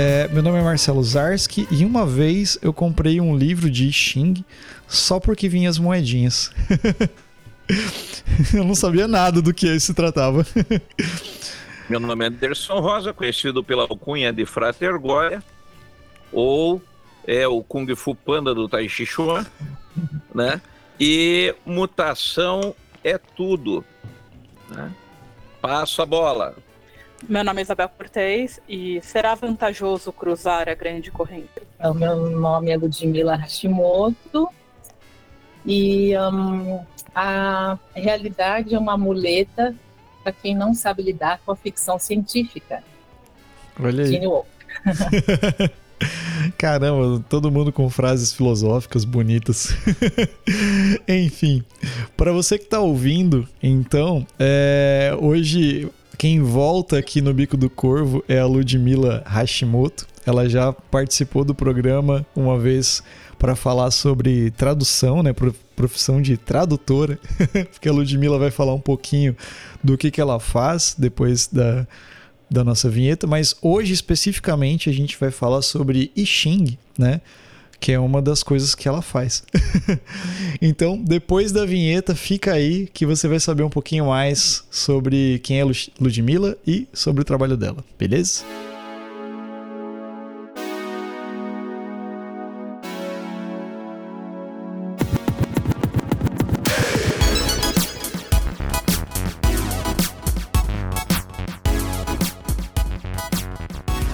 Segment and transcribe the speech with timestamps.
[0.00, 4.44] É, meu nome é Marcelo Zarski e uma vez eu comprei um livro de Xing
[4.86, 6.52] só porque vinha as moedinhas.
[8.54, 10.46] eu não sabia nada do que se tratava.
[11.90, 15.42] meu nome é Anderson Rosa, conhecido pela alcunha de Frater Goya,
[16.32, 16.80] ou
[17.26, 19.44] é o Kung Fu Panda do Tai Chi Chuan,
[20.32, 20.60] né?
[21.00, 23.84] E mutação é tudo.
[24.70, 24.92] Né?
[25.60, 26.54] Passo a bola.
[27.26, 31.48] Meu nome é Isabel Cortez e será vantajoso cruzar a grande corrente?
[31.80, 34.48] O meu nome é Ludmila Hashimoto
[35.66, 36.80] e um,
[37.14, 39.74] a realidade é uma muleta
[40.22, 42.82] para quem não sabe lidar com a ficção científica.
[43.80, 44.20] Olha aí.
[46.56, 49.70] Caramba, todo mundo com frases filosóficas bonitas.
[51.08, 51.64] Enfim,
[52.16, 58.24] para você que está ouvindo, então, é, hoje quem volta aqui no Bico do Corvo
[58.28, 60.04] é a Ludmila Hashimoto.
[60.26, 63.04] Ela já participou do programa uma vez
[63.38, 65.32] para falar sobre tradução, né,
[65.76, 67.20] profissão de tradutora,
[67.70, 69.36] porque a Ludmila vai falar um pouquinho
[69.82, 71.86] do que, que ela faz depois da,
[72.50, 77.20] da nossa vinheta, mas hoje especificamente a gente vai falar sobre I Ching, né?
[77.80, 79.42] Que é uma das coisas que ela faz.
[80.60, 85.60] então, depois da vinheta, fica aí que você vai saber um pouquinho mais sobre quem
[85.60, 85.64] é
[86.00, 88.44] Ludmilla e sobre o trabalho dela, beleza?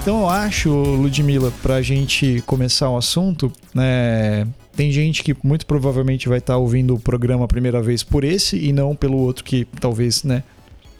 [0.04, 6.28] Então eu acho, Ludmilla, pra gente começar o assunto, né, tem gente que muito provavelmente
[6.28, 9.42] vai estar tá ouvindo o programa a primeira vez por esse e não pelo outro
[9.42, 10.42] que talvez, né,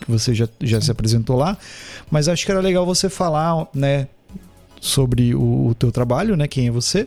[0.01, 1.59] que você já, já se apresentou lá.
[2.11, 4.09] Mas acho que era legal você falar, né,
[4.81, 7.07] sobre o, o teu trabalho, né, quem é você.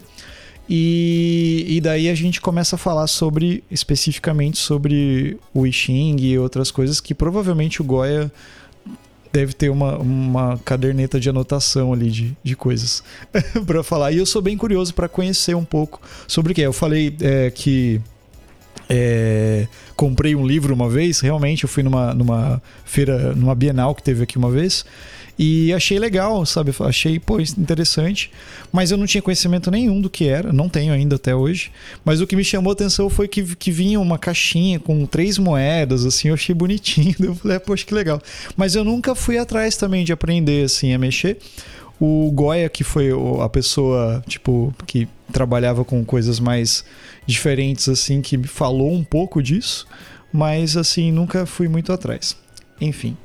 [0.69, 6.38] E, e daí a gente começa a falar sobre, especificamente sobre o I Ching e
[6.38, 8.31] outras coisas que provavelmente o Goya
[9.38, 13.03] deve ter uma, uma caderneta de anotação ali de, de coisas
[13.68, 14.12] para falar.
[14.12, 16.66] E eu sou bem curioso para conhecer um pouco sobre o que é.
[16.66, 18.02] Eu falei é, que
[18.90, 24.02] é, comprei um livro uma vez, realmente eu fui numa, numa feira, numa Bienal que
[24.02, 24.84] teve aqui uma vez.
[25.38, 26.74] E achei legal, sabe?
[26.80, 28.31] Achei, pô, interessante.
[28.72, 31.72] Mas eu não tinha conhecimento nenhum do que era, não tenho ainda até hoje.
[32.03, 35.38] Mas o que me chamou a atenção foi que, que vinha uma caixinha com três
[35.38, 37.16] moedas, assim, eu achei bonitinho.
[37.28, 38.22] Eu falei, ah, poxa, que legal.
[38.56, 41.38] Mas eu nunca fui atrás também de aprender, assim, a mexer.
[42.00, 43.09] O Goya, que foi
[43.44, 46.86] a pessoa, tipo, que trabalhava com coisas mais
[47.25, 49.86] diferentes, assim, que me falou um pouco disso.
[50.31, 52.38] Mas, assim, nunca fui muito atrás.
[52.80, 53.18] Enfim.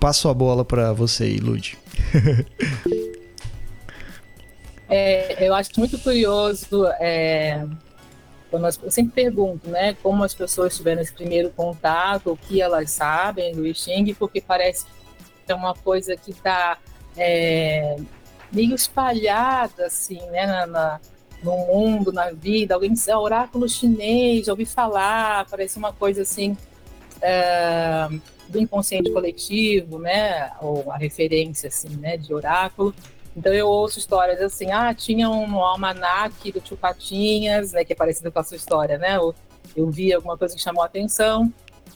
[0.00, 1.76] Passo a bola para você Lud.
[4.88, 6.86] é, eu acho muito curioso.
[7.00, 7.66] É,
[8.64, 12.90] as, eu sempre pergunto, né, como as pessoas tiveram esse primeiro contato, o que elas
[12.92, 14.86] sabem do Xing, porque parece
[15.44, 16.78] que é uma coisa que está
[17.16, 17.96] é,
[18.52, 21.00] meio espalhada, assim, né, na, na,
[21.42, 22.74] no mundo, na vida.
[22.74, 26.56] Alguém diz, ah, oráculo chinês, ouvi falar, parece uma coisa assim.
[27.20, 28.08] É,
[28.48, 32.94] do inconsciente coletivo, né, ou a referência assim, né, de oráculo.
[33.36, 37.96] Então eu ouço histórias assim, ah, tinha um almanaque do Tio Patinhas, né, que é
[37.96, 39.16] parecido com a sua história, né?
[39.16, 41.52] Eu, vi alguma coisa que chamou a atenção.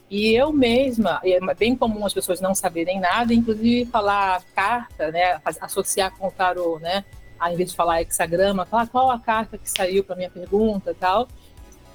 [0.08, 5.40] E eu mesma, é bem comum as pessoas não saberem nada, inclusive falar carta, né,
[5.60, 7.04] associar com o tarô, né?
[7.40, 11.26] Ao invés de falar hexagrama, falar qual a carta que saiu para minha pergunta tal.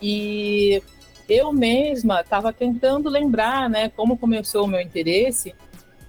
[0.01, 0.83] E
[1.27, 5.53] eu mesma estava tentando lembrar, né, como começou o meu interesse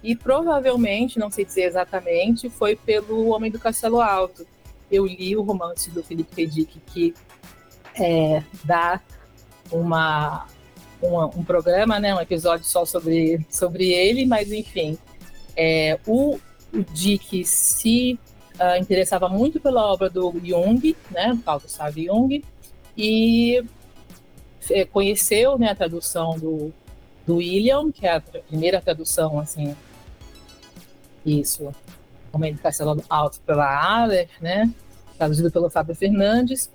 [0.01, 4.47] e provavelmente, não sei dizer exatamente, foi pelo Homem do Castelo Alto.
[4.89, 7.13] Eu li o romance do Felipe Redick que
[7.99, 9.01] é, dá
[9.71, 10.47] uma,
[11.01, 14.97] uma, um programa, né, um episódio só sobre, sobre ele, mas enfim,
[15.55, 16.39] é, o,
[16.73, 18.17] o Dick se
[18.55, 22.43] uh, interessava muito pela obra do Jung, né, Carl Gustav Jung,
[22.97, 23.63] e
[24.71, 26.73] é, conheceu né, a tradução do,
[27.25, 29.75] do William, que é a primeira tradução, assim,
[31.25, 31.71] isso,
[32.31, 34.71] Homem de Castelo Alto pela Aleph, né,
[35.17, 36.69] traduzido pelo Fábio Fernandes,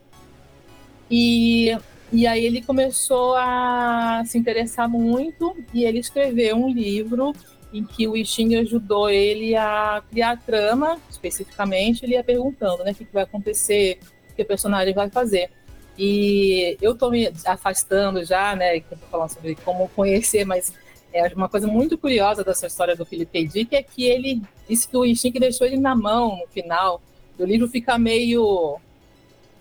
[1.10, 1.76] e,
[2.12, 7.32] e aí ele começou a se interessar muito e ele escreveu um livro
[7.72, 12.92] em que o Xing ajudou ele a criar a trama, especificamente, ele ia perguntando, né,
[12.92, 13.98] o que, que vai acontecer,
[14.30, 15.50] o que o personagem vai fazer.
[15.98, 18.80] E eu estou me afastando já, né?
[18.80, 20.72] Que eu tô falando sobre como conhecer, mas
[21.12, 24.96] é uma coisa muito curiosa dessa história do Felipe Dick é que ele disse que
[24.96, 27.00] o Instinct deixou ele na mão no final,
[27.38, 28.80] o livro fica meio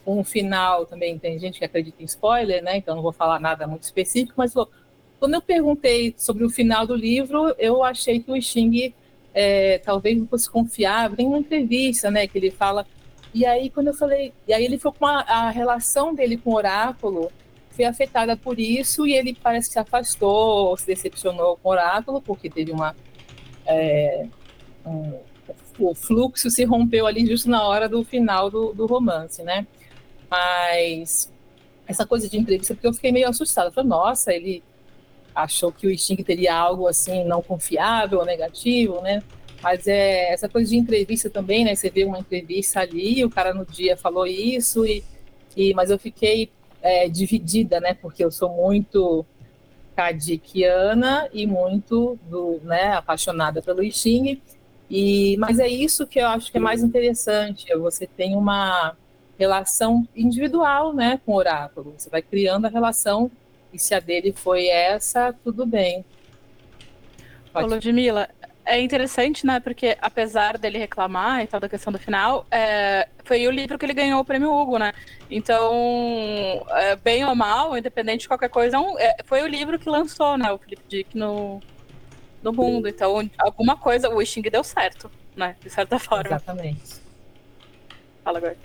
[0.05, 1.17] um final também.
[1.17, 2.77] Tem gente que acredita em spoiler, né?
[2.77, 4.53] Então não vou falar nada muito específico, mas
[5.19, 8.93] quando eu perguntei sobre o final do livro, eu achei que o Xing
[9.33, 11.15] é, talvez não fosse confiável.
[11.15, 12.85] Tem uma entrevista, né, que ele fala.
[13.33, 16.51] E aí quando eu falei, e aí ele foi com a, a relação dele com
[16.51, 17.31] o oráculo
[17.71, 22.21] foi afetada por isso e ele parece que se afastou, se decepcionou com o oráculo
[22.21, 22.95] porque teve uma
[23.65, 24.27] é,
[24.85, 25.19] um,
[25.79, 29.65] o fluxo se rompeu ali justo na hora do final do, do romance, né?
[30.29, 31.31] Mas
[31.87, 33.69] essa coisa de entrevista, porque eu fiquei meio assustada.
[33.69, 34.63] Eu falei, nossa, ele
[35.33, 39.23] achou que o Sting teria algo assim não confiável negativo, né?
[39.63, 41.73] Mas é essa coisa de entrevista também, né?
[41.73, 45.01] Você vê uma entrevista ali, o cara no dia falou isso, e,
[45.55, 46.49] e mas eu fiquei
[46.81, 47.93] é, dividida, né?
[47.93, 49.25] Porque eu sou muito
[49.95, 54.41] kadikiana e muito do, né, apaixonada pelo Xing.
[54.89, 57.65] E, mas é isso que eu acho que é mais interessante.
[57.77, 58.97] Você tem uma
[59.39, 61.93] relação individual, né, com o oráculo.
[61.97, 63.31] Você vai criando a relação
[63.71, 66.03] e se a dele foi essa, tudo bem.
[67.51, 67.65] Pode.
[67.65, 68.29] Ô, Ludmilla,
[68.65, 69.59] é interessante, né?
[69.59, 73.85] Porque apesar dele reclamar e tal da questão do final, é, foi o livro que
[73.85, 74.93] ele ganhou o prêmio Hugo, né?
[75.29, 80.37] Então, é, bem ou mal, independente de qualquer coisa, é, foi o livro que lançou,
[80.37, 80.51] né?
[80.51, 81.61] O Felipe Dick no,
[82.41, 82.87] no mundo.
[82.87, 85.55] Então, alguma coisa, o Wishing deu certo, né?
[85.61, 86.27] De certa forma.
[86.27, 87.01] Exatamente.
[88.23, 88.57] Fala agora.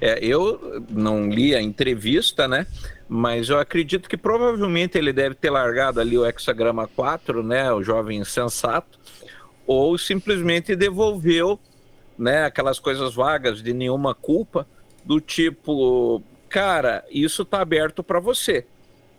[0.00, 2.66] É, eu não li a entrevista, né?
[3.08, 7.72] Mas eu acredito que provavelmente ele deve ter largado ali o hexagrama 4, né?
[7.72, 8.98] O jovem insensato,
[9.72, 11.58] ou simplesmente devolveu,
[12.18, 12.44] né?
[12.44, 14.66] Aquelas coisas vagas de nenhuma culpa,
[15.04, 18.64] do tipo, cara, isso tá aberto para você,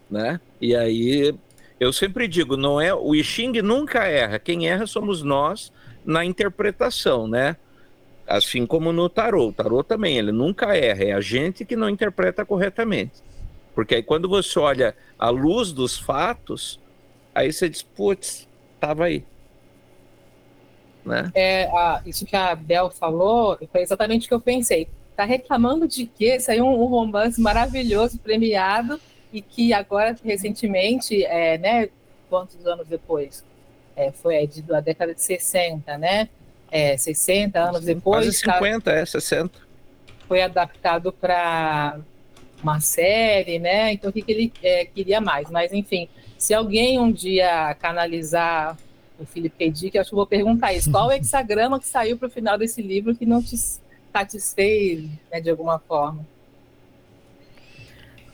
[0.10, 0.40] né?
[0.62, 1.36] E aí
[1.80, 5.72] eu sempre digo, não é o I Ching nunca erra, quem erra somos nós
[6.06, 7.58] na interpretação, né?
[8.28, 9.50] Assim como no tarô.
[9.50, 11.04] O tarô também, ele nunca erra.
[11.04, 13.22] É a gente que não interpreta corretamente.
[13.76, 16.80] Porque aí quando você olha a luz dos fatos,
[17.34, 19.26] aí você diz, putz, estava aí.
[21.06, 21.32] Né?
[21.34, 24.88] É, a, isso que a Bel falou foi exatamente o que eu pensei.
[25.16, 26.40] Tá reclamando de quê?
[26.40, 29.00] Saiu um, um romance maravilhoso, premiado,
[29.32, 31.90] e que agora, recentemente, é, né,
[32.30, 33.44] quantos anos depois?
[33.96, 36.30] É, foi é, de, da década de 60, né?
[36.74, 38.26] é, 60 anos depois.
[38.26, 39.60] Quase 50, tá, é, 60.
[40.28, 42.00] Foi adaptado para
[42.64, 43.94] uma série, né?
[43.94, 45.52] Então o que, que ele é, queria mais?
[45.52, 48.76] Mas enfim, se alguém um dia canalizar
[49.20, 49.72] o Felipe K.
[49.72, 50.92] Dick, eu acho que vou perguntar isso.
[50.92, 53.56] Qual é o hexagrama que saiu para o final desse livro que não te
[54.12, 56.26] satisfez né, de alguma forma?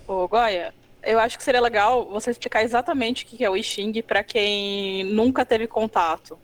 [0.08, 0.74] Ô, Goya,
[1.04, 4.24] eu acho que seria legal você explicar exatamente o que é o I Ching para
[4.24, 6.38] quem nunca teve contato.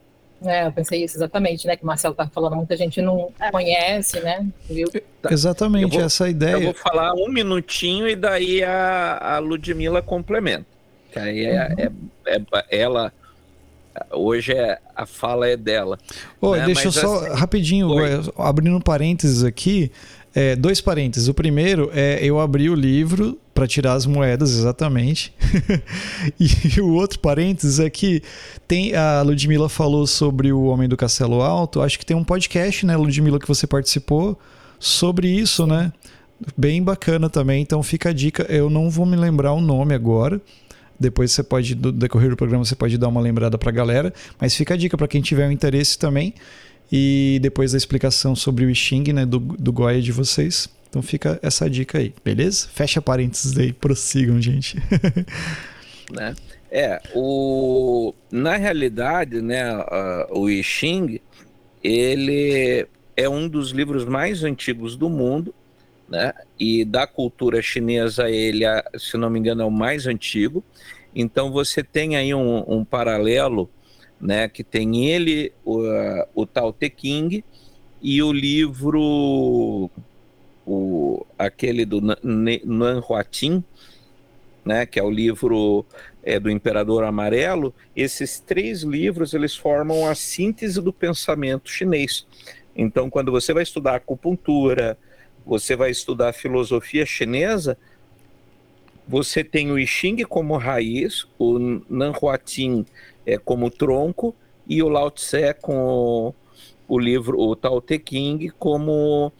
[0.43, 1.75] É, eu pensei isso exatamente, né?
[1.75, 3.49] Que o Marcelo tá falando, muita gente não é.
[3.51, 4.45] conhece, né?
[4.69, 4.87] Viu?
[5.21, 5.31] Tá.
[5.31, 6.53] Exatamente, vou, essa ideia.
[6.53, 10.65] Eu vou falar um minutinho e daí a, a Ludmilla complementa.
[11.11, 12.09] Que aí é, uhum.
[12.25, 13.13] é, é, ela.
[14.11, 15.97] Hoje é, a fala é dela.
[16.41, 16.65] Oh, né?
[16.65, 17.89] Deixa Mas eu só, assim, rapidinho,
[18.37, 19.91] abrindo parênteses aqui,
[20.33, 21.29] é, dois parênteses.
[21.29, 25.33] O primeiro é eu abri o livro para tirar as moedas, exatamente.
[26.37, 28.21] e o outro parênteses é que
[28.67, 31.81] tem a Ludmilla falou sobre o Homem do Castelo Alto.
[31.81, 34.37] Acho que tem um podcast, né, Ludmilla, que você participou
[34.77, 35.93] sobre isso, né?
[36.57, 37.61] Bem bacana também.
[37.61, 38.43] Então fica a dica.
[38.49, 40.41] Eu não vou me lembrar o nome agora.
[40.99, 44.13] Depois você pode, do decorrer do programa, você pode dar uma lembrada para a galera.
[44.39, 46.33] Mas fica a dica para quem tiver um interesse também
[46.91, 50.69] e depois a explicação sobre o Xing, né, do, do Goya de vocês.
[50.89, 52.67] Então fica essa dica aí, beleza?
[52.73, 54.77] Fecha parênteses aí, prossigam, gente.
[56.11, 56.33] né?
[56.71, 59.63] É, o, na realidade, né,
[60.29, 61.19] o I Ching,
[61.83, 65.53] ele é um dos livros mais antigos do mundo,
[66.07, 66.33] né?
[66.59, 68.63] E da cultura chinesa ele,
[68.97, 70.63] se não me engano, é o mais antigo.
[71.15, 73.69] Então você tem aí um, um paralelo
[74.19, 75.81] né, que tem ele, o,
[76.33, 77.43] o Tao Te King,
[78.01, 79.89] e o livro,
[80.65, 83.63] o, aquele do Nan Huatin,
[84.63, 85.85] né, que é o livro
[86.23, 92.25] é, do Imperador Amarelo, esses três livros eles formam a síntese do pensamento chinês.
[92.75, 94.97] Então, quando você vai estudar acupuntura,
[95.45, 97.77] você vai estudar filosofia chinesa,
[99.07, 102.85] você tem o I Ching como raiz, o Nanhuatin
[103.25, 104.35] é, como tronco
[104.67, 106.35] e o Lao Tse com o,
[106.87, 109.31] o livro, o Tao Te King, como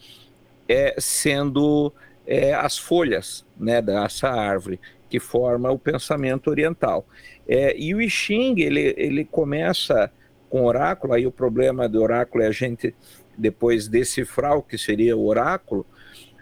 [0.68, 1.92] é, sendo
[2.24, 7.06] é, as folhas né, dessa árvore que forma o pensamento oriental.
[7.48, 10.10] É, e o I Ching, ele, ele começa
[10.48, 12.94] com oráculo, aí o problema do oráculo é a gente
[13.36, 15.84] depois decifrar o que seria o oráculo,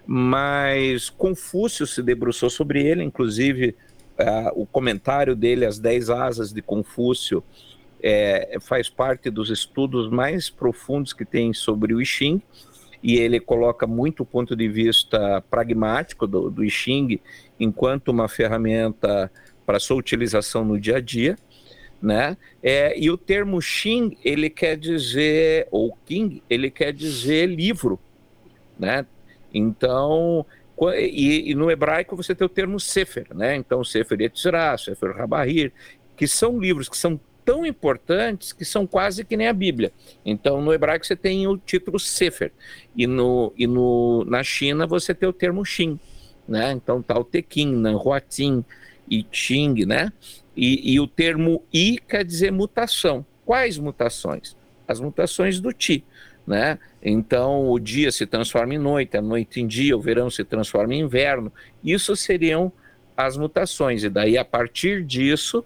[0.06, 3.74] mas Confúcio se debruçou sobre ele, inclusive
[4.18, 7.42] uh, o comentário dele, As Dez Asas de Confúcio,
[8.02, 12.42] é, faz parte dos estudos mais profundos que tem sobre o I Ching,
[13.02, 16.62] e ele coloca muito o ponto de vista pragmático do, do
[17.58, 19.30] enquanto uma ferramenta
[19.64, 21.36] para sua utilização no dia a dia,
[22.00, 22.36] né?
[22.62, 27.98] É, e o termo Xing, ele quer dizer, ou King, ele quer dizer livro,
[28.78, 29.06] né?
[29.54, 30.44] Então,
[30.96, 33.54] e, e, no hebraico você tem o termo Sefer, né?
[33.54, 35.72] Então, Sefer Yetzirah, Sefer Rabahir,
[36.16, 39.92] que são livros que são tão importantes que são quase que nem a Bíblia.
[40.24, 42.50] Então, no hebraico você tem o título Sefer,
[42.96, 45.98] e, no, e no, na China você tem o termo Xin,
[46.48, 46.72] né?
[46.72, 48.64] Então tá o Tekin, Nanhuatin
[49.10, 50.12] e Xing, né?
[50.56, 53.24] E, e o termo I quer dizer mutação.
[53.44, 54.56] Quais mutações?
[54.86, 56.04] As mutações do Ti,
[56.46, 56.78] né?
[57.02, 60.94] Então o dia se transforma em noite, a noite em dia, o verão se transforma
[60.94, 61.52] em inverno.
[61.82, 62.72] Isso seriam
[63.16, 64.04] as mutações.
[64.04, 65.64] E daí, a partir disso,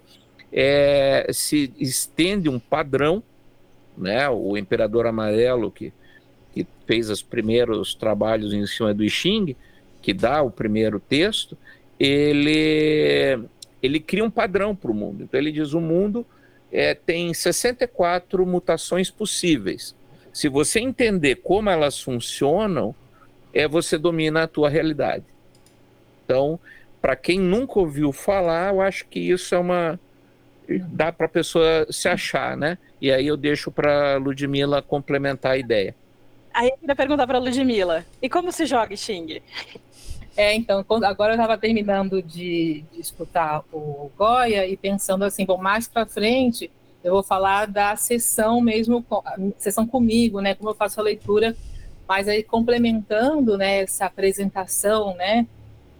[0.51, 3.23] é, se estende um padrão,
[3.97, 4.29] né?
[4.29, 5.91] O Imperador Amarelo, que,
[6.53, 9.55] que fez os primeiros trabalhos em cima do I Ching,
[10.01, 11.57] que dá o primeiro texto,
[11.99, 13.39] ele,
[13.83, 15.23] ele cria um padrão para o mundo.
[15.23, 16.25] Então ele diz: o mundo
[16.71, 19.95] é, tem 64 mutações possíveis.
[20.33, 22.95] Se você entender como elas funcionam,
[23.53, 25.25] é você domina a tua realidade.
[26.23, 26.59] Então,
[27.01, 29.99] para quem nunca ouviu falar, eu acho que isso é uma
[30.87, 32.77] dá para a pessoa se achar, né?
[33.01, 35.95] E aí eu deixo para Ludmila complementar a ideia.
[36.53, 39.41] Aí eu queria perguntar para Ludmila, e como se joga Xing?
[40.35, 45.57] É, então, agora eu estava terminando de, de, escutar o Goya e pensando assim, bom,
[45.57, 46.71] mais para frente
[47.03, 49.05] eu vou falar da sessão mesmo,
[49.57, 51.55] sessão comigo, né, como eu faço a leitura,
[52.07, 55.47] mas aí complementando, né, essa apresentação, né,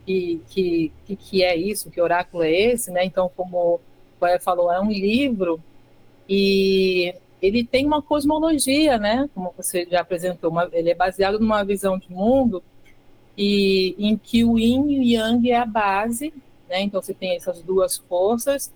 [0.05, 3.79] que, que, que é isso, que oráculo é esse, né, então como o
[4.19, 5.61] Goya falou, é um livro
[6.27, 11.63] e ele tem uma cosmologia, né, como você já apresentou, uma, ele é baseado numa
[11.63, 12.61] visão de mundo
[13.37, 16.33] e em que o yin e o yang é a base,
[16.67, 16.81] né?
[16.81, 18.69] Então você tem essas duas forças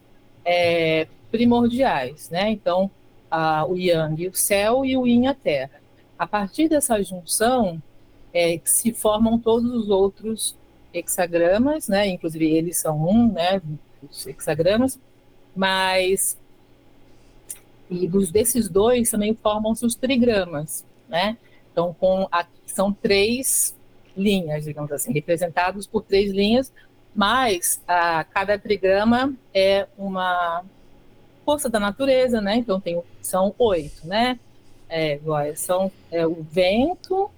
[0.45, 2.51] é, primordiais, né?
[2.51, 2.91] Então
[3.29, 5.81] a, o yang o céu e o yin a terra.
[6.17, 7.81] A partir dessa junção
[8.31, 10.55] é, se formam todos os outros
[10.93, 12.07] hexagramas, né?
[12.07, 13.59] Inclusive eles são um, né?
[14.07, 14.99] Os hexagramas,
[15.55, 16.37] mas
[17.89, 21.35] e dos desses dois também formam-se os trigramas, né?
[21.71, 23.75] Então com a, são três
[24.15, 26.71] linhas, digamos assim, representados por três linhas,
[27.15, 30.63] mas a, cada trigrama é uma
[31.45, 32.55] força da natureza, né?
[32.57, 34.39] Então tem, são oito, né?
[34.89, 35.19] É,
[35.55, 37.29] são é, o vento,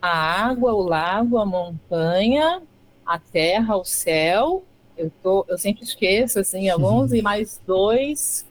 [0.00, 2.62] a água, o lago, a montanha,
[3.06, 4.62] a terra, o céu.
[4.96, 7.16] Eu, tô, eu sempre esqueço, assim, alguns, uhum.
[7.16, 8.44] e mais dois,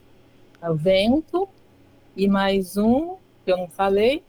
[0.60, 1.48] o vento,
[2.16, 3.14] e mais um,
[3.44, 4.22] que eu não falei,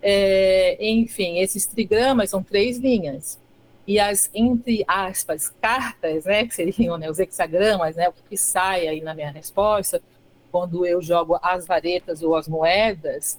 [0.00, 3.38] é, enfim, esses trigramas são três linhas.
[3.86, 8.88] E as, entre aspas, cartas, né, que seriam né, os hexagramas, né, o que sai
[8.88, 10.02] aí na minha resposta,
[10.50, 13.38] quando eu jogo as varetas ou as moedas,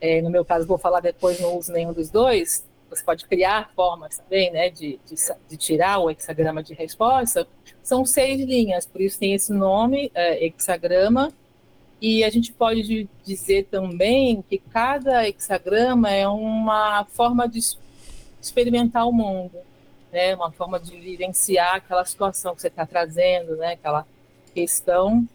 [0.00, 3.70] é, no meu caso, vou falar depois, não uso nenhum dos dois, você pode criar
[3.74, 5.14] formas também, né, de, de,
[5.48, 7.46] de, tirar o hexagrama de resposta,
[7.82, 11.32] são seis linhas, por isso tem esse nome, é, hexagrama,
[12.00, 17.60] e a gente pode dizer também que cada hexagrama é uma forma de
[18.40, 19.56] experimentar o mundo,
[20.12, 20.34] né?
[20.34, 23.72] Uma forma de vivenciar aquela situação que você está trazendo, né?
[23.72, 24.06] Aquela
[24.54, 25.26] questão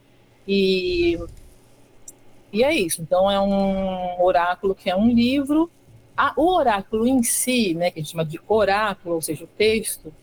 [0.47, 1.17] e
[2.53, 3.01] e é isso.
[3.01, 5.69] Então é um oráculo que é um livro.
[6.15, 7.91] Ah, o oráculo em si, né?
[7.91, 10.13] Que a gente chama de oráculo, ou seja, o texto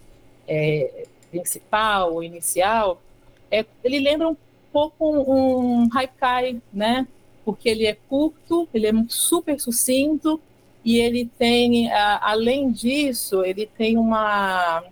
[0.49, 3.01] é, principal, inicial,
[3.51, 4.37] é, ele lembra um
[4.73, 7.07] pouco um, um haikai, né?
[7.45, 10.41] Porque ele é curto, ele é super sucinto
[10.85, 14.85] e ele tem, além disso, ele tem uma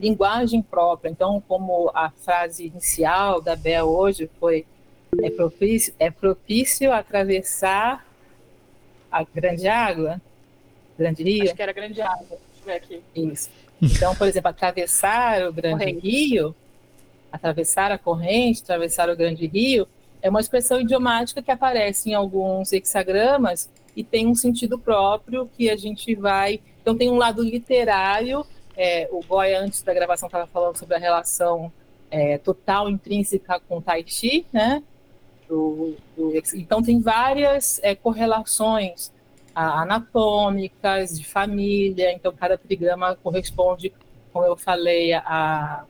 [0.00, 1.10] linguagem própria.
[1.10, 4.64] Então, como a frase inicial da Bel hoje foi
[5.22, 8.06] é propício, é propício atravessar
[9.10, 10.20] a grande água,
[10.98, 11.44] grande rio.
[11.44, 12.26] Acho que era grande água.
[12.28, 13.02] Deixa eu ver aqui.
[13.14, 13.50] Isso.
[13.80, 16.08] Então, por exemplo, atravessar o grande Corrente.
[16.08, 16.54] rio
[17.36, 19.86] atravessar a corrente, atravessar o grande rio,
[20.22, 25.70] é uma expressão idiomática que aparece em alguns hexagramas e tem um sentido próprio que
[25.70, 26.60] a gente vai.
[26.82, 28.46] Então, tem um lado literário.
[28.76, 31.72] É, o Goya, antes da gravação, estava falando sobre a relação
[32.10, 34.82] é, total intrínseca com Tai Chi, né?
[35.48, 39.10] Do, do, então, tem várias é, correlações
[39.54, 42.12] anatômicas, de família.
[42.12, 43.92] Então, cada trigrama corresponde,
[44.30, 45.86] como eu falei, a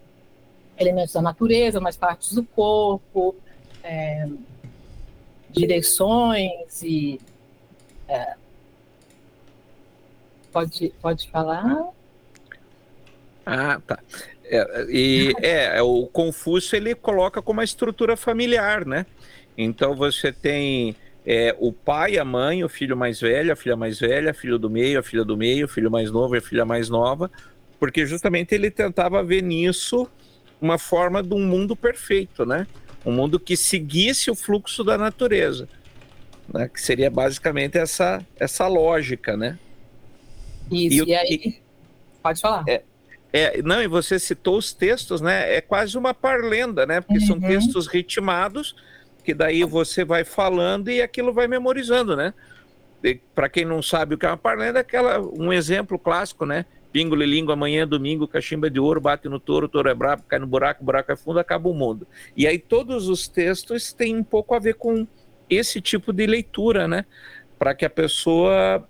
[0.79, 3.35] elementos da natureza, mais partes do corpo,
[3.83, 4.29] é,
[5.51, 7.21] direções e.
[8.09, 8.35] É,
[10.53, 11.89] pode, pode falar?
[13.45, 13.99] Ah, tá.
[14.45, 19.07] É, e é, o Confúcio ele coloca como uma estrutura familiar, né?
[19.57, 20.97] Então você tem
[21.27, 24.71] é, o pai, a mãe, o filho mais velho, a filha mais velha, filho do
[24.71, 27.31] meio, a filha do meio, o filho mais novo a filha mais nova,
[27.81, 30.09] porque justamente ele tentava ver nisso
[30.61, 32.67] uma forma de um mundo perfeito, né?
[33.05, 35.69] Um mundo que seguisse o fluxo da natureza,
[36.53, 36.69] né?
[36.69, 39.59] Que seria basicamente essa essa lógica, né?
[40.71, 41.05] Isso.
[41.05, 41.61] E, e aí,
[42.23, 42.65] pode falar.
[42.69, 42.83] É,
[43.33, 45.57] é, não, e você citou os textos, né?
[45.57, 47.01] É quase uma parlenda, né?
[47.01, 47.27] Porque uhum.
[47.27, 48.75] são textos ritmados,
[49.23, 52.33] que daí você vai falando e aquilo vai memorizando, né?
[53.35, 56.65] Para quem não sabe o que é uma parlenda, é aquela, um exemplo clássico, né?
[56.93, 60.39] Pingo, lilingo, amanhã, é domingo, cachimba de ouro, bate no touro, touro é brabo, cai
[60.39, 62.07] no buraco, buraco é fundo, acaba o mundo.
[62.35, 65.07] E aí todos os textos têm um pouco a ver com
[65.49, 67.05] esse tipo de leitura, né?
[67.59, 68.87] Para que a pessoa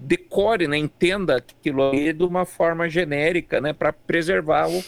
[0.00, 4.82] decore, né, entenda aquilo ali de uma forma genérica, né, para preservar o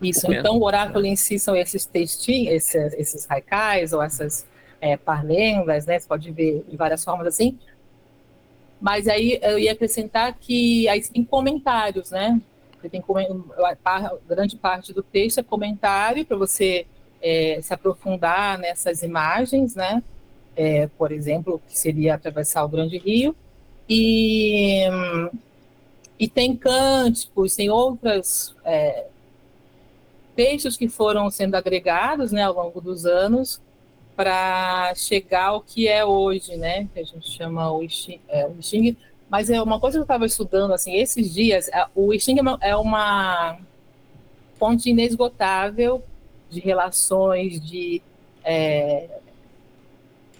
[0.00, 4.46] Isso, então o oráculo em si são esses textinhos, esses, esses haikais ou essas
[4.80, 7.58] é, parlendas, né, você pode ver de várias formas assim,
[8.80, 12.40] mas aí eu ia acrescentar que aí tem comentários, né,
[12.80, 13.02] você tem
[14.28, 16.86] grande parte do texto é comentário para você
[17.22, 20.02] é, se aprofundar nessas imagens, né,
[20.54, 23.34] é, por exemplo, que seria atravessar o Grande Rio,
[23.88, 24.84] e,
[26.18, 29.06] e tem cânticos, tem outras é,
[30.34, 33.60] textos que foram sendo agregados né, ao longo dos anos
[34.16, 38.48] para chegar ao que é hoje, né, que a gente chama o Xing, é,
[39.28, 42.76] mas é uma coisa que eu estava estudando assim esses dias, o Xing é, é
[42.76, 43.58] uma
[44.58, 46.02] fonte inesgotável
[46.50, 48.02] de relações, de
[48.44, 49.08] é,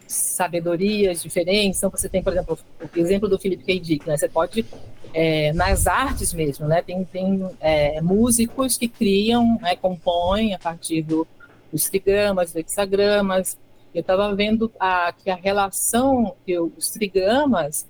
[0.07, 1.79] sabedorias diferentes.
[1.79, 3.81] Então, você tem, por exemplo, o exemplo do Philip K.
[3.81, 4.17] Dick, né?
[4.17, 4.65] Você pode,
[5.13, 6.83] é, nas artes mesmo, né?
[6.83, 11.27] Tem, tem é, músicos que criam, né, compõem a partir do,
[11.73, 13.59] dos trigramas, dos hexagramas.
[13.95, 17.87] Eu estava vendo a, que a relação que os trigramas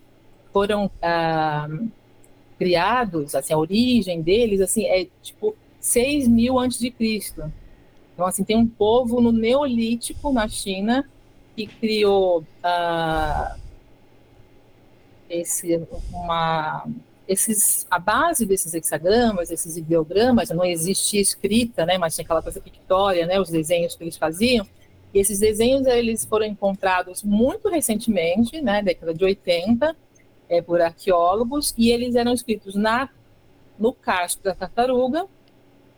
[0.53, 1.69] foram ah,
[2.59, 7.53] criados, assim, a origem deles, assim, é tipo 6 mil antes de Cristo.
[8.17, 11.07] Então, assim, tem um povo no Neolítico, na China,
[11.55, 13.61] que criou uh,
[15.29, 16.87] esse, uma,
[17.29, 22.59] esses, a base desses hexagramas, esses ideogramas, não existia escrita, né, mas tinha aquela coisa
[22.59, 24.67] pictória, né, os desenhos que eles faziam.
[25.13, 29.95] E esses desenhos eles foram encontrados muito recentemente, né, década de 80,
[30.49, 33.11] é, por arqueólogos, e eles eram escritos na,
[33.79, 35.27] no casco da tartaruga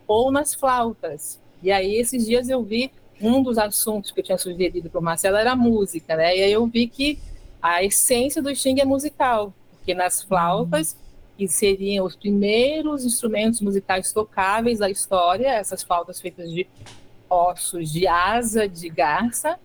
[0.05, 1.39] ou nas flautas.
[1.61, 2.91] E aí, esses dias eu vi
[3.21, 6.37] um dos assuntos que eu tinha sugerido para o Marcelo era a música, né?
[6.37, 7.19] E aí eu vi que
[7.61, 10.95] a essência do Xing é musical, porque nas flautas,
[11.37, 16.67] que seriam os primeiros instrumentos musicais tocáveis da história, essas flautas feitas de
[17.29, 19.59] ossos de asa de garça,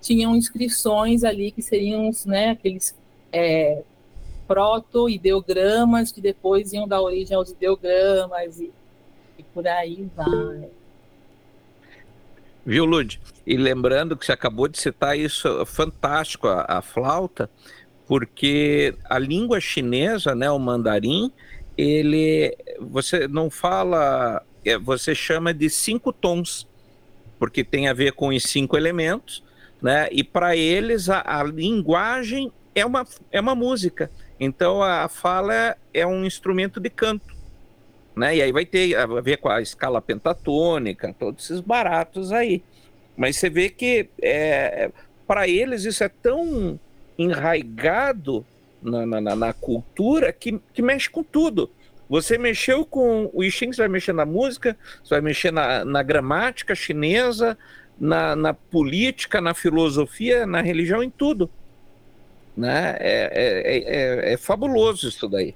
[0.00, 2.94] tinham inscrições ali que seriam né, aqueles
[3.32, 3.82] é,
[4.46, 8.70] proto-ideogramas que depois iam dar origem aos ideogramas e,
[9.38, 10.70] e por aí vai.
[12.66, 13.20] Viu, Lud?
[13.46, 17.50] E lembrando que você acabou de citar isso, fantástico, a, a flauta,
[18.06, 21.30] porque a língua chinesa, né, o mandarim,
[21.76, 26.66] ele, você não fala, é, você chama de cinco tons,
[27.38, 29.42] porque tem a ver com os cinco elementos,
[29.82, 30.08] né?
[30.10, 34.10] E para eles a, a, linguagem é uma, é uma música.
[34.40, 37.33] Então a fala é um instrumento de canto
[38.14, 38.36] né?
[38.36, 42.62] E aí vai ter a ver com a escala pentatônica, todos esses baratos aí.
[43.16, 44.90] Mas você vê que é,
[45.26, 46.78] para eles isso é tão
[47.18, 48.44] enraigado
[48.82, 51.70] na, na, na, cultura que, que mexe com tudo.
[52.08, 55.84] Você mexeu com o I Ching, você vai mexer na música, você vai mexer na,
[55.84, 57.56] na gramática chinesa,
[57.98, 61.48] na, na política, na filosofia, na religião, em tudo.
[62.56, 62.96] Né?
[63.00, 65.54] É, é, é, é fabuloso isso daí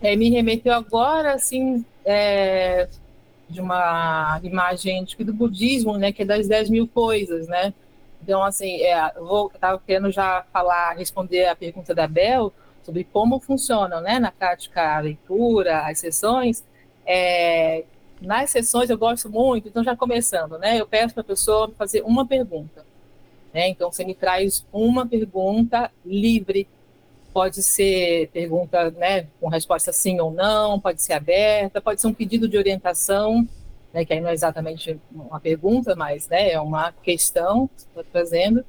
[0.00, 2.88] é, me remeteu agora, assim, é,
[3.48, 7.72] de uma imagem tipo, do budismo, né, que é das 10 mil coisas, né?
[8.22, 13.04] Então, assim, é, eu vou, estava querendo já falar, responder a pergunta da Bel sobre
[13.04, 16.64] como funcionam, né, na prática a leitura, as sessões.
[17.06, 17.84] É,
[18.20, 22.02] nas sessões eu gosto muito, então já começando, né, eu peço para a pessoa fazer
[22.02, 22.86] uma pergunta.
[23.56, 23.70] Né?
[23.70, 26.68] Então, você me traz uma pergunta livre.
[27.36, 32.14] Pode ser pergunta né, com resposta sim ou não, pode ser aberta, pode ser um
[32.14, 33.46] pedido de orientação,
[33.92, 38.02] né, que aí não é exatamente uma pergunta, mas né, é uma questão que está
[38.10, 38.64] trazendo.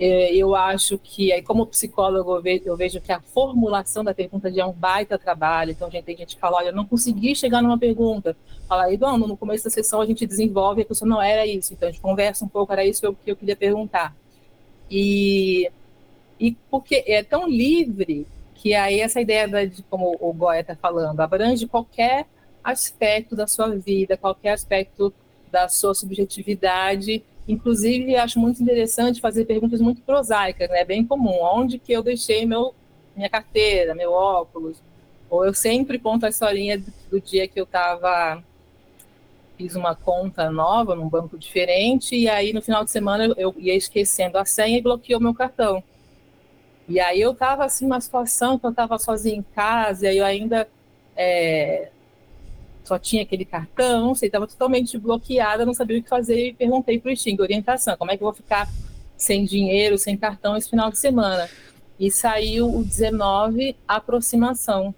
[0.00, 4.14] É, eu acho que, aí, como psicólogo, eu vejo, eu vejo, que a formulação da
[4.14, 5.72] pergunta já é um baita trabalho.
[5.72, 8.34] Então, gente, tem gente que fala: olha, eu não consegui chegar numa pergunta.
[8.66, 11.74] Fala, Eduardo, no começo da sessão a gente desenvolve, a pessoa não era isso.
[11.74, 14.16] Então, a gente conversa um pouco, era isso que eu, que eu queria perguntar.
[14.90, 15.70] E,
[16.38, 21.20] e porque é tão livre que aí essa ideia de, como o Goya está falando,
[21.20, 22.26] abrange qualquer
[22.62, 25.12] aspecto da sua vida, qualquer aspecto
[25.50, 30.84] da sua subjetividade Inclusive, acho muito interessante fazer perguntas muito prosaicas, né?
[30.84, 31.38] Bem comum.
[31.40, 32.74] Onde que eu deixei meu,
[33.16, 34.82] minha carteira, meu óculos?
[35.30, 36.78] Ou eu sempre conto a historinha
[37.10, 38.44] do dia que eu estava
[39.56, 43.74] fiz uma conta nova num banco diferente e aí no final de semana eu ia
[43.74, 45.82] esquecendo a senha e bloqueou meu cartão.
[46.88, 50.18] E aí eu estava assim numa situação que eu estava sozinha em casa e aí
[50.18, 50.66] eu ainda
[51.14, 51.90] é,
[52.82, 56.52] só tinha aquele cartão, não sei, estava totalmente bloqueada, não sabia o que fazer e
[56.54, 58.66] perguntei para o Sting, orientação, como é que eu vou ficar
[59.16, 61.48] sem dinheiro, sem cartão esse final de semana?
[62.00, 64.94] E saiu o 19, aproximação.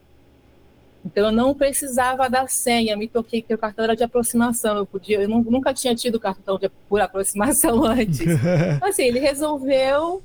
[1.04, 4.86] Então eu não precisava da senha, me toquei que o cartão era de aproximação, eu
[4.86, 8.20] podia, eu nunca tinha tido cartão de, por aproximação antes.
[8.20, 10.22] Então, assim, ele resolveu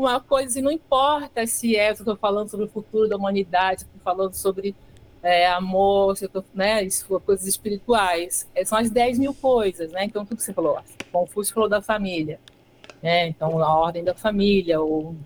[0.00, 3.82] uma coisa, e não importa se é, eu estou falando sobre o futuro da humanidade,
[3.82, 4.74] estou falando sobre
[5.22, 6.14] é, amor,
[6.54, 8.48] né, isso, coisas espirituais.
[8.54, 10.04] É, são as 10 mil coisas, né?
[10.04, 10.78] Então, tudo que você falou,
[11.10, 12.38] Confúcio falou da família,
[13.02, 13.26] né?
[13.26, 15.16] Então, a ordem da família, ou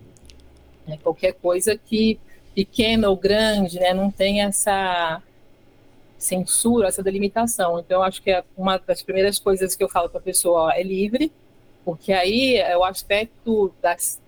[0.87, 2.19] né, qualquer coisa que,
[2.55, 5.23] pequena ou grande, né, não tem essa
[6.17, 7.79] censura, essa delimitação.
[7.79, 10.63] Então, eu acho que é uma das primeiras coisas que eu falo para a pessoa
[10.63, 11.31] ó, é livre,
[11.85, 14.22] porque aí é o aspecto das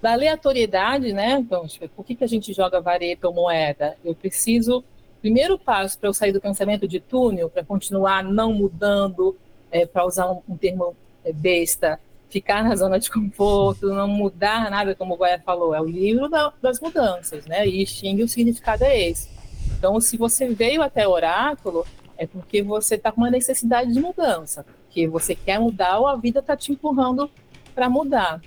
[0.00, 1.32] da aleatoriedade, né?
[1.32, 3.96] Então, tipo, por que, que a gente joga vareta ou moeda?
[4.04, 4.82] Eu preciso,
[5.20, 9.36] primeiro passo para eu sair do pensamento de túnel, para continuar não mudando,
[9.70, 14.70] é, para usar um, um termo é, besta, ficar na zona de conforto, não mudar
[14.70, 17.66] nada, como o Goya falou, é o livro da, das mudanças, né?
[17.66, 19.28] E Xing, o significado é esse.
[19.76, 21.86] Então, se você veio até o oráculo,
[22.16, 26.16] é porque você está com uma necessidade de mudança, porque você quer mudar ou a
[26.16, 27.30] vida está te empurrando
[27.74, 28.40] para mudar.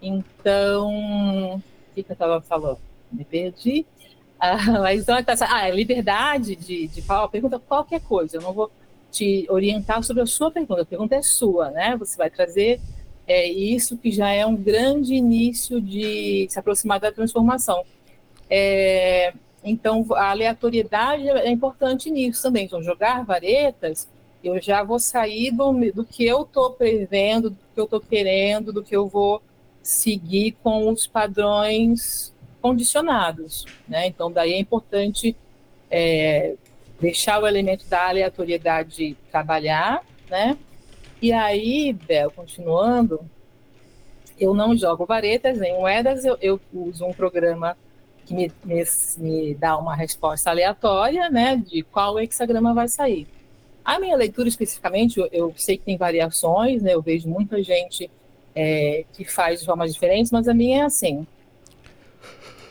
[0.00, 1.62] Então, o
[1.94, 2.78] que, eu estava falando?
[3.12, 3.86] Me perdi.
[4.38, 8.36] Ah, mas então, tá, ah, liberdade de, de falar, pergunta qualquer coisa.
[8.36, 8.70] Eu não vou
[9.10, 10.82] te orientar sobre a sua pergunta.
[10.82, 11.96] A pergunta é sua, né?
[11.96, 12.80] Você vai trazer
[13.26, 17.84] é, isso que já é um grande início de se aproximar da transformação.
[18.48, 19.32] É,
[19.62, 22.64] então, a aleatoriedade é importante nisso também.
[22.64, 24.08] Então, jogar varetas,
[24.42, 28.72] eu já vou sair do, do que eu estou prevendo, do que eu estou querendo,
[28.72, 29.42] do que eu vou
[29.88, 33.64] seguir com os padrões condicionados.
[33.88, 34.06] Né?
[34.06, 35.34] Então, daí é importante
[35.90, 36.56] é,
[37.00, 40.58] deixar o elemento da aleatoriedade trabalhar, né?
[41.22, 43.18] E aí, Bel, continuando,
[44.38, 47.74] eu não jogo varetas nem moedas, eu, eu uso um programa
[48.26, 48.84] que me, me,
[49.16, 53.26] me, dá uma resposta aleatória, né, de qual hexagrama vai sair.
[53.82, 58.10] A minha leitura especificamente, eu, eu sei que tem variações, né, eu vejo muita gente
[58.60, 61.24] é, que faz de formas diferentes, mas a minha é assim.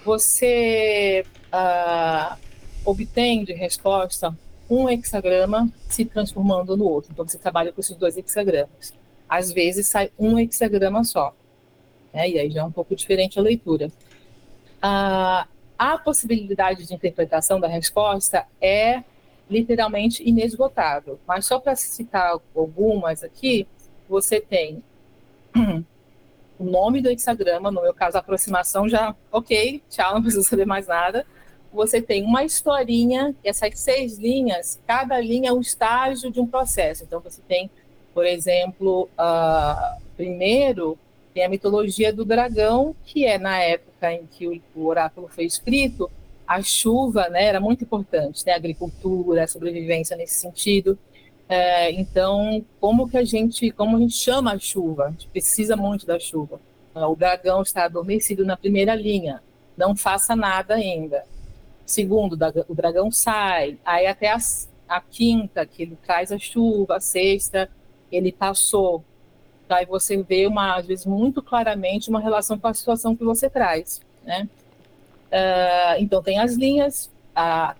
[0.04, 2.38] Você ah,
[2.84, 4.38] obtém de resposta
[4.70, 7.12] um hexagrama se transformando no outro.
[7.14, 8.94] Então você trabalha com esses dois hexagramas.
[9.30, 11.34] Às vezes sai um hexagrama só.
[12.14, 12.32] Né?
[12.32, 13.90] E aí já é um pouco diferente a leitura.
[14.82, 15.48] Ah,
[15.80, 19.06] a possibilidade de interpretação da resposta é
[19.50, 21.18] literalmente inesgotável.
[21.26, 23.66] Mas só para citar algumas aqui,
[24.10, 24.84] você tem
[26.60, 30.66] o nome do hexagrama, no meu caso, a aproximação já, ok, tchau, não preciso saber
[30.66, 31.26] mais nada.
[31.72, 37.04] Você tem uma historinha, essas seis linhas, cada linha é um estágio de um processo.
[37.04, 37.70] Então, você tem,
[38.14, 40.98] por exemplo, uh, primeiro,
[41.34, 45.46] tem a mitologia do dragão, que é na época em que o, o oráculo foi
[45.46, 46.10] escrito,
[46.48, 50.98] a chuva né, era muito importante, né, a agricultura, a sobrevivência nesse sentido.
[51.50, 55.06] É, então, como que a gente, como a gente chama a chuva?
[55.06, 56.60] A gente precisa muito da chuva.
[56.94, 59.42] O dragão está adormecido na primeira linha,
[59.78, 61.24] não faça nada ainda.
[61.86, 64.38] Segundo, o dragão sai, aí até a,
[64.90, 67.70] a quinta, que ele traz a chuva, a sexta,
[68.12, 69.04] ele passou.
[69.70, 73.50] Aí você vê, uma, às vezes, muito claramente uma relação com a situação que você
[73.50, 74.02] traz.
[74.24, 74.50] Né?
[75.28, 77.76] Uh, então, tem as linhas, a,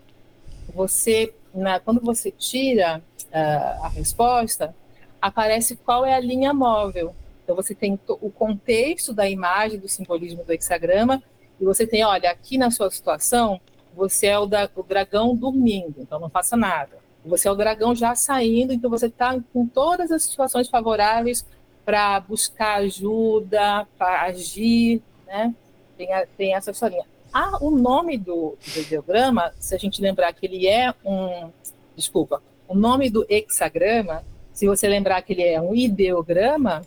[0.74, 4.74] você, na, quando você tira uh, a resposta,
[5.20, 7.14] aparece qual é a linha móvel.
[7.44, 11.22] Então você tem o contexto da imagem, do simbolismo do hexagrama,
[11.60, 13.60] e você tem, olha, aqui na sua situação,
[13.94, 16.98] você é o, da, o dragão dormindo, então não faça nada.
[17.24, 21.44] Você é o dragão já saindo, então você está com todas as situações favoráveis
[21.84, 25.54] para buscar ajuda, para agir, né?
[25.96, 27.04] Tem, a, tem essa historinha.
[27.32, 31.50] Ah, o nome do, do ideograma, se a gente lembrar que ele é um.
[31.96, 36.82] Desculpa, o nome do hexagrama, se você lembrar que ele é um ideograma,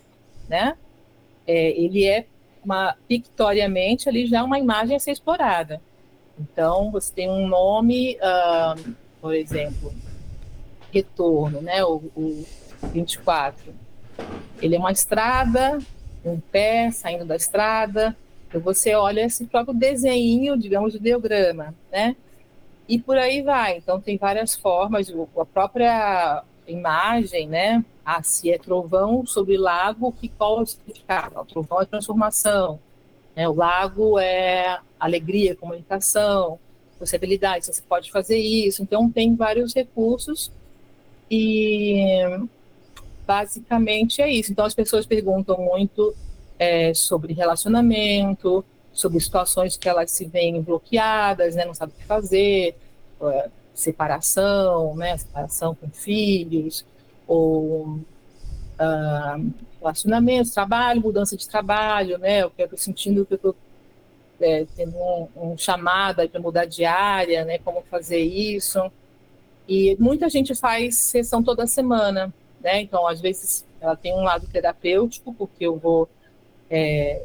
[0.48, 0.76] né?
[1.46, 2.24] É, ele é
[2.64, 5.80] uma pictoriamente ali já uma imagem a ser explorada.
[6.38, 9.92] Então você tem um nome, uh, por exemplo,
[10.92, 11.84] retorno, né?
[11.84, 12.46] O, o
[12.92, 13.74] 24.
[14.60, 15.78] Ele é uma estrada,
[16.24, 18.16] um pé saindo da estrada.
[18.48, 22.14] Então você olha esse próprio desenho, digamos, do ideograma, né?
[22.88, 23.78] E por aí vai.
[23.78, 25.12] Então tem várias formas.
[25.38, 27.84] A própria imagem, né?
[28.04, 31.40] Ah, se é trovão sobre lago, que qual é o significado?
[31.40, 32.80] O trovão é transformação.
[33.36, 33.48] Né?
[33.48, 36.58] O lago é alegria, comunicação,
[36.98, 37.68] possibilidades.
[37.68, 38.82] Você pode fazer isso.
[38.82, 40.50] Então tem vários recursos
[41.30, 42.26] e
[43.26, 44.52] basicamente é isso.
[44.52, 46.14] Então as pessoas perguntam muito
[46.58, 51.64] é, sobre relacionamento, sobre situações que elas se veem bloqueadas, né?
[51.64, 52.76] Não sabem o que fazer.
[53.20, 56.84] É, separação, né, separação com filhos,
[57.26, 57.98] ou
[58.78, 63.56] uh, relacionamentos, trabalho, mudança de trabalho, né, eu quero sentindo que eu estou
[64.40, 68.90] é, tendo um, um chamado para mudar de área, né, como fazer isso,
[69.68, 74.46] e muita gente faz sessão toda semana, né, então às vezes ela tem um lado
[74.46, 76.08] terapêutico, porque eu vou
[76.70, 77.24] é,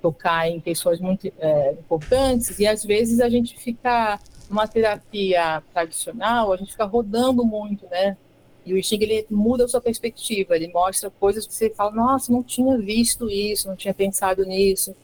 [0.00, 6.52] tocar em pessoas muito é, importantes, e às vezes a gente fica uma terapia tradicional,
[6.52, 8.16] a gente fica rodando muito, né?
[8.64, 12.32] E o Xing, ele muda a sua perspectiva, ele mostra coisas que você fala, nossa,
[12.32, 14.94] não tinha visto isso, não tinha pensado nisso.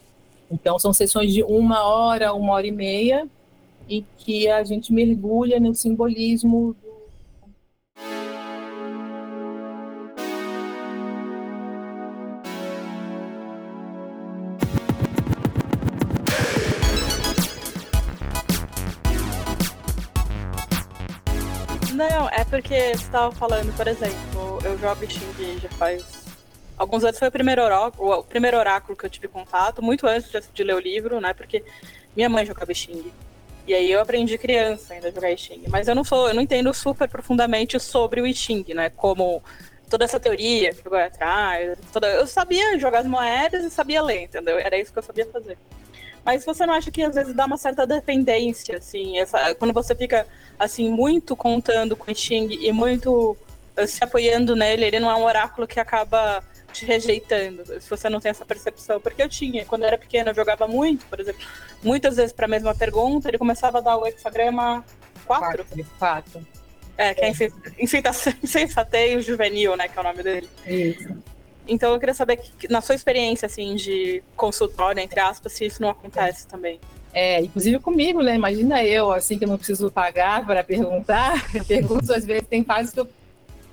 [0.51, 3.27] Então, são sessões de uma hora, uma hora e meia,
[3.89, 6.77] em que a gente mergulha no simbolismo
[22.49, 26.05] porque você estava falando, por exemplo, eu jogo Xing já faz
[26.77, 27.19] alguns anos.
[27.19, 30.75] Foi o primeiro oráculo, o primeiro oráculo que eu tive contato, muito antes de, ler
[30.75, 31.33] o livro, né?
[31.35, 31.65] Porque
[32.15, 33.13] minha mãe jogava Xing.
[33.67, 35.65] E aí eu aprendi criança ainda a jogar Xing.
[35.69, 38.91] Mas eu não sou, eu não entendo super profundamente sobre o Xing, né?
[38.91, 39.43] Como
[39.91, 41.79] toda essa teoria que vai atrás.
[41.93, 42.09] Toda...
[42.09, 44.59] Eu sabia jogar as moedas e sabia ler, entendeu?
[44.59, 45.59] Era isso que eu sabia fazer.
[46.27, 49.95] Mas você não acha que às vezes dá uma certa dependência, assim, essa, quando você
[49.95, 50.27] fica
[50.59, 53.37] assim muito contando com o Xing e muito
[53.79, 58.09] uh, se apoiando nele, ele não é um oráculo que acaba te rejeitando, se você
[58.09, 59.01] não tem essa percepção.
[59.01, 61.47] Porque eu tinha, quando eu era pequena, eu jogava muito, por exemplo,
[61.81, 64.85] muitas vezes para a mesma pergunta, ele começava a dar o hexagrama
[65.27, 65.65] 4.
[65.97, 66.47] 4.
[66.99, 67.33] É, que é, é
[68.43, 70.49] insensatez juvenil, né, que é o nome dele.
[70.67, 71.36] Isso.
[71.67, 75.83] Então eu queria saber, que, na sua experiência, assim, de consultório, entre aspas, se isso
[75.83, 76.81] não acontece também.
[77.13, 78.35] É, inclusive comigo, né?
[78.35, 81.35] Imagina eu, assim, que eu não preciso pagar para perguntar.
[81.67, 83.09] Pergunto, às vezes, tem fases eu,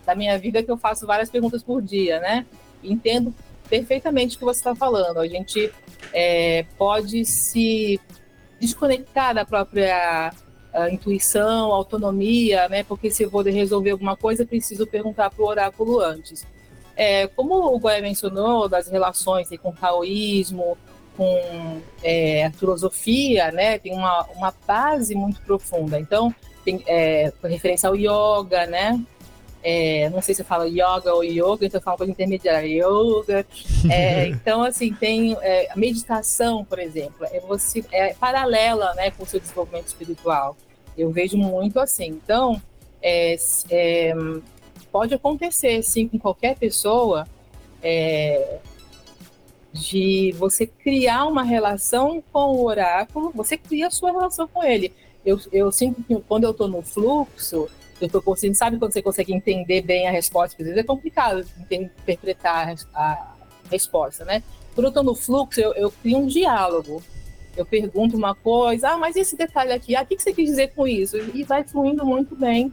[0.05, 2.45] da minha vida que eu faço várias perguntas por dia, né?
[2.81, 3.33] Entendo
[3.69, 5.19] perfeitamente o que você está falando.
[5.19, 5.71] A gente
[6.13, 7.99] é, pode se
[8.59, 10.31] desconectar da própria
[10.91, 12.83] intuição, autonomia, né?
[12.83, 16.45] Porque se eu vou resolver alguma coisa, preciso perguntar para o oráculo antes.
[16.95, 20.77] É, como o Goya mencionou, das relações com o taoísmo,
[21.17, 25.99] com é, a filosofia, né, tem uma, uma base muito profunda.
[25.99, 28.99] Então, tem é, referência ao yoga, né?
[29.65, 33.45] É, não sei se fala yoga ou yoga, então eu falo coisa intermediária, yoga.
[33.89, 39.23] É, então, assim, tem é, a meditação, por exemplo, é, você, é paralela né, com
[39.23, 40.57] o seu desenvolvimento espiritual.
[40.97, 42.07] Eu vejo muito assim.
[42.07, 42.61] Então,
[43.01, 43.35] é,
[43.69, 44.13] é,
[44.93, 47.27] pode acontecer, sim, com qualquer pessoa,
[47.81, 48.59] é,
[49.73, 54.93] de você criar uma relação com o oráculo, você cria a sua relação com ele.
[55.25, 57.67] Eu, eu sinto que quando eu estou no fluxo,
[57.99, 60.55] eu estou conseguindo, sabe quando você consegue entender bem a resposta?
[60.59, 63.33] Às vezes é complicado interpretar a
[63.71, 64.43] resposta, né?
[64.75, 67.01] Quando eu estou no fluxo, eu, eu, crio um diálogo.
[67.57, 70.71] Eu pergunto uma coisa, ah, mas esse detalhe aqui, ah, o que você quis dizer
[70.75, 71.17] com isso?
[71.33, 72.71] E vai fluindo muito bem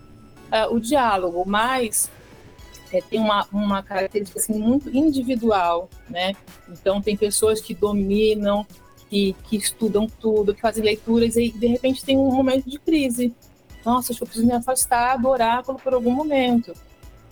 [0.50, 2.10] uh, o diálogo, mas
[2.92, 6.34] é, tem uma, uma característica assim, muito individual, né?
[6.68, 8.66] Então tem pessoas que dominam,
[9.08, 13.34] que, que estudam tudo, que fazem leituras e de repente tem um momento de crise.
[13.84, 16.72] Nossa, acho que eu preciso me afastar do oráculo por algum momento.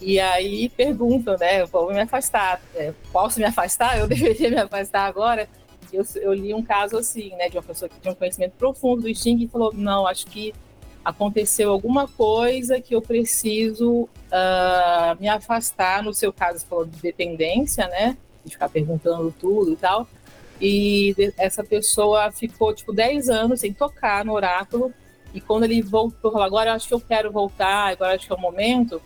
[0.01, 1.65] E aí perguntam, né?
[1.67, 2.61] Vou me afastar.
[2.75, 3.99] É, posso me afastar?
[3.99, 5.49] Eu deveria me afastar agora?
[5.93, 7.49] Eu, eu, li um caso assim, né?
[7.49, 10.55] De uma pessoa que tinha um conhecimento profundo do Xing e falou: não, acho que
[11.05, 16.03] aconteceu alguma coisa que eu preciso uh, me afastar.
[16.03, 18.17] No seu caso, falou de dependência, né?
[18.45, 20.07] De ficar perguntando tudo e tal.
[20.61, 24.93] E essa pessoa ficou, tipo, 10 anos sem tocar no oráculo.
[25.33, 28.37] E quando ele voltou, falou, agora acho que eu quero voltar, agora acho que é
[28.37, 29.01] o momento.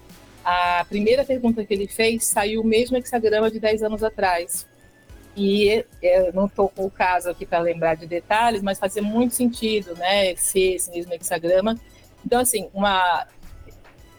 [0.45, 4.67] A primeira pergunta que ele fez saiu o mesmo hexagrama de 10 anos atrás.
[5.35, 9.35] E eu não estou com o caso aqui para lembrar de detalhes, mas fazia muito
[9.35, 11.79] sentido, né, ser esse mesmo hexagrama.
[12.25, 13.27] Então, assim, uma,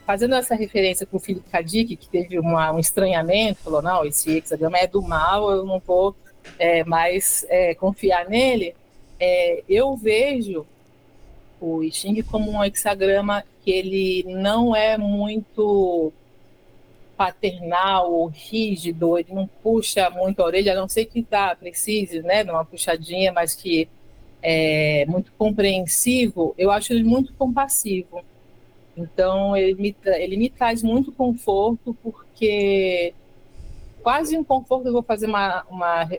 [0.05, 4.37] fazendo essa referência com o Filipe Kadik, que teve uma, um estranhamento, falou, não, esse
[4.37, 6.15] hexagrama é do mal, eu não vou
[6.57, 8.75] é, mais é, confiar nele,
[9.19, 10.65] é, eu vejo
[11.61, 16.11] o I Ching como um hexagrama que ele não é muito
[17.23, 22.21] paternal ou rígido, ele não puxa muito a orelha, a não ser que tá, precise,
[22.21, 23.87] né, de uma puxadinha, mas que
[24.41, 28.21] é muito compreensivo, eu acho ele muito compassivo.
[28.97, 33.13] Então, ele me, ele me traz muito conforto, porque
[34.01, 36.09] quase um conforto, eu vou fazer uma, uma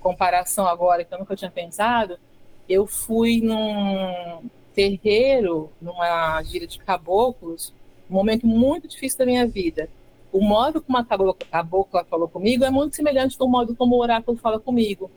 [0.00, 2.20] comparação agora que eu nunca tinha pensado.
[2.68, 7.74] Eu fui num terreiro, numa gira de caboclos,
[8.08, 9.88] um momento muito difícil da minha vida.
[10.32, 14.00] O modo como a cabocla falou comigo é muito semelhante com o modo como o
[14.00, 15.10] oráculo fala comigo.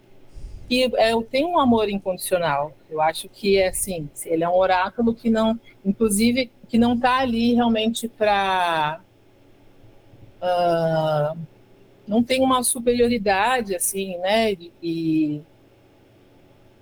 [0.69, 2.73] E é, eu tenho um amor incondicional.
[2.89, 7.19] Eu acho que é assim, ele é um oráculo que não, inclusive, que não está
[7.19, 8.99] ali realmente para
[10.41, 11.35] uh, ah,
[12.07, 14.55] não tem uma superioridade, assim, né?
[14.81, 15.41] E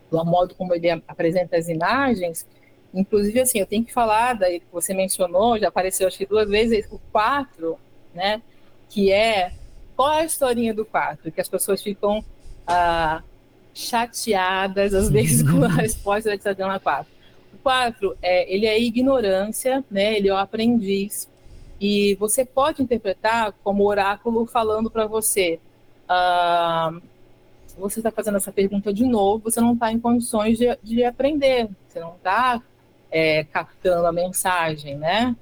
[0.10, 2.48] do modo como ele apresenta as imagens.
[2.94, 6.48] Inclusive, assim, eu tenho que falar, daí que você mencionou, já apareceu acho que duas
[6.48, 7.78] vezes, o 4,
[8.14, 8.42] né?
[8.90, 9.54] Que é.
[9.96, 11.32] Qual é a historinha do 4?
[11.32, 12.24] Que as pessoas ficam
[12.66, 13.22] ah,
[13.74, 17.12] chateadas, às vezes, com a resposta da Hexagrama 4.
[17.54, 20.18] O 4, é, ele é ignorância, né?
[20.18, 21.30] Ele é o aprendiz
[21.86, 25.60] e você pode interpretar como oráculo falando para você:
[26.08, 26.94] ah,
[27.78, 31.70] você está fazendo essa pergunta de novo, você não está em condições de, de, aprender,
[31.88, 32.62] você não está
[33.12, 35.36] é, captando a mensagem, né?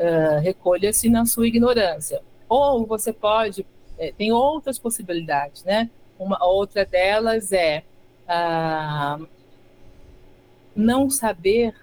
[0.00, 2.22] Uh, Recolha-se na sua ignorância.
[2.48, 3.66] Ou você pode,
[3.98, 5.90] é, tem outras possibilidades, né?
[6.18, 7.84] Uma outra delas é
[8.26, 9.26] uh,
[10.74, 11.74] não saber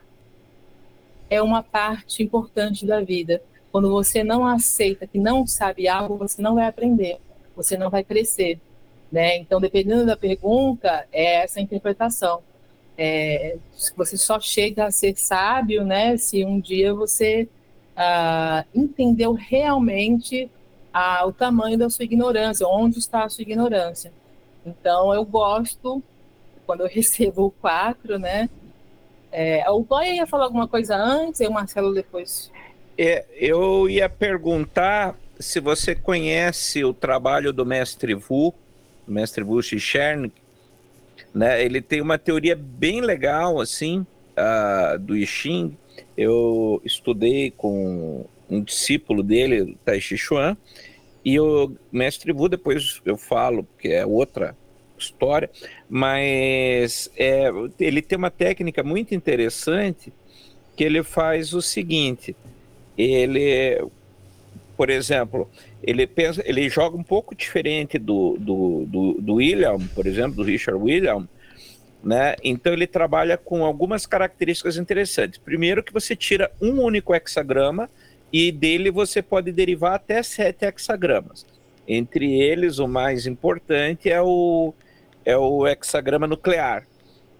[1.29, 3.41] é uma parte importante da vida.
[3.71, 7.19] Quando você não aceita que não sabe algo, você não vai aprender,
[7.55, 8.59] você não vai crescer.
[9.11, 9.37] Né?
[9.37, 12.41] Então, dependendo da pergunta, é essa interpretação.
[12.97, 13.57] É,
[13.95, 17.47] você só chega a ser sábio né, se um dia você
[17.97, 20.49] ah, entendeu realmente
[21.25, 24.11] o tamanho da sua ignorância, onde está a sua ignorância.
[24.65, 26.01] Então, eu gosto,
[26.65, 28.49] quando eu recebo o 4, né?
[29.31, 32.51] É, o Goya ia falar alguma coisa antes, e o Marcelo depois
[32.97, 38.53] é, eu ia perguntar se você conhece o trabalho do mestre Wu,
[39.07, 40.31] mestre Wu Xichern,
[41.33, 41.63] né?
[41.63, 44.05] Ele tem uma teoria bem legal, assim,
[44.35, 45.77] uh, do I Ching.
[46.15, 50.57] Eu estudei com um discípulo dele, Tai Chi Chuan,
[51.23, 54.55] e o mestre Wu, depois eu falo, porque é outra
[54.97, 55.49] história,
[55.89, 60.11] mas é, ele tem uma técnica muito interessante
[60.75, 62.35] que ele faz o seguinte:
[62.97, 63.85] ele,
[64.75, 65.49] por exemplo,
[65.83, 70.43] ele pensa, ele joga um pouco diferente do, do, do, do William, por exemplo, do
[70.43, 71.27] Richard William,
[72.07, 72.35] né?
[72.41, 75.37] Então ele trabalha com algumas características interessantes.
[75.37, 77.89] Primeiro que você tira um único hexagrama
[78.31, 81.45] e dele você pode derivar até sete hexagramas.
[81.85, 84.73] Entre eles, o mais importante é o,
[85.25, 86.87] é o hexagrama nuclear,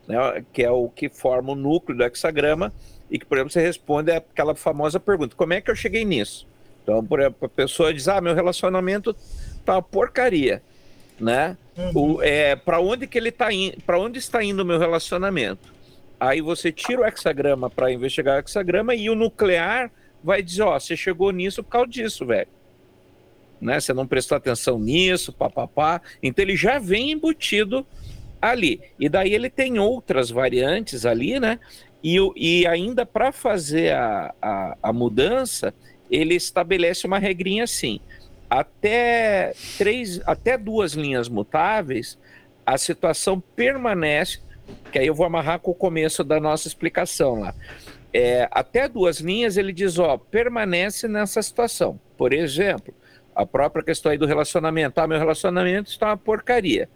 [0.06, 0.44] né?
[0.52, 2.74] que é o que forma o núcleo do hexagrama
[3.10, 6.46] e que, por exemplo, você responde aquela famosa pergunta: como é que eu cheguei nisso?
[6.84, 9.16] Então, por exemplo, a pessoa diz: ah, meu relacionamento
[9.64, 10.62] tá uma porcaria,
[11.18, 11.56] né?
[11.78, 12.22] Uhum.
[12.22, 13.78] é, para onde que ele tá indo?
[13.84, 15.74] Para onde está indo o meu relacionamento?
[16.20, 19.92] Aí você tira o hexagrama para investigar o hexagrama e o nuclear
[20.24, 22.50] vai dizer: ó, você chegou nisso por causa disso, velho.
[23.62, 23.80] Né?
[23.80, 26.02] Você não prestou atenção nisso, papapá.
[26.22, 27.86] Então ele já vem embutido
[28.42, 28.82] ali.
[29.00, 31.60] E daí ele tem outras variantes ali, né?
[32.04, 35.74] E, e ainda para fazer a, a, a, mudança,
[36.10, 38.00] ele estabelece uma regrinha assim:
[38.50, 42.18] até, três, até duas linhas mutáveis,
[42.66, 44.40] a situação permanece.
[44.92, 47.54] Que aí eu vou amarrar com o começo da nossa explicação lá.
[48.14, 52.00] é, até duas linhas ele diz, ó, permanece nessa situação.
[52.18, 52.94] Por exemplo,
[53.36, 55.00] a própria questão aí do relacionamento.
[55.00, 56.90] Ah, meu relacionamento está uma porcaria.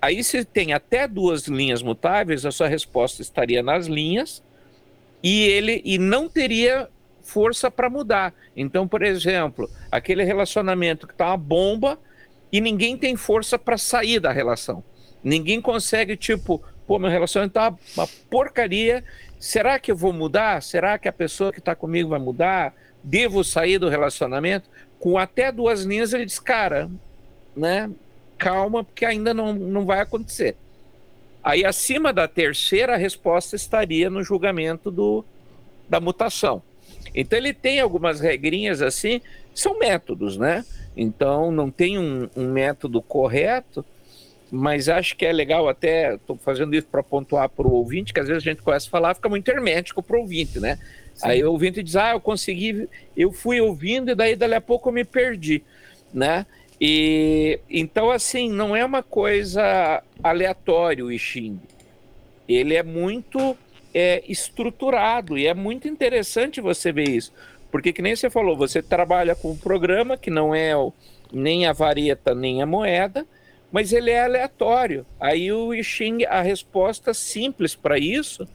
[0.00, 4.42] Aí se tem até duas linhas mutáveis, a sua resposta estaria nas linhas
[5.22, 6.88] e ele e não teria
[7.26, 8.32] força para mudar.
[8.56, 11.98] Então, por exemplo, aquele relacionamento que está uma bomba
[12.52, 14.82] e ninguém tem força para sair da relação.
[15.22, 19.04] Ninguém consegue, tipo, pô, meu relacionamento tá uma porcaria.
[19.40, 20.62] Será que eu vou mudar?
[20.62, 22.72] Será que a pessoa que está comigo vai mudar?
[23.02, 24.70] Devo sair do relacionamento?
[25.00, 26.88] Com até duas linhas, ele diz, cara,
[27.56, 27.90] né?
[28.38, 30.56] Calma, porque ainda não, não vai acontecer.
[31.42, 35.24] Aí, acima da terceira, a resposta estaria no julgamento do,
[35.88, 36.62] da mutação.
[37.14, 39.20] Então, ele tem algumas regrinhas assim,
[39.54, 40.64] são métodos, né?
[40.96, 43.84] Então, não tem um, um método correto,
[44.50, 48.20] mas acho que é legal até, estou fazendo isso para pontuar para o ouvinte, que
[48.20, 50.78] às vezes a gente começa a falar, fica muito hermético para o ouvinte, né?
[51.14, 51.28] Sim.
[51.28, 54.88] Aí o ouvinte diz, ah, eu consegui, eu fui ouvindo e daí dali a pouco
[54.88, 55.62] eu me perdi,
[56.12, 56.46] né?
[56.80, 61.58] E então assim, não é uma coisa aleatória o Xing.
[62.46, 63.56] Ele é muito
[63.98, 67.32] é, estruturado e é muito interessante você ver isso.
[67.70, 70.72] Porque que nem você falou, você trabalha com um programa que não é
[71.32, 73.26] nem a vareta nem a moeda,
[73.72, 75.06] mas ele é aleatório.
[75.18, 78.46] Aí o Xing, a resposta simples para isso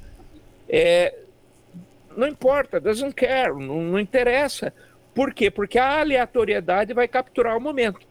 [0.70, 1.16] é
[2.16, 4.72] não importa, doesn't care, não, não interessa.
[5.12, 5.50] Por quê?
[5.50, 8.06] Porque a aleatoriedade vai capturar o momento.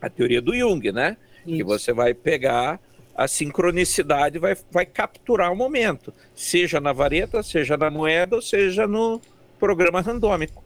[0.00, 1.16] A teoria do Jung, né?
[1.44, 1.56] Isso.
[1.56, 2.78] Que você vai pegar
[3.16, 8.86] a sincronicidade vai, vai capturar o momento, seja na vareta, seja na moeda, ou seja
[8.86, 9.20] no
[9.58, 10.62] programa randômico.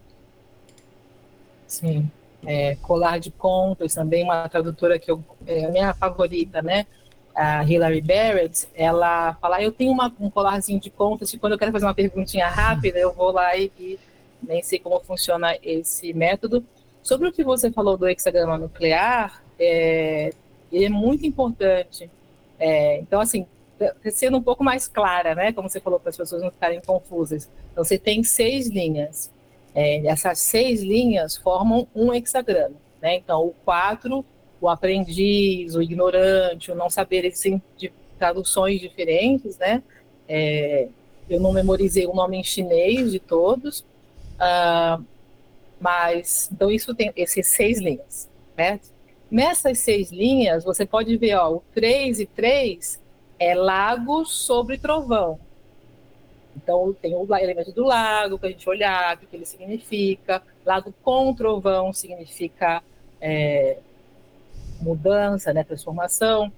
[1.66, 2.10] Sim
[2.46, 6.86] é, Colar de Contos, também uma tradutora que eu, é a minha favorita, né?
[7.34, 11.58] A Hilary Barrett, ela fala, eu tenho uma, um colarzinho de contos e quando eu
[11.58, 13.98] quero fazer uma perguntinha rápida, eu vou lá e, e
[14.42, 16.64] nem sei como funciona esse método.
[17.02, 20.32] Sobre o que você falou do hexagrama nuclear, é,
[20.72, 22.10] é muito importante.
[22.60, 23.46] É, então, assim,
[24.12, 25.52] sendo um pouco mais clara, né?
[25.52, 27.50] Como você falou, para as pessoas não ficarem confusas.
[27.72, 29.32] Então, você tem seis linhas.
[29.74, 32.76] É, essas seis linhas formam um hexagrama.
[33.00, 33.16] Né?
[33.16, 34.24] Então, o quatro,
[34.60, 37.62] o aprendiz, o ignorante, o não saber, eles têm
[38.18, 39.82] traduções diferentes, né?
[40.28, 40.88] É,
[41.28, 43.80] eu não memorizei o nome em chinês de todos,
[44.36, 45.02] uh,
[45.80, 48.78] mas então isso tem esses seis linhas, né?
[49.30, 53.00] Nessas seis linhas, você pode ver, ó, o 3 e 3
[53.38, 55.38] é lago sobre trovão.
[56.56, 60.42] Então, tem o elemento do lago para a gente olhar, o que ele significa.
[60.66, 62.82] Lago com trovão significa
[63.20, 63.78] é,
[64.80, 66.52] mudança, né, transformação.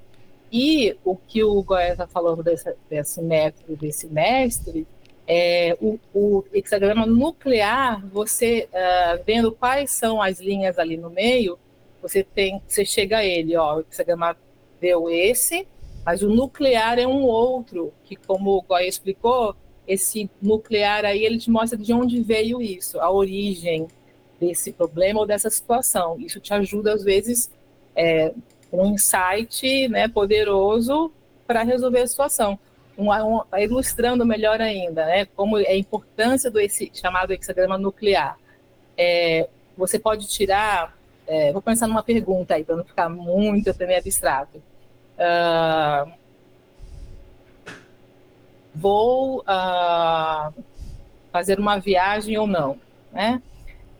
[0.50, 4.86] E o que o Goiás está falando desse, desse método, desse mestre,
[5.26, 11.58] é o, o hexagrama nuclear, você uh, vendo quais são as linhas ali no meio,
[12.02, 14.36] você tem, você chega a ele, ó, o hexagrama
[14.80, 15.66] deu esse,
[16.04, 19.54] mas o nuclear é um outro, que como o Goya explicou,
[19.86, 23.86] esse nuclear aí, ele te mostra de onde veio isso, a origem
[24.40, 26.16] desse problema ou dessa situação.
[26.18, 27.50] Isso te ajuda, às vezes,
[27.94, 28.32] é,
[28.72, 31.12] um insight né, poderoso
[31.46, 32.58] para resolver a situação.
[32.96, 38.38] Um, um, ilustrando melhor ainda, né, como é a importância do esse chamado hexagrama nuclear.
[38.96, 40.96] É, você pode tirar,
[41.32, 44.58] é, vou pensar numa pergunta aí, para não ficar muito também abstrato.
[45.16, 46.12] Uh,
[48.74, 50.52] vou uh,
[51.32, 52.78] fazer uma viagem ou não,
[53.10, 53.40] né?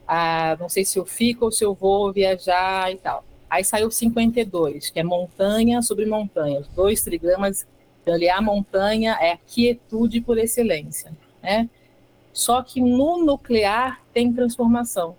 [0.07, 3.25] Uh, não sei se eu fico ou se eu vou viajar e tal.
[3.49, 7.65] Aí saiu 52, que é montanha sobre montanha, os dois trigramas.
[8.03, 11.11] Então, ali a montanha é a quietude por excelência,
[11.41, 11.67] né?
[12.31, 15.15] Só que no nuclear tem transformação.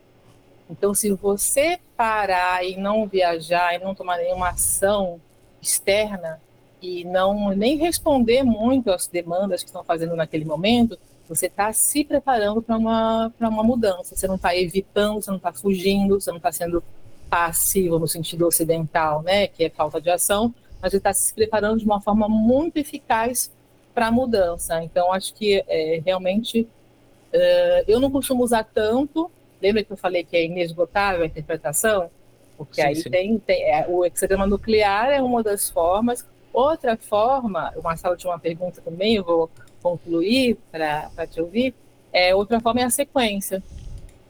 [0.69, 5.21] Então, se você parar e não viajar e não tomar nenhuma ação
[5.61, 6.41] externa,
[6.85, 12.05] e não nem responder muito às demandas que estão fazendo naquele momento, você está se
[12.05, 14.15] preparando para uma, uma mudança.
[14.15, 16.85] Você não está evitando, você não está fugindo, você não está sendo
[17.31, 21.79] passivo no sentido ocidental, né, que é falta de ação, mas você está se preparando
[21.79, 23.51] de uma forma muito eficaz
[23.95, 24.83] para a mudança.
[24.85, 29.31] Então, acho que é, realmente uh, eu não costumo usar tanto.
[29.65, 32.11] Lembra que eu falei que é inesgotável a interpretação?
[32.57, 33.11] Porque sim, aí sim.
[33.11, 38.31] tem, tem é, o hexagrama nuclear é uma das formas, Outra forma, o Marcelo tinha
[38.31, 39.51] uma pergunta também, eu vou
[39.83, 41.75] concluir para te ouvir.
[42.13, 43.61] É, outra forma é a sequência.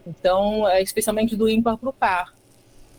[0.07, 2.35] Então, é, especialmente do ímpar para o par.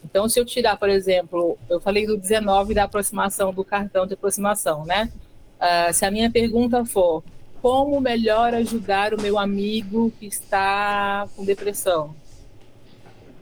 [0.04, 4.14] Então, se eu tirar, por exemplo, eu falei do 19 da aproximação do cartão de
[4.14, 5.12] aproximação, né?
[5.60, 7.24] Uh, se a minha pergunta for
[7.64, 12.16] como melhor ajudar o meu amigo que está com depressão.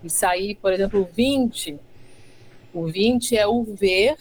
[0.03, 1.79] E sair, por exemplo, o 20.
[2.73, 4.17] O 20 é o ver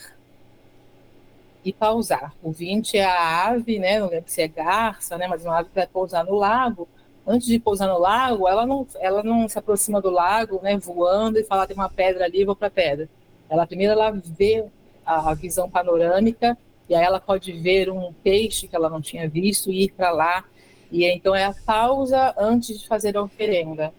[1.64, 2.34] e pausar.
[2.42, 3.98] O 20 é a ave, né?
[3.98, 5.26] Não lembro se é garça, né?
[5.26, 6.88] Mas uma ave vai pousar no lago.
[7.26, 10.76] Antes de pousar no lago, ela não, ela não se aproxima do lago, né?
[10.76, 13.08] Voando e fala tem uma pedra ali, vou para a pedra.
[13.48, 14.64] Ela primeiro ela vê
[15.04, 16.56] a visão panorâmica
[16.88, 20.10] e aí ela pode ver um peixe que ela não tinha visto e ir para
[20.10, 20.44] lá.
[20.90, 23.92] E então é a pausa antes de fazer a oferenda.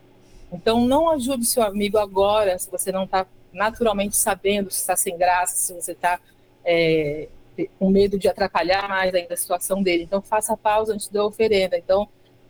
[0.54, 5.18] Então não ajude seu amigo agora se você não está naturalmente sabendo se está sem
[5.18, 6.20] graça, se você está
[6.66, 7.28] é,
[7.80, 10.04] com medo de atrapalhar mais ainda a situação dele.
[10.04, 11.78] Então faça a pausa antes da oferenda.
[11.78, 12.08] Então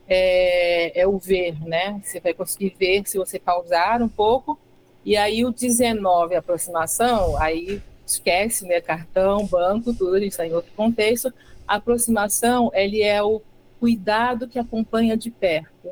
[0.08, 2.00] é, é o ver, né?
[2.04, 4.60] Você vai conseguir ver se você pausar um pouco.
[5.06, 8.80] E aí o 19, a aproximação, aí esquece, né?
[8.80, 11.34] Cartão, banco, tudo, a gente está em outro contexto.
[11.68, 13.42] A aproximação, ele é o
[13.80, 15.90] cuidado que acompanha de perto.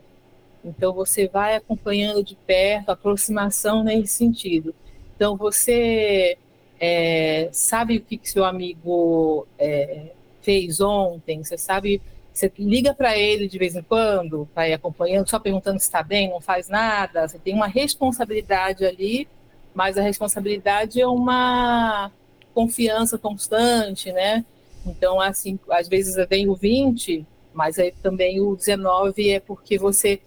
[0.64, 4.74] Então, você vai acompanhando de perto, aproximação nesse sentido.
[5.16, 6.38] Então, você
[6.80, 12.02] é, sabe o que, que seu amigo é, fez ontem, você sabe,
[12.34, 16.02] você liga para ele de vez em quando, para ir acompanhando, só perguntando se está
[16.02, 19.28] bem, não faz nada, você tem uma responsabilidade ali
[19.74, 22.12] mas a responsabilidade é uma
[22.54, 24.46] confiança constante, né?
[24.86, 30.20] Então, assim, às vezes vem o 20, mas aí também o 19 é porque você,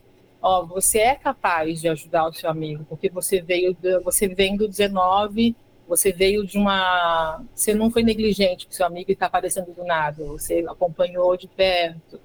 [0.45, 3.75] ó, você é capaz de ajudar o seu amigo, porque você veio,
[4.05, 5.57] você vem do 19,
[5.89, 9.83] você veio de uma, você não foi negligente com seu amigo e está aparecendo do
[9.85, 12.21] nada, você acompanhou de perto,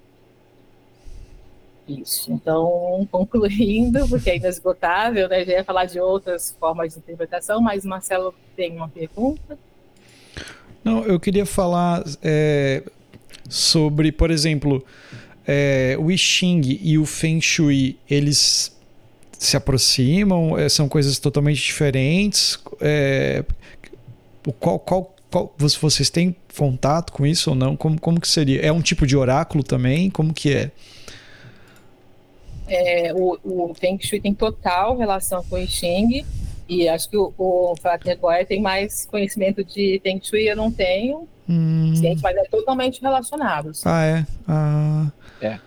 [1.88, 2.30] isso.
[2.30, 5.42] Então, concluindo, porque é inesgotável, né?
[5.44, 9.58] Já ia falar de outras formas de interpretação, mas Marcelo tem uma pergunta.
[10.84, 12.84] Não, eu queria falar é,
[13.48, 14.84] sobre, por exemplo,
[15.52, 18.76] é, o I Ching e o Feng Shui, eles
[19.36, 20.56] se aproximam?
[20.56, 22.56] É, são coisas totalmente diferentes?
[22.80, 23.44] É,
[24.60, 27.76] qual, qual, qual, vocês têm contato com isso ou não?
[27.76, 28.60] Como, como que seria?
[28.60, 30.08] É um tipo de oráculo também?
[30.08, 30.70] Como que é?
[32.70, 36.24] é, o, o Feng Shui tem total relação com o I Ching,
[36.68, 41.28] e acho que o, o Frater tem mais conhecimento de Feng Shui, eu não tenho,
[41.48, 41.92] hum.
[42.22, 43.72] mas é totalmente relacionado.
[43.84, 44.26] Ah, é?
[44.46, 45.10] Ah.
[45.40, 45.58] É.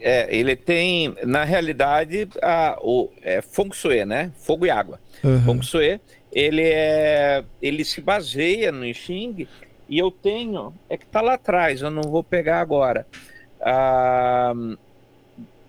[0.00, 4.32] É, ele tem, na realidade, a, o é, Feng Shui, né?
[4.36, 4.98] Fogo e água.
[5.22, 5.40] Uhum.
[5.44, 6.00] Feng Shui,
[6.32, 9.46] ele, é, ele se baseia no I Ching,
[9.88, 13.06] e eu tenho, é que tá lá atrás, eu não vou pegar agora.
[13.60, 14.52] Ah,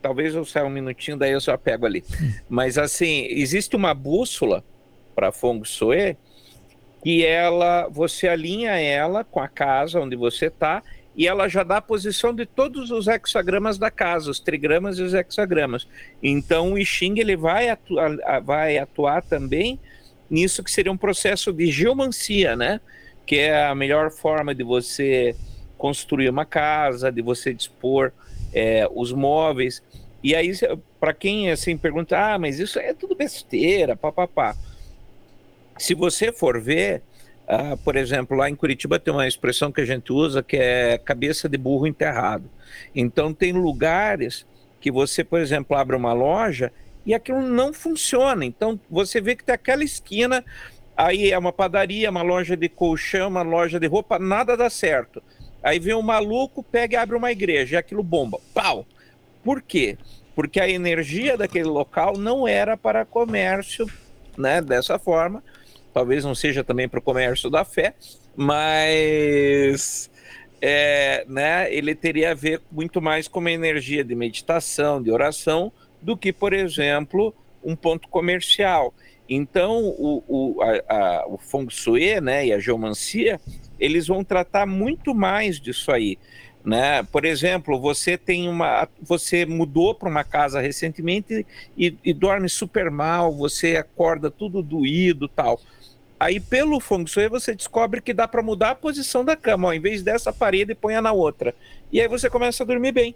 [0.02, 2.04] talvez eu saia um minutinho, daí eu só pego ali.
[2.50, 4.64] Mas assim, existe uma bússola
[5.14, 6.18] para Feng Shui
[7.04, 10.82] que ela, você alinha ela com a casa onde você está
[11.16, 15.04] e ela já dá a posição de todos os hexagramas da casa, os trigramas e
[15.04, 15.88] os hexagramas.
[16.22, 19.80] Então o I Ching ele vai atuar, vai atuar também
[20.30, 22.82] nisso que seria um processo de geomancia, né?
[23.26, 25.36] Que é a melhor forma de você
[25.78, 28.12] construir uma casa, de você dispor
[28.52, 29.84] é, os móveis.
[30.24, 30.52] E aí,
[31.00, 34.56] para quem assim pergunta, ah, mas isso é tudo besteira, papapá.
[35.78, 37.04] Se você for ver,
[37.54, 40.98] uh, por exemplo, lá em Curitiba tem uma expressão que a gente usa que é
[40.98, 42.50] cabeça de burro enterrado.
[42.96, 44.46] Então, tem lugares
[44.80, 46.72] que você, por exemplo, abre uma loja
[47.06, 48.46] e aquilo não funciona.
[48.46, 50.44] Então, você vê que tem aquela esquina,
[50.96, 55.22] aí é uma padaria, uma loja de colchão, uma loja de roupa, nada dá certo.
[55.62, 58.40] Aí vem um maluco, pega e abre uma igreja, e aquilo bomba.
[58.54, 58.86] Pau!
[59.44, 59.98] Por quê?
[60.36, 63.90] Porque a energia daquele local não era para comércio,
[64.38, 65.44] né, dessa forma.
[65.94, 67.94] Talvez não seja também para o comércio da fé,
[68.36, 70.10] mas
[70.62, 75.72] é, né, ele teria a ver muito mais com uma energia de meditação, de oração,
[76.02, 77.34] do que, por exemplo,
[77.64, 78.94] um ponto comercial.
[79.28, 83.40] Então, o, o, a, a, o Feng Shui né, e a geomancia,
[83.80, 86.18] eles vão tratar muito mais disso aí.
[86.64, 87.04] Né?
[87.04, 91.46] Por exemplo, você tem uma, você mudou para uma casa recentemente
[91.78, 95.60] e, e, dorme super mal, você acorda tudo doído, tal.
[96.24, 99.74] Aí pelo feng shui você descobre que dá para mudar a posição da cama, ó,
[99.74, 101.54] em vez dessa parede põe na outra.
[101.92, 103.14] E aí você começa a dormir bem,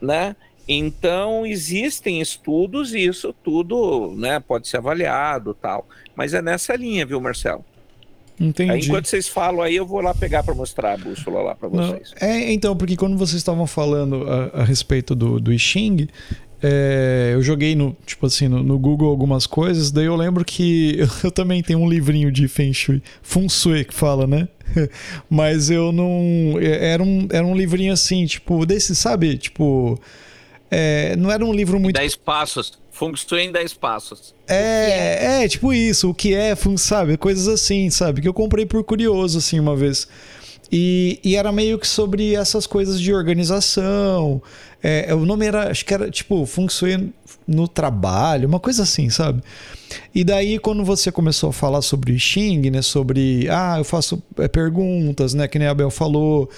[0.00, 0.34] né?
[0.66, 5.86] Então existem estudos e isso tudo, né, pode ser avaliado, tal.
[6.16, 7.62] Mas é nessa linha, viu, Marcelo?
[8.40, 8.70] Entendi.
[8.70, 11.68] Aí, enquanto vocês falam aí, eu vou lá pegar para mostrar a bússola lá para
[11.68, 12.14] vocês.
[12.20, 16.08] Não, é, então, porque quando vocês estavam falando a, a respeito do, do I Ching,
[16.62, 20.96] é, eu joguei no, tipo assim, no, no, Google algumas coisas, daí eu lembro que
[20.98, 24.48] eu, eu, também tenho um livrinho de Feng Shui, Feng Shui que fala, né?
[25.30, 26.58] Mas eu não.
[26.60, 29.38] Era um, era um livrinho assim, tipo, desse, sabe?
[29.38, 29.98] Tipo.
[30.70, 31.96] É, não era um livro muito.
[31.96, 32.78] Dez passos.
[32.98, 34.34] Feng Shui em 10 passos.
[34.48, 36.10] É, é, é, tipo isso.
[36.10, 37.16] O que é, sabe?
[37.16, 38.20] Coisas assim, sabe?
[38.20, 40.08] Que eu comprei por curioso, assim, uma vez.
[40.70, 44.42] E, e era meio que sobre essas coisas de organização.
[44.82, 47.12] É, o nome era, acho que era tipo Feng Shui
[47.46, 49.42] no trabalho, uma coisa assim, sabe?
[50.14, 52.82] E daí, quando você começou a falar sobre Xing, né?
[52.82, 55.48] Sobre, ah, eu faço é, perguntas, né?
[55.48, 56.48] Que nem a Abel falou,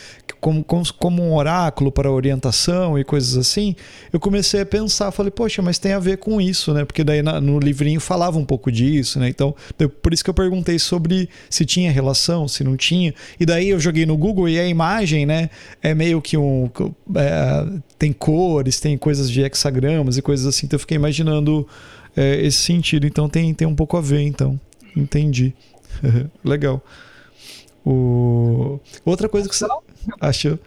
[0.40, 3.76] como, como, como, um oráculo para orientação e coisas assim,
[4.12, 6.84] eu comecei a pensar, falei, poxa, mas tem a ver com isso, né?
[6.84, 9.28] Porque daí na, no livrinho falava um pouco disso, né?
[9.28, 9.54] Então,
[10.02, 13.14] por isso que eu perguntei sobre se tinha relação, se não tinha.
[13.38, 15.50] E daí eu joguei no Google e a imagem, né?
[15.82, 16.70] É meio que um.
[17.16, 17.66] É,
[18.01, 20.64] tem cores, tem coisas de hexagramas e coisas assim.
[20.64, 21.68] Então eu fiquei imaginando
[22.16, 23.07] é, esse sentido.
[23.07, 24.59] Então tem, tem um pouco a ver, então.
[24.96, 25.55] Entendi.
[26.42, 26.82] Legal.
[27.84, 28.80] O...
[29.05, 29.66] Outra coisa que você.
[30.18, 30.59] Achou?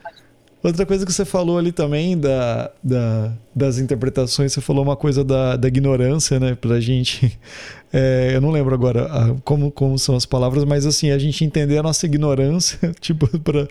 [0.64, 5.24] Outra coisa que você falou ali também da, da, das interpretações, você falou uma coisa
[5.24, 6.56] da, da ignorância, né?
[6.56, 7.38] Pra gente.
[7.96, 11.46] É, eu não lembro agora a, como, como são as palavras, mas assim, a gente
[11.46, 13.68] entender a nossa ignorância, tipo, pra,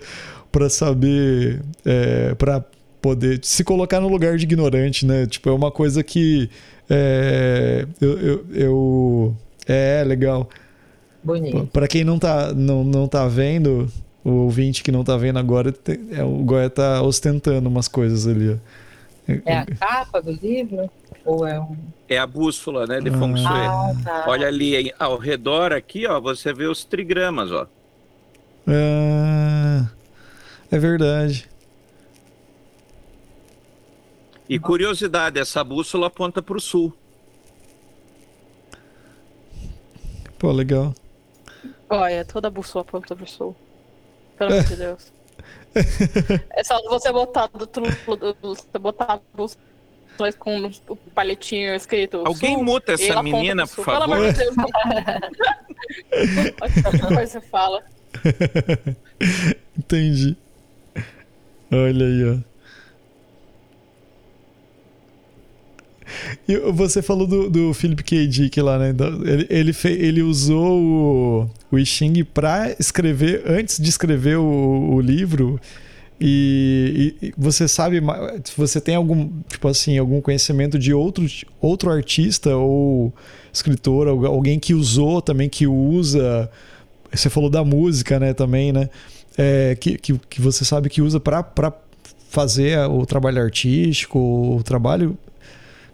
[0.49, 1.61] pra saber.
[1.83, 2.63] É, pra
[3.03, 5.27] poder se colocar no lugar de ignorante, né?
[5.27, 6.49] Tipo, é uma coisa que
[6.89, 9.37] é, eu, eu, eu,
[9.67, 10.49] é legal.
[11.21, 11.67] Bonito.
[11.73, 13.91] Para quem não tá, não, não tá vendo,
[14.23, 15.75] o ouvinte que não tá vendo agora,
[16.11, 18.57] é, o Goya tá ostentando umas coisas ali.
[19.45, 20.89] É a capa do livro?
[21.25, 21.75] Ou é um...
[22.07, 23.47] É a bússola, né, de Feng Shui.
[23.47, 24.25] Ah, tá.
[24.27, 27.67] Olha ali, ao redor aqui, ó, você vê os trigramas, ó.
[28.67, 29.87] Ah,
[30.71, 31.52] é verdade.
[34.47, 36.91] E curiosidade, essa bússola aponta para o sul.
[40.37, 40.93] Pô, legal.
[41.89, 43.55] Olha, toda bússola aponta para o sul.
[44.37, 45.13] Pelo amor de Deus.
[46.55, 47.67] É só você botar do
[48.41, 49.59] você botar a bússola
[50.37, 52.21] com o palitinho escrito.
[52.23, 54.01] Alguém sul, muta essa menina, por favor.
[54.01, 54.55] Pelo amor de Deus.
[56.61, 57.83] Olha que coisa você fala.
[59.75, 60.37] Entendi.
[61.71, 62.52] Olha aí, ó.
[66.47, 68.27] E você falou do, do Philip K.
[68.27, 68.93] Dick lá, né?
[69.25, 74.95] Ele, ele, fe, ele usou o, o I Ching para escrever, antes de escrever o,
[74.95, 75.59] o livro.
[76.19, 78.01] E, e, você sabe,
[78.55, 81.25] você tem algum, tipo assim, algum conhecimento de outro,
[81.59, 83.13] outro artista ou
[83.51, 86.49] escritor, alguém que usou também, que usa.
[87.11, 88.89] Você falou da música, né, também, né?
[89.37, 91.43] É, que, que, que você sabe que usa para
[92.29, 95.17] fazer o trabalho artístico, o trabalho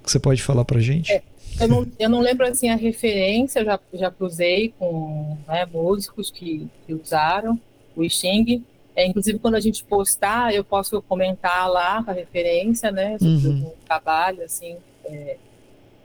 [0.04, 1.12] que você pode falar para gente?
[1.12, 1.24] É,
[1.60, 6.32] eu, não, eu não lembro assim a referência, eu já, já cruzei com né, músicos
[6.32, 7.60] que, que usaram
[7.96, 8.64] o Xing.
[8.96, 13.18] É, inclusive, quando a gente postar, eu posso comentar lá a referência, né?
[13.18, 13.68] Sobre uhum.
[13.68, 14.76] um trabalho, assim,
[15.06, 15.38] é,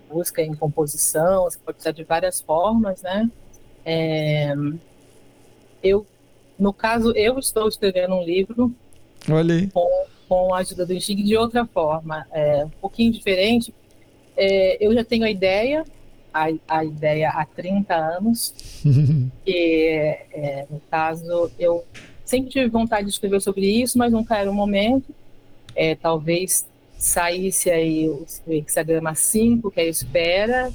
[0.09, 3.31] busca em composição, você pode usar de várias formas, né?
[3.85, 4.55] É,
[5.83, 6.07] eu,
[6.59, 8.73] no caso, eu estou escrevendo um livro.
[9.73, 13.75] Com, com a ajuda do Xing de outra forma, é, um pouquinho diferente,
[14.37, 15.85] é, eu já tenho a ideia,
[16.33, 18.55] a, a ideia há 30 anos,
[19.45, 21.85] que é, no caso eu
[22.25, 25.15] sempre tive vontade de escrever sobre isso, mas nunca era o momento.
[25.77, 26.67] É, talvez
[26.97, 30.73] saísse aí o hexagrama 5, que é a espera,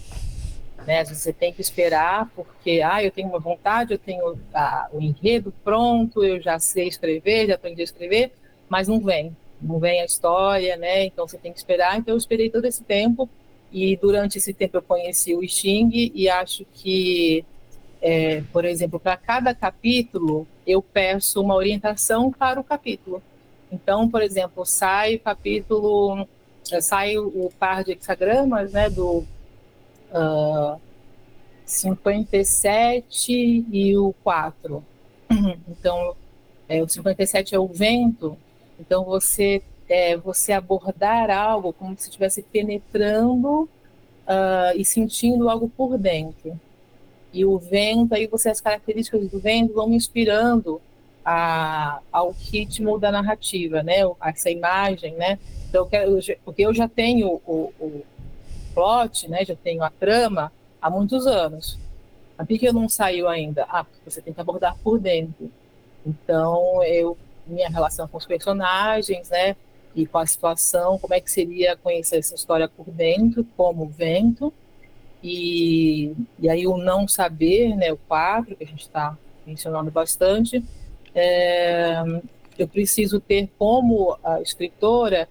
[0.85, 1.03] né?
[1.05, 5.53] Você tem que esperar, porque ah, eu tenho uma vontade, eu tenho a, o enredo
[5.63, 8.31] pronto, eu já sei escrever, já aprendi a escrever,
[8.67, 11.05] mas não vem, não vem a história, né?
[11.05, 11.97] Então você tem que esperar.
[11.97, 13.29] Então eu esperei todo esse tempo
[13.71, 17.45] e durante esse tempo eu conheci o Xing e acho que,
[18.01, 23.21] é, por exemplo, para cada capítulo eu peço uma orientação para o capítulo.
[23.71, 26.27] Então, por exemplo, sai o capítulo,
[26.81, 29.25] sai o par de hexagramas, né, do uh,
[30.13, 30.77] ah,
[31.65, 34.83] 57 e o 4.
[35.67, 36.15] Então,
[36.67, 38.37] é, o 57 é o vento,
[38.79, 45.97] então você é, você abordar algo como se estivesse penetrando uh, e sentindo algo por
[45.97, 46.57] dentro.
[47.33, 50.79] E o vento, aí você as características do vento vão inspirando
[51.25, 53.97] a, ao ritmo da narrativa, né?
[54.23, 55.37] Essa imagem, né?
[55.67, 55.87] Então,
[56.45, 58.03] porque eu já tenho o, o
[58.73, 59.43] plot, né?
[59.45, 61.77] Já tenho a trama há muitos anos.
[62.37, 63.65] A que não saiu ainda?
[63.69, 65.51] Ah, porque você tem que abordar por dentro.
[66.05, 69.55] Então, eu minha relação com os personagens, né?
[69.95, 74.53] E com a situação, como é que seria conhecer essa história por dentro, como vento,
[75.23, 80.63] e, e aí o não saber, né, o quadro, que a gente está mencionando bastante,
[81.13, 82.01] é,
[82.57, 85.27] eu preciso ter como escritora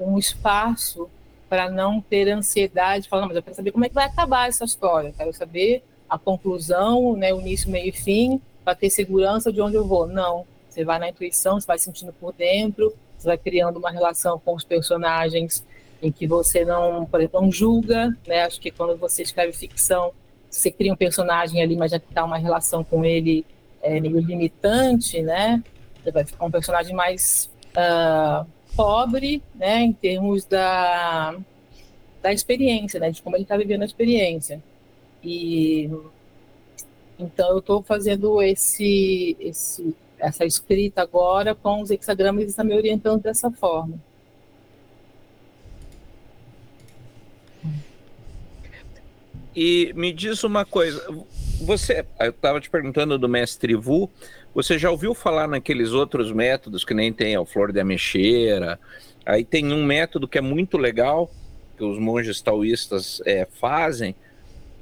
[0.00, 1.08] um espaço
[1.48, 4.64] para não ter ansiedade, falando, mas eu quero saber como é que vai acabar essa
[4.64, 9.60] história, quero saber a conclusão, né, o início, meio e fim, para ter segurança de
[9.60, 10.06] onde eu vou.
[10.06, 14.38] Não, você vai na intuição, você vai sentindo por dentro, você vai criando uma relação
[14.38, 15.66] com os personagens
[16.00, 18.44] em que você não, por exemplo, não julga, né?
[18.44, 20.12] Acho que quando você escreve ficção,
[20.48, 23.44] você cria um personagem ali, mas já está uma relação com ele
[23.82, 25.62] é, meio limitante, né?
[26.02, 28.46] Você vai ficar um personagem mais uh,
[28.76, 29.80] pobre, né?
[29.80, 31.36] Em termos da,
[32.22, 33.10] da experiência, né?
[33.10, 34.62] De como ele está vivendo a experiência.
[35.22, 35.90] E
[37.18, 43.22] então eu estou fazendo esse, esse, essa escrita agora com os hexagramas está me orientando
[43.22, 43.98] dessa forma.
[49.54, 51.04] E me diz uma coisa,
[51.60, 54.08] você, eu estava te perguntando do mestre Vu,
[54.54, 58.78] você já ouviu falar naqueles outros métodos que nem tem a flor de ameixeira?
[59.26, 61.30] Aí tem um método que é muito legal
[61.76, 64.14] que os monges taoístas é, fazem.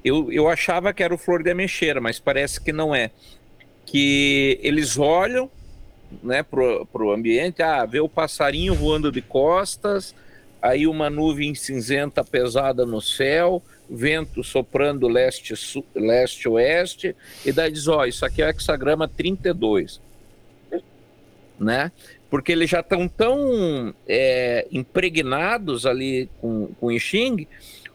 [0.04, 3.10] Eu, eu achava que era o flor de ameixeira, mas parece que não é.
[3.86, 5.50] Que eles olham
[6.22, 10.14] né, pro, pro ambiente, ah, vê o passarinho voando de costas,
[10.60, 18.04] aí uma nuvem cinzenta pesada no céu, vento soprando leste-oeste, leste, e daí diz, ó,
[18.04, 20.00] isso aqui é o hexagrama 32,
[21.58, 21.92] né?
[22.28, 27.46] Porque eles já estão tão é, impregnados ali com, com o Xing,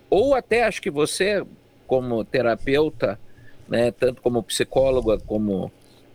[0.10, 1.46] ou até acho que você,
[1.86, 3.20] como terapeuta,
[3.68, 5.72] né, tanto como psicóloga como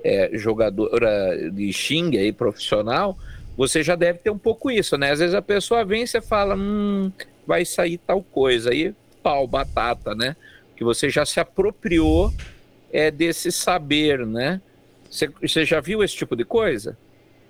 [0.06, 3.18] é, jogadora de Xing aí, profissional,
[3.56, 5.10] você já deve ter um pouco isso, né?
[5.10, 7.10] Às vezes a pessoa vem e você fala, hum,
[7.44, 10.36] vai sair tal coisa, aí pau, batata, né?
[10.76, 12.32] Que você já se apropriou
[12.92, 14.60] é, desse saber, né?
[15.10, 16.96] Você, você já viu esse tipo de coisa?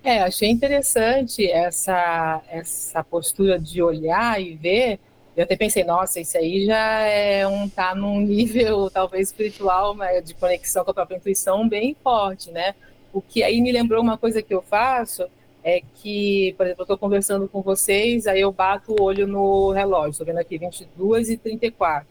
[0.03, 5.01] É, achei interessante essa, essa postura de olhar e ver.
[5.37, 10.25] Eu até pensei, nossa, isso aí já é um tá num nível talvez espiritual, mas
[10.25, 12.75] de conexão com a própria intuição bem forte, né?
[13.13, 15.27] O que aí me lembrou uma coisa que eu faço
[15.63, 19.73] é que, por exemplo, eu estou conversando com vocês, aí eu bato o olho no
[19.73, 22.09] relógio, estou vendo aqui 22 e 34.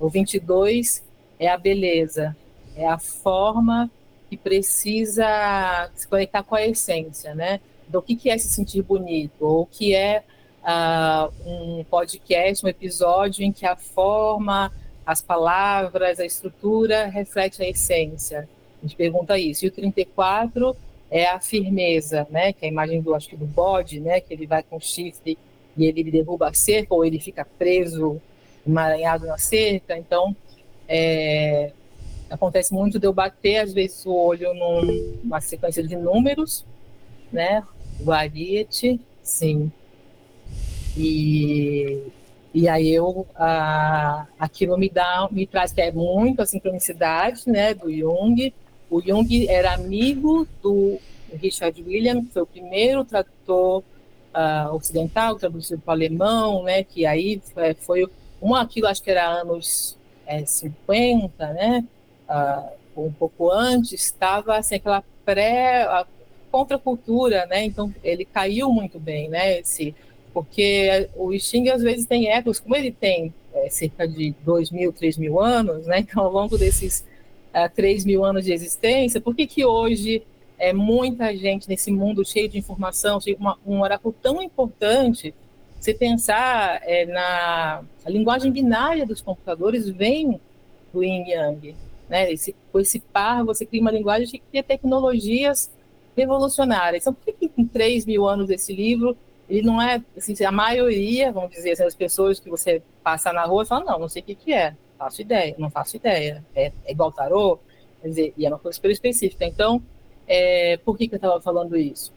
[0.00, 1.04] O 22
[1.38, 2.36] é a beleza,
[2.74, 3.88] é a forma
[4.28, 7.60] que precisa se conectar com a essência, né?
[7.86, 10.24] Do que, que é se sentir bonito, ou o que é
[10.64, 14.72] uh, um podcast, um episódio em que a forma,
[15.04, 18.48] as palavras, a estrutura reflete a essência.
[18.78, 19.64] A gente pergunta isso.
[19.64, 20.76] E o 34
[21.10, 22.52] é a firmeza, né?
[22.52, 24.20] Que é a imagem do acho que do bode, né?
[24.20, 25.38] Que ele vai com chifre
[25.76, 28.20] e ele derruba a cerca ou ele fica preso,
[28.66, 29.96] emaranhado na cerca.
[29.96, 30.34] Então,
[30.88, 31.72] é,
[32.30, 36.64] acontece muito de eu bater às vezes o olho numa sequência de números,
[37.32, 37.62] né?
[38.04, 39.70] O ariete, sim.
[40.96, 42.02] E
[42.52, 47.74] e aí eu a, aquilo me dá me traz que é muito a sincronicidade, né?
[47.74, 48.52] Do Jung
[48.90, 50.98] o Jung era amigo do
[51.32, 53.82] Richard William, que foi o primeiro tradutor
[54.34, 58.06] uh, ocidental, traduzido para o alemão, né, que aí foi, foi
[58.40, 61.84] um aquilo, acho que era anos é, 50, né,
[62.28, 66.06] uh, um pouco antes, estava assim, aquela pré
[66.50, 69.94] contracultura, né, então ele caiu muito bem, né, esse,
[70.34, 74.92] porque o Sting às vezes tem ecos, como ele tem é, cerca de dois mil,
[74.92, 77.06] três mil anos, né, então ao longo desses
[77.54, 80.22] uh, 3 mil anos de existência, por que, que hoje
[80.58, 85.32] é muita gente nesse mundo cheio de informação, cheio de uma, um oráculo tão importante,
[85.78, 90.40] você pensar é, na linguagem binária dos computadores vem
[90.92, 91.76] do Yin Yang,
[92.08, 92.32] né?
[92.32, 95.70] Esse, com esse par você cria uma linguagem que cria tecnologias
[96.16, 97.02] revolucionárias.
[97.02, 99.16] Então, por que, que em 3 mil anos esse livro
[99.48, 103.44] ele não é, assim, a maioria, vamos dizer, assim, as pessoas que você passa na
[103.44, 104.74] rua falam, não, não sei o que, que é
[105.04, 106.44] faço ideia, não faço ideia.
[106.54, 107.58] É, é igual tarô?
[108.00, 109.44] Quer dizer, e é uma coisa super específica.
[109.44, 109.82] Então,
[110.26, 112.12] é, por que, que eu estava falando isso?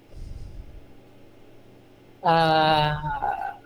[2.24, 3.58] Ah,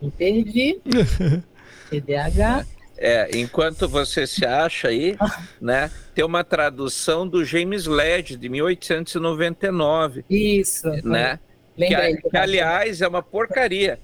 [0.00, 0.80] me perdi.
[1.90, 2.66] TDAH.
[2.98, 5.16] É, enquanto você se acha aí,
[5.60, 10.24] né, tem uma tradução do James Led, de 1899.
[10.30, 10.88] Isso.
[11.04, 11.38] Né?
[11.76, 13.98] Que, que, aliás, é uma porcaria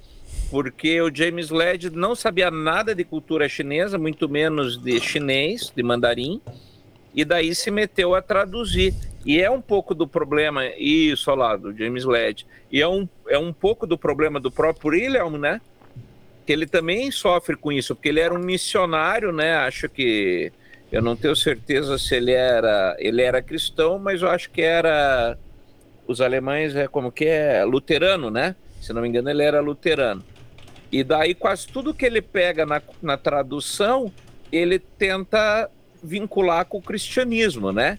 [0.53, 5.81] porque o James Led não sabia nada de cultura chinesa, muito menos de chinês, de
[5.81, 6.39] mandarim,
[7.11, 8.93] e daí se meteu a traduzir.
[9.25, 13.39] E é um pouco do problema, isso ao lado, James Led, e é um, é
[13.39, 15.59] um pouco do problema do próprio William, né?
[16.45, 19.55] Que ele também sofre com isso, porque ele era um missionário, né?
[19.55, 20.51] Acho que
[20.91, 25.35] Eu não tenho certeza se ele era, ele era cristão, mas eu acho que era
[26.13, 28.55] os alemães é como que é luterano, né?
[28.79, 30.23] Se não me engano, ele era luterano.
[30.91, 34.13] E daí quase tudo que ele pega na, na tradução,
[34.51, 35.69] ele tenta
[36.03, 37.97] vincular com o cristianismo, né?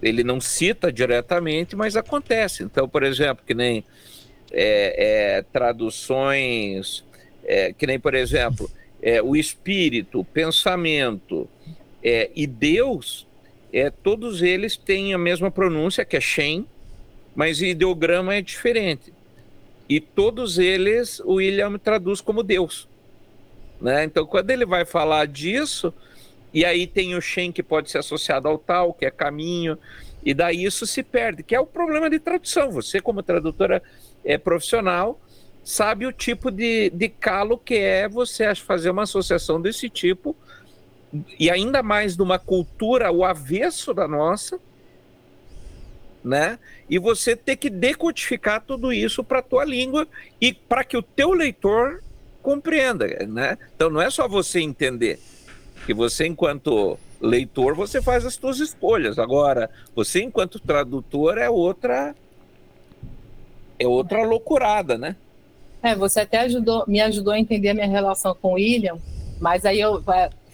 [0.00, 2.62] Ele não cita diretamente, mas acontece.
[2.62, 3.84] Então, por exemplo, que nem
[4.52, 7.04] é, é, traduções,
[7.44, 8.70] é, que nem, por exemplo,
[9.02, 11.48] é, o espírito, o pensamento
[12.02, 13.26] é, e Deus,
[13.72, 16.66] é, todos eles têm a mesma pronúncia, que é Shem,
[17.36, 19.12] mas ideograma é diferente.
[19.88, 22.88] E todos eles, o William traduz como Deus.
[23.80, 24.04] Né?
[24.04, 25.92] Então, quando ele vai falar disso,
[26.52, 29.78] e aí tem o Shen que pode ser associado ao tal, que é caminho,
[30.24, 32.72] e daí isso se perde, que é o problema de tradução.
[32.72, 33.82] Você, como tradutora
[34.24, 35.20] é, profissional,
[35.62, 40.34] sabe o tipo de, de calo que é você fazer uma associação desse tipo,
[41.38, 44.58] e ainda mais numa cultura o avesso da nossa,
[46.26, 46.58] né?
[46.90, 50.08] E você ter que decodificar tudo isso para a tua língua
[50.40, 52.02] e para que o teu leitor
[52.42, 53.56] compreenda, né?
[53.74, 55.20] Então não é só você entender,
[55.86, 59.18] que você enquanto leitor você faz as suas escolhas.
[59.18, 62.14] Agora, você enquanto tradutor é outra
[63.78, 65.14] é outra loucurada, né?
[65.82, 68.98] É, você até ajudou, me ajudou a entender a minha relação com o William,
[69.40, 70.02] mas aí eu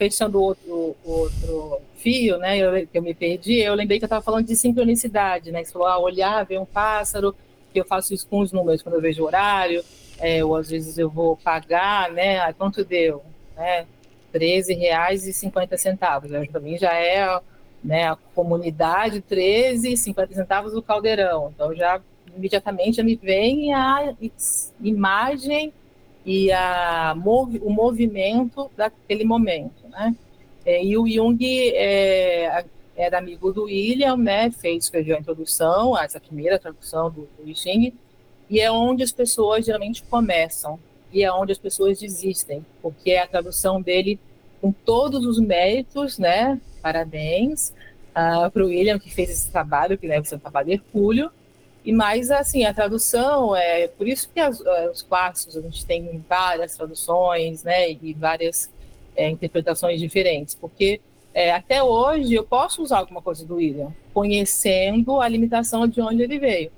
[0.02, 2.58] fechando outro outro fio, né?
[2.58, 3.60] Eu, eu me perdi.
[3.60, 5.62] Eu lembrei que eu estava falando de sincronicidade, né?
[5.62, 7.34] Você falou, ah, olhar, ver um pássaro.
[7.72, 9.84] Que eu faço isso com os números quando eu vejo o horário.
[10.18, 12.40] É, ou às vezes eu vou pagar, né?
[12.40, 13.22] Ah, quanto deu,
[13.56, 13.86] né?
[14.32, 16.28] R$13,50.
[16.28, 16.46] Né?
[16.50, 17.40] Para mim já é
[17.82, 21.52] né, a comunidade 13,50 centavos do caldeirão.
[21.54, 22.00] Então já
[22.36, 24.14] imediatamente já me vem a
[24.80, 25.72] imagem
[26.24, 30.16] e a, o movimento daquele momento, né?
[30.64, 31.38] É, e o Jung
[31.74, 32.64] é,
[32.96, 34.50] era amigo do William, né?
[34.50, 37.52] Fez, a introdução, essa primeira tradução do, do
[38.50, 40.78] e é onde as pessoas geralmente começam
[41.12, 44.18] e é onde as pessoas desistem, porque é a tradução dele
[44.60, 46.60] com todos os méritos, né?
[46.82, 47.74] Parabéns uh,
[48.14, 51.30] ah, para o William que fez esse trabalho, que deve ser um trabalho hercúleo.
[51.84, 55.84] E mais assim, a tradução é por isso que as, eh, os clássicos a gente
[55.84, 57.90] tem várias traduções, né?
[57.90, 58.70] E várias
[59.16, 61.00] é, interpretações diferentes, porque
[61.34, 66.22] é, até hoje eu posso usar alguma coisa do William, conhecendo a limitação de onde
[66.22, 66.70] ele veio.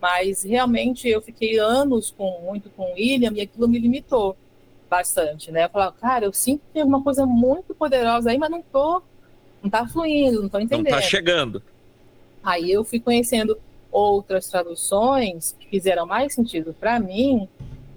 [0.00, 4.34] Mas realmente eu fiquei anos com muito com o William e aquilo me limitou
[4.88, 5.66] bastante, né?
[5.66, 9.02] Eu falava, cara, eu sinto que tem alguma coisa muito poderosa aí, mas não tô,
[9.62, 10.92] não tá fluindo, não tô entendendo.
[10.92, 11.62] Não tá chegando.
[12.42, 13.58] Aí eu fui conhecendo
[13.92, 17.46] outras traduções que fizeram mais sentido para mim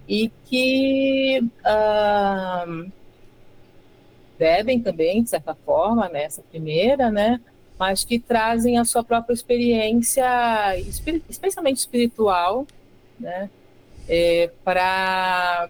[0.08, 2.92] e que uh,
[4.44, 7.40] bebem também, de certa forma, nessa primeira, né?
[7.80, 10.26] mas que trazem a sua própria experiência,
[11.30, 12.66] especialmente espiritual,
[13.20, 13.50] né,
[14.08, 15.70] é, para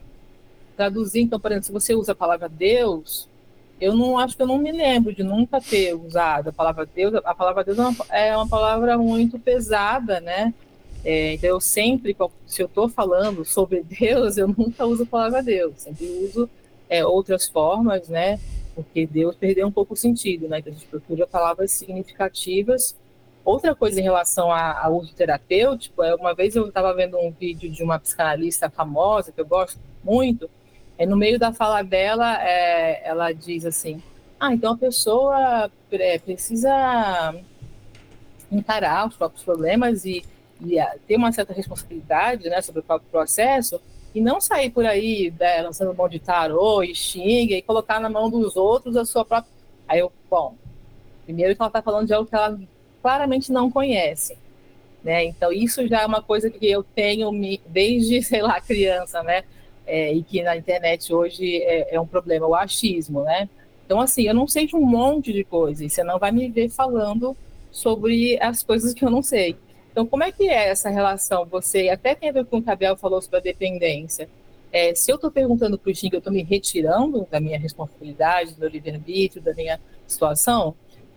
[0.76, 1.22] traduzir.
[1.22, 3.28] Então, por exemplo, se você usa a palavra Deus,
[3.80, 7.16] eu não acho que eu não me lembro de nunca ter usado a palavra Deus.
[7.24, 10.54] A palavra Deus é uma, é uma palavra muito pesada, né?
[11.06, 12.16] É, então, eu sempre,
[12.46, 16.50] se eu estou falando sobre Deus, eu nunca uso a palavra Deus, sempre uso
[16.90, 18.40] é, outras formas, né?
[18.76, 20.60] Porque Deus perdeu um pouco o sentido, né?
[20.60, 22.96] Então a gente procura palavras significativas.
[23.46, 27.70] Outra coisa em relação ao uso terapêutico é uma vez eu estava vendo um vídeo
[27.70, 30.50] de uma psicanalista famosa que eu gosto muito.
[30.98, 34.02] É no meio da fala dela, é, ela diz assim:
[34.40, 35.70] ah, então a pessoa
[36.26, 37.36] precisa
[38.52, 40.24] encarar os próprios problemas e,
[40.62, 43.82] e ter uma certa responsabilidade, né, sobre o próprio processo
[44.14, 48.10] e não sair por aí né, lançando mão de tarô e xinga e colocar na
[48.10, 49.52] mão dos outros a sua própria.
[49.88, 50.56] Aí eu, bom,
[51.26, 52.60] primeiro que ela está falando de algo que ela
[53.02, 54.38] claramente não conhece.
[55.04, 55.26] Né?
[55.26, 57.30] Então, isso já é uma coisa que eu tenho
[57.68, 59.44] desde, sei lá, criança, né?
[59.86, 63.50] É, e que na internet hoje é, é, um problema, o achismo, né?
[63.86, 66.48] Então, assim, eu não sei de um monte de coisa, e você não vai me
[66.48, 67.36] ver falando
[67.70, 69.58] sobre as coisas que eu não sei.
[69.94, 71.46] Então, como é que é essa relação?
[71.46, 74.28] Você até tem a ver com o que falou sobre a dependência.
[74.72, 78.56] É, se eu estou perguntando para o Xing, eu estou me retirando da minha responsabilidade,
[78.56, 80.74] do meu livre-arbítrio, da minha situação?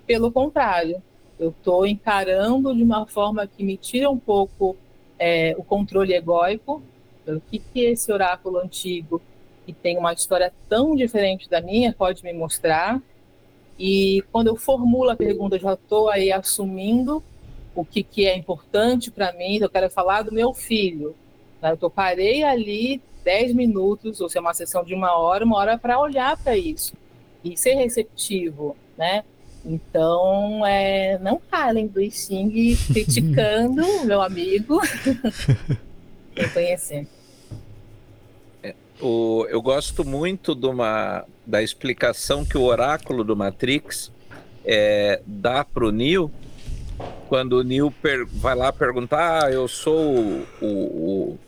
[0.06, 1.02] Pelo contrário,
[1.40, 4.76] eu estou encarando de uma forma que me tira um pouco
[5.18, 6.82] é, o controle egóico.
[7.26, 9.22] O que, que esse oráculo antigo,
[9.64, 13.00] que tem uma história tão diferente da minha, pode me mostrar?
[13.78, 17.24] E quando eu formulo a pergunta, eu já estou aí assumindo
[17.76, 21.14] o que, que é importante para mim, eu quero falar do meu filho.
[21.62, 21.76] Né?
[21.80, 25.78] Eu parei ali 10 minutos, ou se é uma sessão de uma hora, uma hora
[25.78, 26.94] para olhar para isso
[27.44, 29.22] e ser receptivo, né?
[29.64, 34.80] Então, é, não calem do Xing criticando meu amigo.
[36.34, 37.06] eu conheci.
[38.62, 44.12] É, o, eu gosto muito de uma, da explicação que o oráculo do Matrix
[44.64, 46.30] é, dá para o Neo,
[47.28, 47.92] quando o Neo
[48.32, 51.38] vai lá perguntar, ah, eu sou o, o,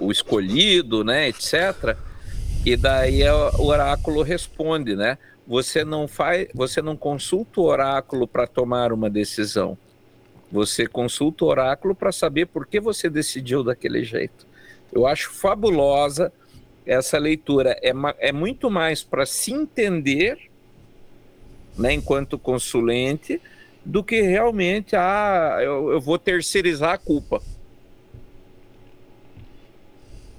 [0.00, 1.96] o, escolhido, né, etc.
[2.64, 3.22] E daí
[3.58, 5.18] o oráculo responde, né?
[5.46, 9.78] Você não faz, você não consulta o oráculo para tomar uma decisão.
[10.50, 14.46] Você consulta o oráculo para saber por que você decidiu daquele jeito.
[14.92, 16.32] Eu acho fabulosa
[16.84, 17.76] essa leitura.
[17.82, 20.50] É, é muito mais para se entender,
[21.76, 23.40] né, enquanto consulente,
[23.86, 27.40] do que realmente ah, eu, eu vou terceirizar a culpa.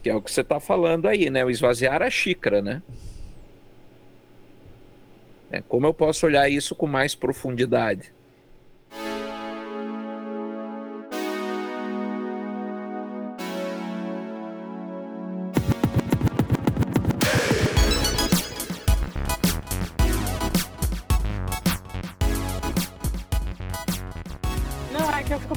[0.04, 1.46] Que é o que você está falando aí, né?
[1.46, 2.84] O esvaziar a xícara, né?
[5.50, 8.12] É, como eu posso olhar isso com mais profundidade?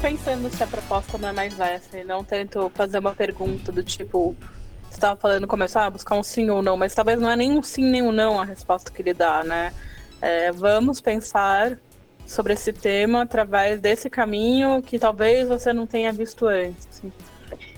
[0.00, 3.82] Pensando se a proposta não é mais essa e não tento fazer uma pergunta do
[3.82, 4.34] tipo
[4.90, 7.62] estava falando começar a buscar um sim ou não, mas talvez não é nem um
[7.62, 9.72] sim nem um não a resposta que ele dá, né?
[10.20, 11.78] É, vamos pensar
[12.26, 16.88] sobre esse tema através desse caminho que talvez você não tenha visto antes.
[16.90, 17.12] Assim.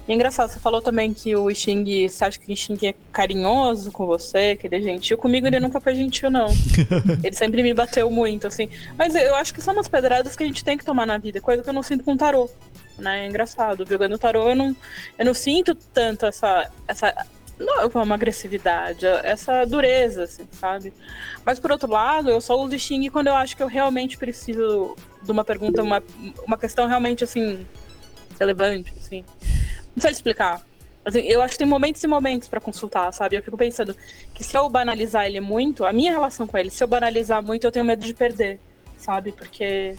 [0.06, 2.94] E é engraçado, você falou também que o Xing, você acha que o Xing é
[3.12, 5.16] carinhoso com você, que ele é gentil.
[5.16, 6.48] Comigo ele nunca foi gentil, não.
[7.22, 8.68] ele sempre me bateu muito, assim.
[8.98, 11.40] Mas eu acho que são umas pedradas que a gente tem que tomar na vida,
[11.40, 12.50] coisa que eu não sinto com tarô
[12.98, 13.24] né?
[13.24, 13.86] É engraçado.
[13.88, 14.76] Jogando tarô, eu não,
[15.18, 17.26] eu não sinto tanto essa, essa
[17.58, 20.92] não uma agressividade, essa dureza, assim, sabe?
[21.44, 24.96] Mas por outro lado, eu só uso Xing quando eu acho que eu realmente preciso
[25.22, 26.02] de uma pergunta, uma,
[26.46, 27.66] uma questão realmente assim
[28.38, 29.24] relevante, assim.
[29.94, 30.62] Não sei explicar.
[31.04, 33.36] Assim, eu acho que tem momentos e momentos para consultar, sabe?
[33.36, 33.96] Eu fico pensando
[34.32, 37.64] que se eu banalizar ele muito, a minha relação com ele, se eu banalizar muito,
[37.64, 38.60] eu tenho medo de perder,
[38.98, 39.32] sabe?
[39.32, 39.96] Porque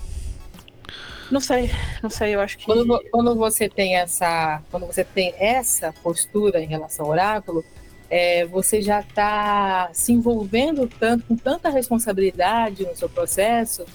[1.30, 1.72] não sei,
[2.02, 2.66] não sei, eu acho que.
[2.66, 4.62] Quando, quando você tem essa.
[4.70, 7.66] Quando você tem essa postura em relação ao oráculo,
[8.10, 13.86] é, você já está se envolvendo tanto, com tanta responsabilidade no seu processo,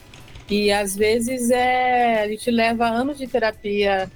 [0.47, 4.11] que às vezes é, a gente leva anos de terapia,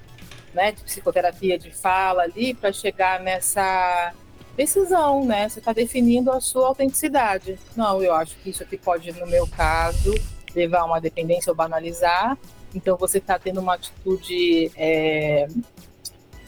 [0.53, 4.13] né, de psicoterapia, de fala ali, para chegar nessa
[4.55, 5.49] decisão, né?
[5.49, 7.57] Você está definindo a sua autenticidade.
[7.75, 10.13] Não, eu acho que isso aqui pode, no meu caso,
[10.55, 12.37] levar a uma dependência ou banalizar,
[12.73, 15.47] então você está tendo uma atitude é,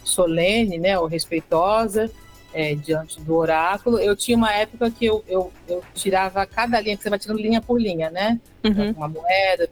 [0.03, 2.11] solene, né, ou respeitosa
[2.53, 3.99] é, diante do oráculo.
[3.99, 7.39] Eu tinha uma época que eu, eu, eu tirava cada linha, que você vai tirando
[7.39, 8.39] linha por linha, né?
[8.63, 8.91] Uhum.
[8.91, 9.67] Uma moeda,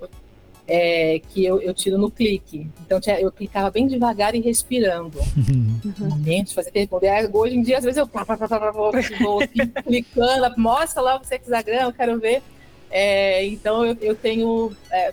[0.68, 2.68] é, que eu, eu tiro no clique.
[2.86, 5.20] Então eu clicava bem devagar e respirando.
[5.38, 6.10] Uhum.
[6.10, 7.06] Momentos, fazer pergunta.
[7.34, 9.42] Hoje em dia, às vezes eu vou
[9.84, 12.42] clicando, mostra lá o hexagrama, eu quero ver.
[12.90, 15.12] É, então eu, eu tenho é,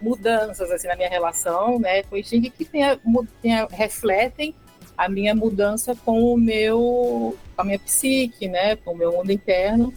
[0.00, 2.98] mudanças assim na minha relação, né, com o Xing que tenha,
[3.40, 4.54] tenha, refletem
[4.96, 9.30] a minha mudança com o meu, com a minha psique, né, com o meu mundo
[9.30, 9.92] interno.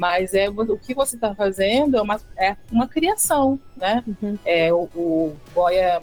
[0.00, 4.02] Mas é o que você está fazendo é uma, é uma criação, né?
[4.06, 4.38] Uhum.
[4.46, 6.00] É, o, o Goya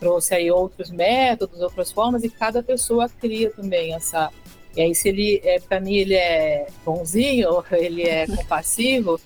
[0.00, 4.30] trouxe aí outros métodos, outras formas, e cada pessoa cria também essa.
[4.74, 9.20] E aí, se ele, é, para mim, ele é bonzinho, ele é compassivo,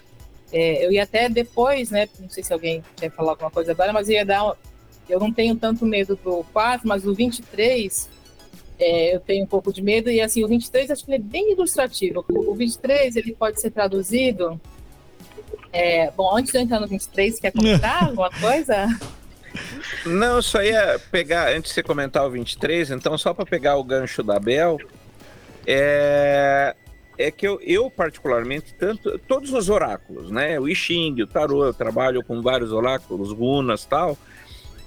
[0.53, 2.09] é, eu ia até depois, né?
[2.19, 4.53] Não sei se alguém quer falar alguma coisa agora, mas ia dar.
[5.09, 8.09] Eu não tenho tanto medo do 4, mas o 23
[8.79, 10.11] é, eu tenho um pouco de medo.
[10.11, 12.25] E assim, o 23 acho que ele é bem ilustrativo.
[12.29, 14.61] O 23 ele pode ser traduzido.
[15.73, 18.87] É, bom, antes de eu entrar no 23, quer comentar alguma coisa?
[20.07, 23.85] Não, só ia pegar, antes de você comentar o 23, então, só para pegar o
[23.85, 24.79] gancho da Bel,
[25.67, 26.75] é,
[27.19, 30.59] é que eu, eu, particularmente, tanto todos os oráculos, né?
[30.59, 34.17] O I Ching, o Tarô, eu trabalho com vários oráculos, runas tal.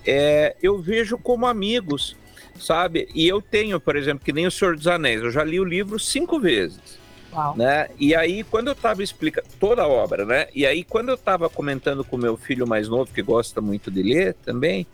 [0.06, 2.16] É, eu vejo como amigos,
[2.62, 3.08] sabe?
[3.14, 5.66] E eu tenho, por exemplo, que nem o Senhor dos Anéis, eu já li o
[5.66, 7.00] livro cinco vezes.
[7.34, 7.56] Uau.
[7.56, 7.90] Né?
[7.98, 10.48] E aí, quando eu estava explicando toda a obra, né?
[10.54, 14.04] E aí, quando eu estava comentando com meu filho mais novo, que gosta muito de
[14.04, 14.86] ler também,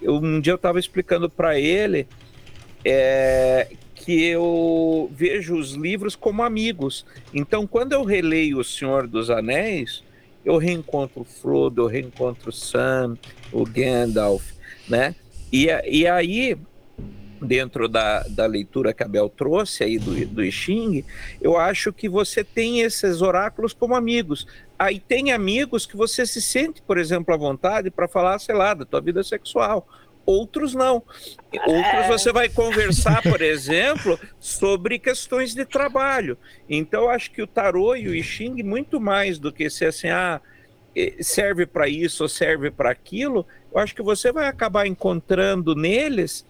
[0.00, 2.06] eu, um dia eu estava explicando para ele
[2.84, 7.04] é, que eu vejo os livros como amigos.
[7.32, 10.04] Então, quando eu releio O Senhor dos Anéis,
[10.44, 13.18] eu reencontro o Frodo, eu reencontro o Sam,
[13.52, 14.52] o Gandalf,
[14.88, 15.14] né?
[15.52, 16.56] E, e aí,
[17.40, 21.04] dentro da, da leitura que a Bel trouxe aí do, do I Ching,
[21.40, 24.46] eu acho que você tem esses oráculos como amigos.
[24.78, 28.74] aí tem amigos que você se sente, por exemplo, à vontade para falar, sei lá,
[28.74, 29.86] da tua vida sexual.
[30.24, 31.02] Outros não.
[31.66, 32.08] Outros é.
[32.08, 36.36] você vai conversar, por exemplo, sobre questões de trabalho.
[36.68, 39.86] Então, eu acho que o tarô e o I Ching, muito mais do que ser
[39.86, 40.38] assim, ah,
[41.20, 46.44] serve para isso ou serve para aquilo, eu acho que você vai acabar encontrando neles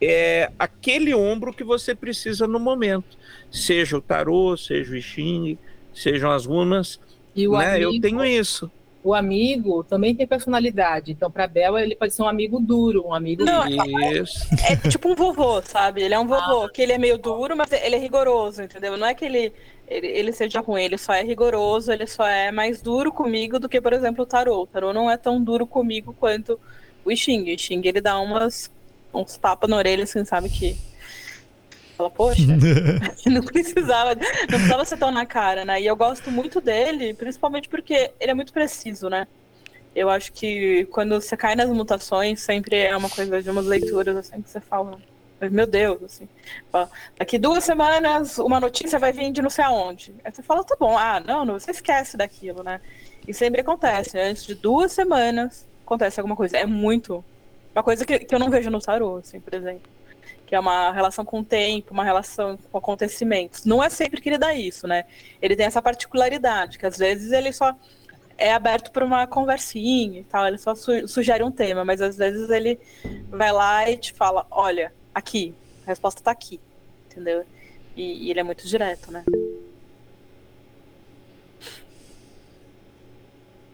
[0.00, 3.18] é, aquele ombro que você precisa no momento.
[3.50, 5.58] Seja o tarô, seja o I Ching,
[5.92, 6.98] sejam as runas.
[7.34, 7.74] E o né?
[7.74, 8.70] amigo, eu tenho isso.
[9.02, 11.12] O amigo também tem personalidade.
[11.12, 13.44] Então, para Bel, ele pode ser um amigo duro, um amigo.
[13.44, 13.66] Não,
[14.12, 14.46] isso.
[14.68, 16.02] É, é tipo um vovô, sabe?
[16.02, 18.98] Ele é um vovô, ah, que ele é meio duro, mas ele é rigoroso, entendeu?
[18.98, 19.52] Não é que ele,
[19.88, 23.70] ele, ele, seja ruim, ele só é rigoroso, ele só é mais duro comigo do
[23.70, 24.62] que, por exemplo, o Tarô.
[24.62, 26.60] O Tarô não é tão duro comigo quanto
[27.02, 27.54] o Xing.
[27.54, 28.70] O Xing, ele dá umas,
[29.12, 30.48] uns tapas na orelha, assim, sabe?
[30.48, 30.76] Que
[32.00, 32.40] Fala, poxa,
[33.28, 35.82] não precisava, não precisava ser tão na cara, né?
[35.82, 39.26] E eu gosto muito dele, principalmente porque ele é muito preciso, né?
[39.94, 44.16] Eu acho que quando você cai nas mutações, sempre é uma coisa de umas leituras
[44.16, 44.98] assim que você fala,
[45.50, 46.26] meu Deus, assim.
[47.18, 50.14] Daqui duas semanas uma notícia vai vir de não sei aonde.
[50.24, 52.80] Aí você fala, tá bom, ah, não, não você esquece daquilo, né?
[53.28, 56.56] E sempre acontece, antes de duas semanas acontece alguma coisa.
[56.56, 57.22] É muito.
[57.74, 59.88] Uma coisa que, que eu não vejo no tarô, assim, por exemplo
[60.50, 63.64] que é uma relação com o tempo, uma relação com acontecimentos.
[63.64, 65.04] Não é sempre que ele dá isso, né?
[65.40, 67.72] Ele tem essa particularidade, que às vezes ele só
[68.36, 72.16] é aberto para uma conversinha e tal, ele só su sugere um tema, mas às
[72.16, 72.80] vezes ele
[73.28, 75.54] vai lá e te fala, olha, aqui,
[75.84, 76.58] a resposta está aqui,
[77.06, 77.44] entendeu?
[77.94, 79.24] E, e, ele é muito direto, né?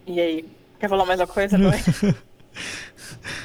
[0.07, 0.45] E aí,
[0.79, 1.79] quer falar mais uma coisa, não é?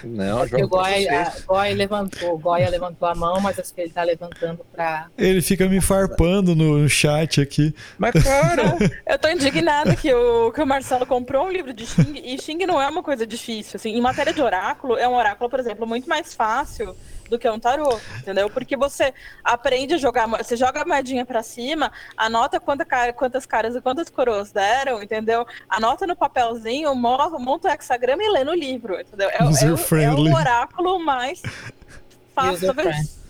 [0.03, 4.03] Não, João, o Goya, Goya levantou, Goya levantou a mão, mas acho que ele está
[4.03, 5.07] levantando para.
[5.17, 7.73] Ele fica me farpando no chat aqui.
[7.97, 12.21] Mas, cara, eu tô indignada que o, que o Marcelo comprou um livro de Xing,
[12.23, 13.77] e Xing não é uma coisa difícil.
[13.77, 16.95] Assim, em matéria de oráculo, é um oráculo, por exemplo, muito mais fácil
[17.31, 18.49] do que um tarô, entendeu?
[18.49, 23.45] Porque você aprende a jogar, você joga a moedinha para cima, anota quanta cara, quantas
[23.45, 25.47] caras e quantas coroas deram, entendeu?
[25.69, 29.29] Anota no papelzinho, monta o hexagrama e lê no livro, entendeu?
[29.29, 31.41] É, é, é o oráculo mais
[32.35, 33.21] fácil, talvez.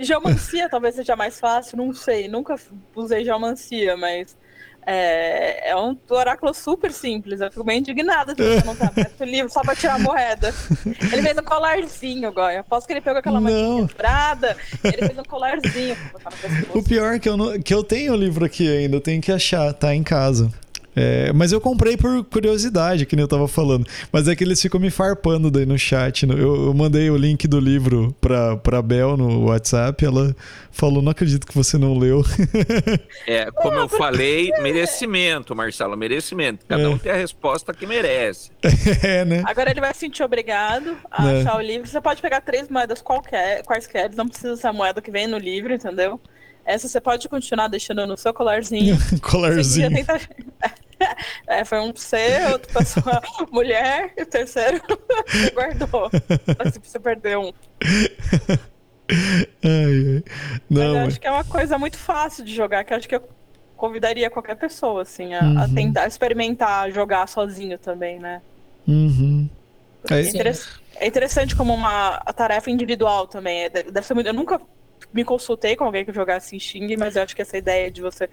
[0.00, 2.56] Geomancia talvez seja mais fácil, não sei, nunca
[2.96, 4.36] usei geomancia, mas
[4.86, 7.40] é, é um oráculo super simples.
[7.40, 9.98] Eu fico bem indignada de você não ter aberto o livro só pra tirar a
[9.98, 10.54] moeda.
[10.84, 12.60] Ele fez um colarzinho, Goya.
[12.60, 15.96] Aposto que ele pegou aquela moedinha quebrada, ele fez um colarzinho.
[16.74, 19.20] O pior é que eu, não, que eu tenho o livro aqui ainda, eu tenho
[19.20, 20.50] que achar, tá em casa.
[20.96, 23.86] É, mas eu comprei por curiosidade, que nem eu tava falando.
[24.12, 26.24] Mas é que eles ficam me farpando daí no chat.
[26.24, 30.04] Eu, eu mandei o link do livro pra, pra Bel no WhatsApp.
[30.04, 30.34] Ela
[30.70, 32.22] falou: Não acredito que você não leu.
[33.26, 36.64] É, como eu falei, merecimento, Marcelo, merecimento.
[36.66, 36.88] Cada é.
[36.88, 38.50] um tem a resposta que merece.
[39.02, 39.42] É, né?
[39.46, 41.40] Agora ele vai se sentir obrigado a é.
[41.40, 41.86] achar o livro.
[41.86, 45.38] Você pode pegar três moedas qualquer, quaisquer, não precisa ser a moeda que vem no
[45.38, 46.20] livro, entendeu?
[46.64, 48.96] Essa você pode continuar deixando no seu colarzinho.
[49.20, 49.90] colarzinho.
[49.90, 50.20] Tentar...
[51.46, 52.16] É, foi um C,
[52.52, 53.20] outro passou a
[53.52, 54.80] mulher, e o terceiro
[55.26, 56.10] você guardou.
[56.58, 57.52] Assim, você perdeu um.
[59.62, 60.24] Ai.
[60.70, 63.28] Não, mas acho que é uma coisa muito fácil de jogar, que acho que eu
[63.76, 65.58] convidaria qualquer pessoa, assim, a, uhum.
[65.58, 68.40] a tentar experimentar jogar sozinho também, né?
[68.88, 69.48] Uhum.
[70.10, 70.20] É,
[71.00, 73.64] é, interessante como uma tarefa individual também.
[73.64, 74.26] É, deve ser muito.
[74.26, 74.60] Eu nunca
[75.14, 78.28] me consultei com alguém que jogasse Xing, mas eu acho que essa ideia de você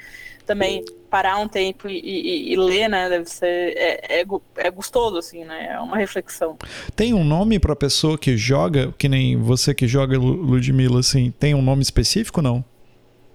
[0.48, 4.26] também parar um tempo e, e, e ler, né, deve ser é, é,
[4.58, 5.74] é, gostoso assim, né?
[5.74, 6.58] É uma reflexão.
[6.96, 11.54] Tem um nome para pessoa que joga, que nem você que joga Ludmilla, assim, tem
[11.54, 12.66] um nome específico não?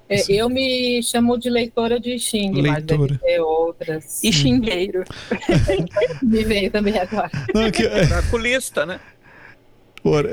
[0.09, 2.73] É, eu me chamo de leitora de Xing, leitora.
[2.73, 4.23] mas deve ter outras.
[4.23, 5.03] E xingueiro.
[6.23, 7.31] me veio também agora.
[7.53, 7.85] Não, que...
[7.85, 9.01] Oraculista, né?
[10.05, 10.25] Or...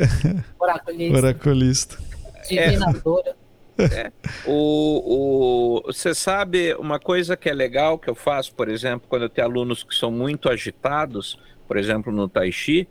[0.59, 1.17] Oraculista.
[1.17, 2.12] Oraculista.
[2.47, 3.35] Divinadora.
[3.77, 4.11] É, é.
[4.45, 9.23] O, o, você sabe uma coisa que é legal que eu faço, por exemplo, quando
[9.23, 12.87] eu tenho alunos que são muito agitados, por exemplo, no Tai Chi,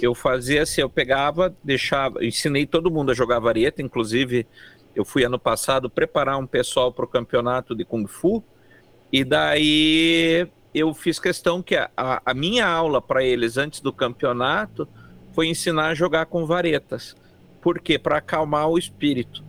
[0.00, 4.46] eu fazia assim, eu pegava, deixava, ensinei todo mundo a jogar vareta, inclusive
[4.94, 8.42] eu fui ano passado preparar um pessoal para o campeonato de Kung Fu,
[9.12, 14.88] e daí eu fiz questão que a, a minha aula para eles antes do campeonato
[15.32, 17.14] foi ensinar a jogar com varetas.
[17.60, 17.98] Por quê?
[17.98, 19.44] Para acalmar o espírito.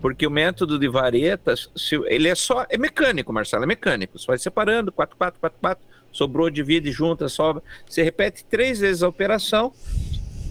[0.00, 2.66] Porque o método de varetas, se, ele é só.
[2.68, 4.18] É mecânico, Marcelo, é mecânico.
[4.18, 7.62] Você vai separando, 4, 4, 4, 4, sobrou, divide, junta, sobra.
[7.86, 9.72] Você repete três vezes a operação.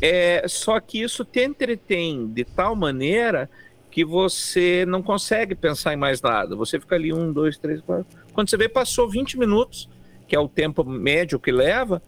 [0.02, 3.50] É, só que isso te entretém de tal maneira
[3.90, 6.56] que você não consegue pensar em mais nada.
[6.56, 8.08] Você fica ali, um, dois, três, quatro.
[8.34, 9.88] Quando você vê, passou 20 minutos
[10.28, 12.02] que é o tempo médio que leva,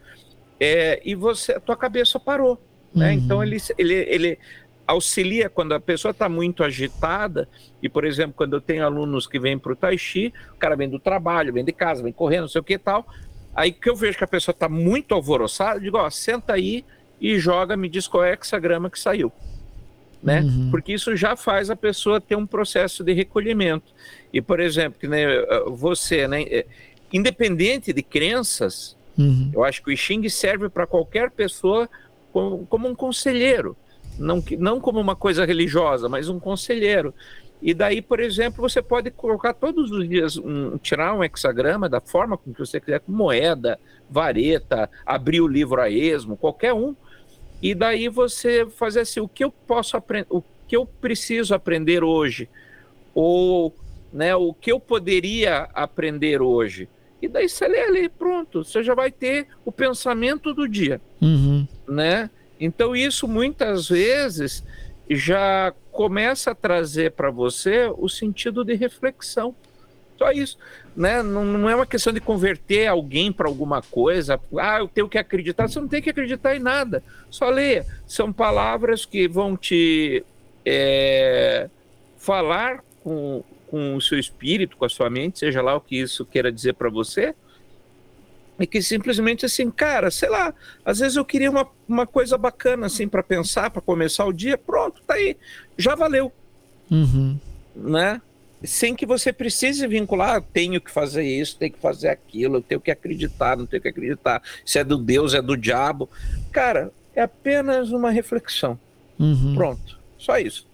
[0.60, 2.60] é, e você, a tua cabeça parou.
[2.92, 3.12] Né?
[3.12, 3.14] Uhum.
[3.14, 4.40] Então ele, ele, ele
[4.88, 7.48] auxilia quando a pessoa está muito agitada,
[7.82, 10.76] e por exemplo, quando eu tenho alunos que vêm para o Tai Chi, o cara
[10.76, 13.08] vem do trabalho, vem de casa, vem correndo, não sei o que e tal,
[13.56, 16.86] aí que eu vejo que a pessoa está muito alvoroçada, eu digo, ó, senta aí
[17.20, 19.32] e joga, me diz qual é essa grama que saiu.
[20.22, 20.42] Né?
[20.42, 20.70] Uhum.
[20.72, 23.94] Porque isso já faz a pessoa ter um processo de recolhimento.
[24.34, 25.26] E, por exemplo, que, né,
[25.68, 26.66] você, né, é,
[27.14, 29.52] independente de crenças, uhum.
[29.54, 31.88] eu acho que o Xing serve para qualquer pessoa
[32.34, 33.78] como, como um conselheiro
[34.18, 37.14] não, não como uma coisa religiosa, mas um conselheiro.
[37.62, 42.00] E daí, por exemplo, você pode colocar todos os dias, um, tirar um hexagrama da
[42.00, 43.80] forma com que você quiser, com moeda,
[44.10, 46.96] vareta, abrir o livro a esmo, qualquer um.
[47.62, 52.04] E daí você fazer assim, o que eu posso aprender, o que eu preciso aprender
[52.04, 52.50] hoje?
[53.14, 53.74] Ou
[54.12, 56.88] né, o que eu poderia aprender hoje?
[57.22, 61.02] E daí você lê ali, pronto, você já vai ter o pensamento do dia.
[61.22, 61.68] Uhum.
[61.88, 62.30] Né?
[62.60, 64.64] Então, isso muitas vezes
[65.10, 69.56] já começa a trazer para você o sentido de reflexão.
[70.18, 70.58] Só isso,
[70.96, 71.22] né?
[71.22, 74.40] Não, não é uma questão de converter alguém para alguma coisa.
[74.58, 75.68] Ah, eu tenho que acreditar.
[75.68, 77.04] Você não tem que acreditar em nada.
[77.30, 77.86] Só leia.
[78.08, 80.24] São palavras que vão te
[80.66, 81.70] é,
[82.18, 86.26] falar com, com o seu espírito, com a sua mente, seja lá o que isso
[86.26, 87.36] queira dizer para você,
[88.60, 90.54] e que simplesmente assim, cara, sei lá,
[90.84, 94.58] às vezes eu queria uma, uma coisa bacana assim para pensar, para começar o dia,
[94.58, 95.36] pronto, tá aí,
[95.78, 96.32] já valeu,
[96.90, 97.38] uhum.
[97.76, 98.22] né?
[98.64, 102.82] Sem que você precise vincular, tenho que fazer isso, tenho que fazer aquilo, eu tenho
[102.82, 106.10] que acreditar, não tenho que acreditar, se é do Deus, é do diabo,
[106.52, 108.80] cara, é apenas uma reflexão,
[109.20, 109.54] uhum.
[109.54, 110.66] pronto, só isso.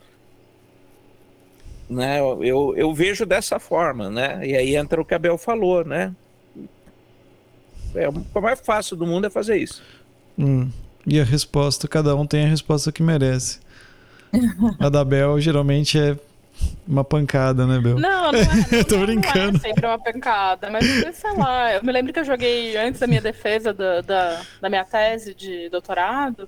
[1.90, 4.48] Né, eu, eu vejo dessa forma, né?
[4.48, 6.16] E aí entra o que a Bel falou, né?
[7.96, 9.82] É, o mais fácil do mundo é fazer isso.
[10.38, 10.70] Hum.
[11.06, 13.60] E a resposta, cada um tem a resposta que merece.
[14.80, 16.18] a da Bel geralmente é
[16.88, 17.98] uma pancada, né, Bel?
[17.98, 18.44] Não, não é.
[18.78, 19.54] Não, Tô brincando.
[19.54, 20.86] Não é sempre uma pancada, mas
[21.16, 21.74] sei lá.
[21.74, 25.34] Eu me lembro que eu joguei antes da minha defesa da, da, da minha tese
[25.34, 26.48] de doutorado,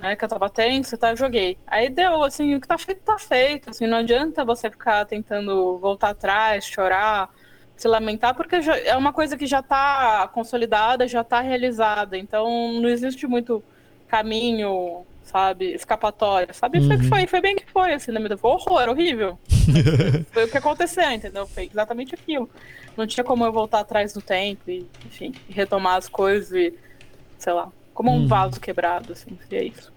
[0.00, 1.10] né, que eu tava tenso, tá?
[1.10, 1.58] Eu joguei.
[1.66, 3.70] Aí deu, assim, o que tá feito, tá feito.
[3.70, 7.28] Assim, não adianta você ficar tentando voltar atrás, chorar
[7.76, 12.16] se lamentar, porque já, é uma coisa que já está consolidada, já está realizada.
[12.16, 13.62] Então não existe muito
[14.08, 16.78] caminho, sabe, escapatória, sabe?
[16.78, 16.88] Uhum.
[16.88, 19.38] Foi que foi, foi bem que foi, assim, na minha Foi horror, horrível.
[20.30, 21.46] foi o que aconteceu, entendeu?
[21.46, 22.48] Foi exatamente aquilo.
[22.96, 26.74] Não tinha como eu voltar atrás no tempo e, enfim, retomar as coisas e,
[27.38, 28.28] sei lá, como um uhum.
[28.28, 29.93] vaso quebrado, assim, seria isso.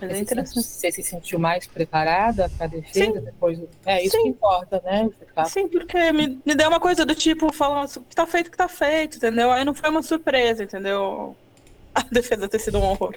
[0.00, 0.66] Mas é interessante.
[0.66, 3.20] Você se sentiu mais preparada para a defesa Sim.
[3.20, 3.58] depois?
[3.84, 4.22] É isso Sim.
[4.22, 5.08] que importa, né?
[5.34, 5.44] Tá...
[5.44, 8.56] Sim, porque me, me deu uma coisa do tipo, falando assim, que tá feito, que
[8.56, 9.50] tá feito, entendeu?
[9.50, 11.36] Aí não foi uma surpresa, entendeu?
[11.92, 13.16] A defesa ter sido um horror.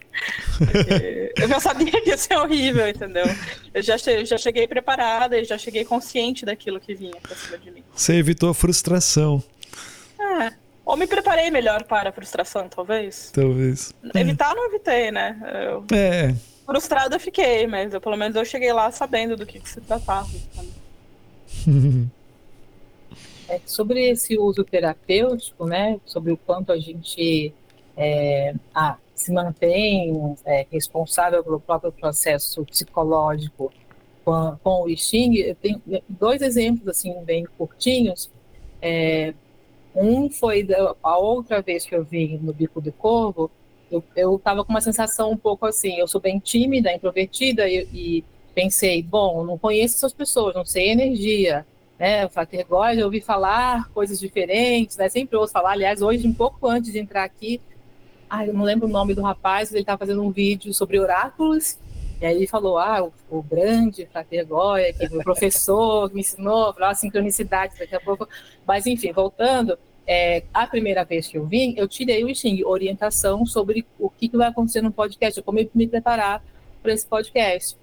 [1.38, 3.26] eu já sabia que ia ser horrível, entendeu?
[3.72, 7.60] Eu já, che já cheguei preparada e já cheguei consciente daquilo que vinha pra cima
[7.60, 7.84] de mim.
[7.96, 9.44] Você evitou a frustração.
[10.20, 10.54] É.
[10.86, 13.32] Ou me preparei melhor para a frustração, talvez.
[13.32, 13.94] Talvez.
[14.16, 15.38] Evitar, não evitei, né?
[15.66, 15.86] Eu...
[15.96, 16.36] É.
[16.66, 20.30] Frustrada fiquei, mas eu, pelo menos eu cheguei lá sabendo do que, que se tratava.
[23.50, 26.00] É, sobre esse uso terapêutico, né?
[26.06, 27.54] Sobre o quanto a gente
[27.96, 33.72] é, ah, se mantém é, responsável pelo próprio processo psicológico
[34.24, 38.30] com, com o Xing, eu tenho dois exemplos assim bem curtinhos.
[38.82, 39.34] É,
[39.96, 43.52] um foi da, a outra vez que eu vi no Bico do Corvo,
[44.16, 48.26] eu estava com uma sensação um pouco assim, eu sou bem tímida, introvertida e, e
[48.56, 51.66] pensei, bom, não conheço essas pessoas, não sei energia,
[52.00, 52.26] né?
[52.26, 55.10] O Frater Góes, eu ouvi falar coisas diferentes, né?
[55.10, 57.60] Sempre ouço falar, aliás, hoje, um pouco antes de entrar aqui,
[58.30, 61.78] ai, eu não lembro o nome do rapaz, ele estava fazendo um vídeo sobre oráculos,
[62.22, 66.74] e aí ele falou, ah, o, o grande Frater Goya, que o professor me ensinou,
[66.74, 68.28] falou a sincronicidade daqui a pouco,
[68.66, 73.46] mas enfim, voltando, é, a primeira vez que eu vim, eu tirei o Xing, orientação
[73.46, 76.44] sobre o que, que vai acontecer no podcast, como me preparar
[76.82, 77.78] para esse podcast.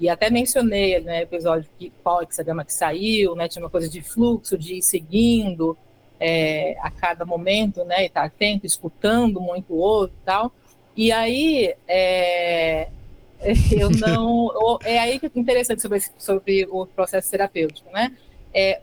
[0.00, 3.88] E até mencionei né, no episódio que, qual hexagrama que saiu, né, tinha uma coisa
[3.88, 5.76] de fluxo, de ir seguindo
[6.18, 10.52] é, a cada momento, né, e estar tá atento, escutando muito o outro e tal.
[10.96, 12.88] E aí, é,
[13.70, 14.78] eu não.
[14.82, 18.16] é aí que é interessante sobre, sobre o processo terapêutico, né?
[18.52, 18.80] É,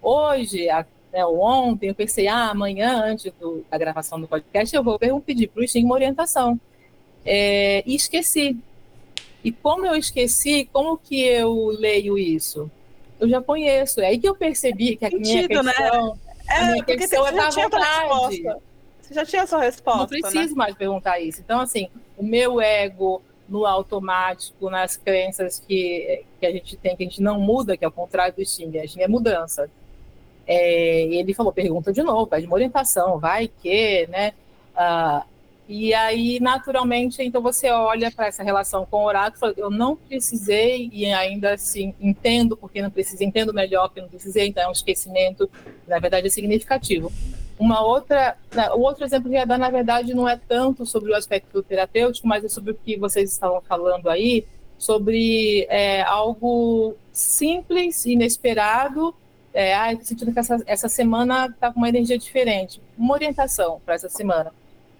[0.00, 0.68] hoje,
[1.16, 5.48] né, ontem, eu pensei, ah, amanhã, antes do, da gravação do podcast, eu vou pedir
[5.48, 6.60] para o Steam uma orientação.
[7.24, 8.54] É, e esqueci.
[9.42, 12.70] E como eu esqueci, como que eu leio isso?
[13.18, 14.02] Eu já conheço.
[14.02, 15.48] É aí que eu percebi que a minha né?
[15.48, 15.62] questão...
[15.62, 16.20] Né?
[16.50, 18.58] É, a minha porque você já tinha resposta.
[19.00, 20.00] Você já tinha a sua resposta.
[20.00, 20.58] Não preciso né?
[20.58, 21.40] mais perguntar isso.
[21.40, 21.88] Então, assim,
[22.18, 27.22] o meu ego no automático, nas crenças que, que a gente tem, que a gente
[27.22, 29.70] não muda, que é o contrário do Sting, a Sting é mudança.
[30.46, 34.32] É, ele falou, pergunta de novo, pede uma orientação, vai que, né?
[34.74, 35.24] Ah,
[35.68, 39.96] e aí, naturalmente, então você olha para essa relação com o oráculo fala, eu não
[39.96, 44.68] precisei e ainda assim entendo porque não precisei, entendo melhor que não precisei, então é
[44.68, 45.50] um esquecimento,
[45.88, 47.10] na verdade é significativo.
[47.58, 50.86] Uma outra, né, o outro exemplo que eu ia dar, na verdade, não é tanto
[50.86, 54.46] sobre o aspecto terapêutico, mas é sobre o que vocês estavam falando aí,
[54.78, 59.14] sobre é, algo simples, inesperado.
[59.56, 62.78] É, ah, sentindo que essa, essa semana está com uma energia diferente.
[62.98, 64.52] Uma orientação para essa semana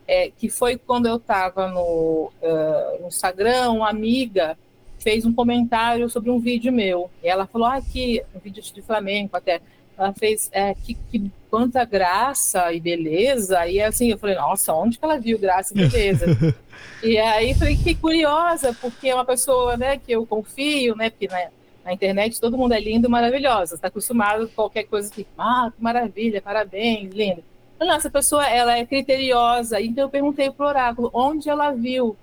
[0.09, 4.57] é, que foi quando eu estava no, uh, no, Instagram, uma amiga
[4.99, 7.11] fez um comentário sobre um vídeo meu.
[7.23, 9.61] E ela falou, ah, que um vídeo de flamenco até.
[9.99, 13.67] Ela fez, é, que, que quanta graça e beleza.
[13.67, 16.27] E assim, eu falei, nossa, onde que ela viu graça e beleza?
[17.05, 21.29] e aí falei, que curiosa, porque é uma pessoa, né, que eu confio, né, porque
[21.29, 21.49] na,
[21.87, 23.77] na internet todo mundo é lindo, maravilhosa.
[23.77, 27.45] Está acostumado com qualquer coisa que, ah, que maravilha, parabéns, lindo.
[27.79, 29.81] Não, essa pessoa ela é criteriosa.
[29.81, 32.17] Então eu perguntei pro oráculo onde ela viu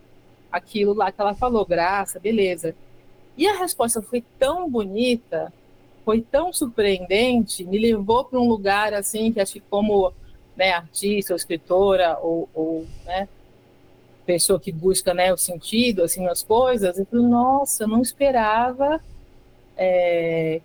[0.52, 2.76] aquilo lá que ela falou, graça, beleza.
[3.38, 5.54] E a resposta foi tão bonita,
[6.04, 10.12] foi tão surpreendente, me levou para um lugar assim que acho que como
[10.58, 13.30] né, artista, ou escritora ou, ou né,
[14.26, 19.02] pessoa que busca né, o sentido assim nas coisas, eu falei, nossa, eu não esperava
[19.78, 20.62] é,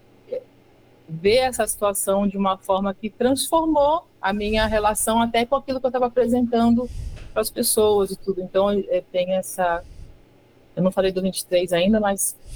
[1.08, 5.86] ver essa situação de uma forma que transformou a minha relação até com aquilo que
[5.86, 6.88] eu estava apresentando
[7.32, 8.42] para as pessoas e tudo.
[8.42, 9.82] Então, é, tem essa.
[10.76, 12.36] Eu não falei do 23 ainda, mas.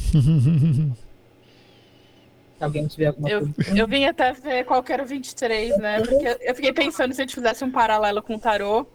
[2.59, 3.77] Se alguém tiver alguma eu, coisa.
[3.79, 6.01] Eu vim até ver qual que era o 23, né?
[6.01, 8.87] Porque eu fiquei pensando se a gente fizesse um paralelo com o tarô.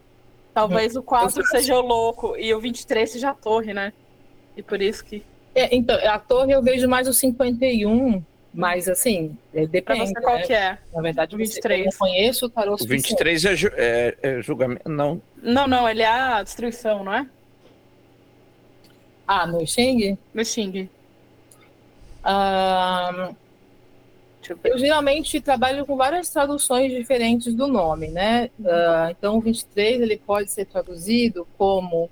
[0.53, 3.93] Talvez o 4 seja o louco e o 23 seja a torre, né?
[4.55, 5.23] E por isso que.
[5.57, 8.23] É, então, a torre eu vejo mais o 51
[8.53, 9.83] mas, assim, é, depende.
[9.83, 10.41] Pra você qual né?
[10.41, 10.79] que é?
[10.91, 11.79] Na verdade, o 23.
[11.79, 15.21] eu não conheço o tarô O 23 é, ju é, é, julgamento, não.
[15.43, 17.27] Não, não, ele é a destruição, não é?
[19.27, 20.17] Ah, no Xing?
[20.33, 20.89] No Xing.
[22.23, 23.31] Ah,
[24.63, 28.49] eu geralmente trabalho com várias traduções diferentes do nome, né?
[28.59, 32.09] Uh, então, o 23 ele pode ser traduzido como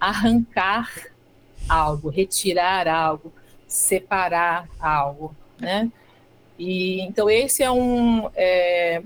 [0.00, 0.90] arrancar
[1.68, 3.32] algo, retirar algo,
[3.66, 5.90] separar algo, né?
[6.58, 9.02] E então esse é um é,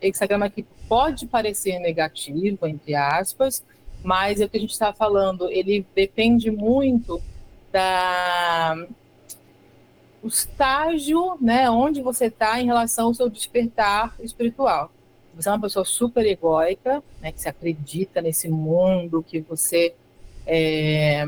[0.00, 3.64] hexagrama que pode parecer negativo entre aspas,
[4.02, 7.22] mas é o que a gente está falando, ele depende muito
[7.70, 8.76] da
[10.22, 14.92] o estágio, né, onde você está em relação ao seu despertar espiritual.
[15.34, 19.94] Você é uma pessoa super egóica, né, que se acredita nesse mundo, que você
[20.46, 21.24] é,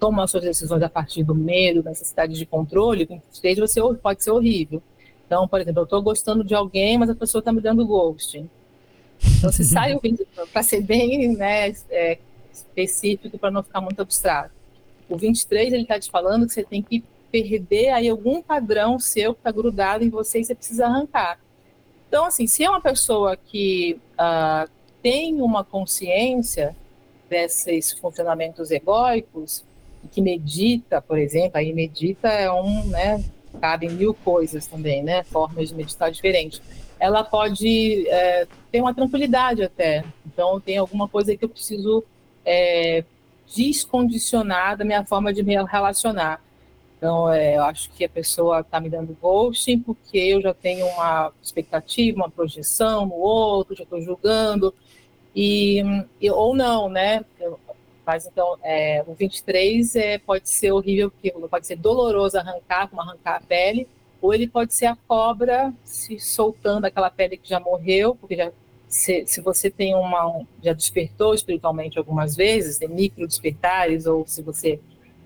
[0.00, 4.30] toma suas decisões a partir do medo, da necessidade de controle, stage você pode ser
[4.30, 4.82] horrível.
[5.26, 8.48] Então, por exemplo, eu estou gostando de alguém, mas a pessoa está me dando ghosting.
[9.38, 12.18] Então, você sai ouvindo para ser bem né, é,
[12.52, 14.52] específico, para não ficar muito abstrato.
[15.08, 19.34] O 23, ele está te falando que você tem que perder aí algum padrão seu
[19.34, 21.38] que está grudado em você e você precisa arrancar.
[22.10, 24.68] Então, assim, se é uma pessoa que uh,
[25.00, 26.74] tem uma consciência
[27.28, 29.64] desses funcionamentos egóicos,
[30.10, 33.24] que medita, por exemplo, aí medita é um, né,
[33.60, 36.60] cabe mil coisas também, né, formas de meditar diferentes.
[36.98, 42.02] Ela pode é, ter uma tranquilidade até, então tem alguma coisa que eu preciso
[42.44, 43.04] é,
[43.54, 46.42] descondicionar da minha forma de me relacionar.
[47.00, 50.86] Então, é, eu acho que a pessoa está me dando ghosting porque eu já tenho
[50.86, 54.74] uma expectativa, uma projeção no outro, já estou julgando,
[55.34, 55.82] e,
[56.20, 57.24] e, ou não, né?
[58.04, 63.00] Mas então, é, o 23 é, pode ser horrível, porque pode ser doloroso arrancar, como
[63.00, 63.88] arrancar a pele,
[64.20, 68.52] ou ele pode ser a cobra se soltando aquela pele que já morreu, porque já,
[68.86, 70.44] se, se você tem uma.
[70.62, 74.78] já despertou espiritualmente algumas vezes, tem micro despertares, ou se você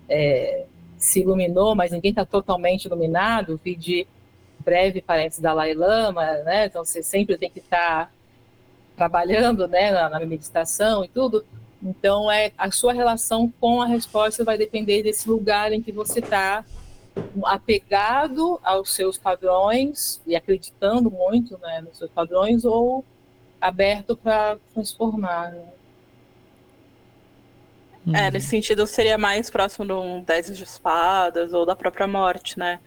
[0.07, 0.67] é,
[1.05, 4.07] se iluminou, mas ninguém está totalmente iluminado, vi de
[4.59, 6.65] breve parece Dalai Lama, né?
[6.65, 8.07] Então você sempre tem que estar.
[8.07, 8.15] Tá
[8.95, 11.45] trabalhando né, na, na meditação e tudo.
[11.83, 16.19] Então, é, a sua relação com a resposta vai depender desse lugar em que você
[16.19, 16.65] está
[17.43, 23.05] apegado aos seus padrões e acreditando muito né, nos seus padrões ou
[23.61, 25.51] aberto para transformar.
[25.51, 25.63] Né?
[28.13, 32.59] É, nesse sentido seria mais próximo de um 10 de espadas ou da própria morte,
[32.59, 32.79] né?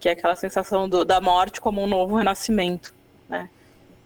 [0.00, 2.92] que é aquela sensação do, da morte como um novo renascimento,
[3.28, 3.48] né?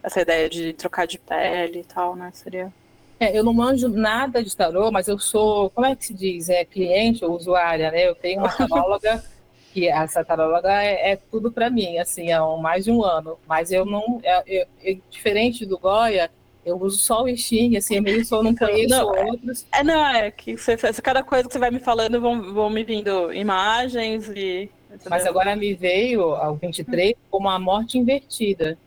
[0.03, 2.31] Essa ideia de trocar de pele e tal, né?
[2.35, 2.71] Seria.
[3.19, 6.49] É, eu não manjo nada de tarô, mas eu sou, como é que se diz?
[6.51, 8.09] É cliente ou usuária, né?
[8.09, 9.25] Eu tenho uma taróloga,
[9.73, 13.39] que essa taróloga é, é tudo para mim, assim, há mais de um ano.
[13.47, 16.31] Mas eu não, é, é, diferente do Goya,
[16.65, 19.67] eu uso só o Xing, assim, é meio só não então, conheço não, outros.
[19.73, 22.83] É, não, é que você, cada coisa que você vai me falando vão, vão me
[22.85, 24.71] vindo imagens e
[25.09, 28.79] mas agora me veio ao 23 como a morte invertida.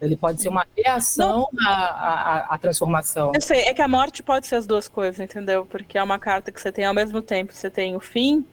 [0.00, 3.32] Ele pode ser uma reação à, à, à, transformação.
[3.34, 5.64] Eu sei, é que a morte pode ser as duas coisas, entendeu?
[5.64, 8.44] Porque é uma carta que você tem ao mesmo tempo, você tem o fim,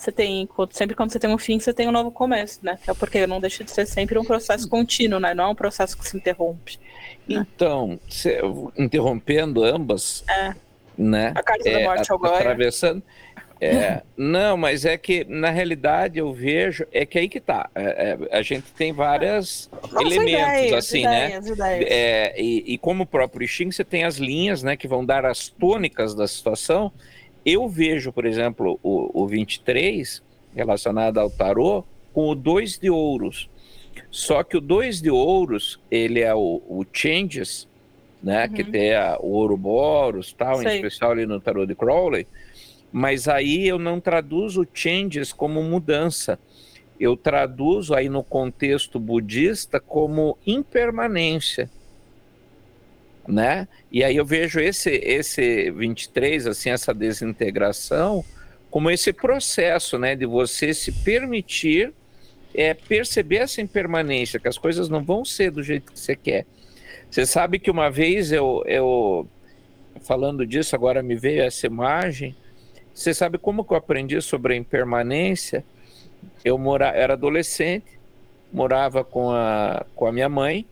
[0.00, 0.48] você tem.
[0.70, 2.78] Sempre quando você tem um fim, você tem um novo começo, né?
[2.86, 5.34] É porque não deixa de ser sempre um processo contínuo, né?
[5.34, 6.78] Não é um processo que se interrompe.
[7.28, 7.46] Né?
[7.54, 8.00] Então,
[8.76, 10.54] interrompendo ambas, é.
[10.96, 11.32] né?
[11.34, 12.38] A carta é, da morte agora.
[12.38, 13.02] Atravessando.
[13.60, 17.68] É, não, mas é que na realidade eu vejo é que aí que tá.
[17.74, 19.70] É, é, a gente tem vários
[20.00, 21.26] elementos ideias, assim, né?
[21.26, 21.52] ideias, né?
[21.52, 21.90] Ideias.
[21.90, 25.26] É, e, e, como o próprio Xing, você tem as linhas, né, que vão dar
[25.26, 26.90] as tônicas da situação.
[27.44, 30.22] Eu vejo, por exemplo, o, o 23
[30.54, 33.48] relacionado ao tarô com o 2 de ouros.
[34.10, 37.68] Só que o 2 de ouros, ele é o, o changes,
[38.22, 38.52] né, uhum.
[38.52, 40.72] que tem a, o Ouroboros, tal, Sei.
[40.72, 42.26] em especial ali no tarô de Crowley
[42.92, 46.38] mas aí eu não traduzo changes como mudança.
[46.98, 51.70] Eu traduzo aí no contexto budista como impermanência.
[53.26, 53.68] Né?
[53.92, 58.24] E aí eu vejo esse esse 23 assim essa desintegração
[58.70, 61.92] como esse processo, né, de você se permitir
[62.54, 66.46] é perceber essa impermanência, que as coisas não vão ser do jeito que você quer.
[67.10, 69.28] Você sabe que uma vez eu, eu
[70.02, 72.34] falando disso agora me veio essa imagem
[73.00, 75.64] você sabe como que eu aprendi sobre a impermanência?
[76.44, 77.98] Eu mora, era adolescente,
[78.52, 80.66] morava com a, com a minha mãe,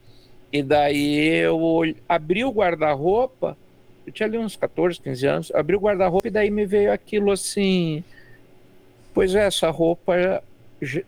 [0.53, 1.61] e daí eu
[2.09, 3.57] abri o guarda-roupa,
[4.07, 7.31] eu tinha ali uns 14, 15 anos, abri o guarda-roupa e daí me veio aquilo
[7.31, 8.03] assim,
[9.13, 10.43] pois é, essa roupa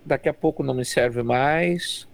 [0.04, 2.06] daqui a pouco não me serve mais,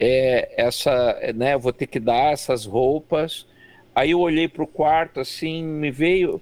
[0.00, 3.46] é, essa, né, vou ter que dar essas roupas.
[3.94, 6.40] Aí eu olhei para o quarto, assim, me veio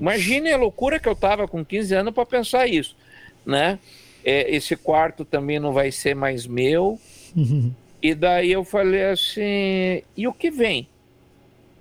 [0.00, 2.96] Imagine a loucura que eu tava com 15 anos para pensar isso,
[3.44, 3.78] né?
[4.24, 7.00] É, esse quarto também não vai ser mais meu.
[7.34, 7.72] Uhum.
[8.02, 10.88] E daí eu falei assim, e o que vem?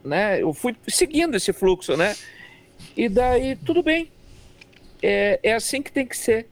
[0.04, 0.42] Né?
[0.42, 2.16] Eu fui seguindo esse fluxo, né?
[2.96, 4.12] E daí tudo bem.
[5.02, 6.48] É, é assim que tem que ser,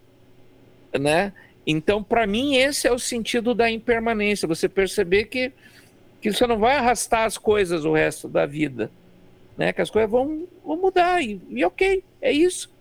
[0.99, 1.33] né?
[1.65, 4.47] Então, para mim, esse é o sentido da impermanência.
[4.47, 5.51] Você perceber que,
[6.21, 8.91] que você não vai arrastar as coisas o resto da vida
[9.57, 9.71] né?
[9.71, 12.71] Que as coisas vão, vão mudar e, e ok, é isso.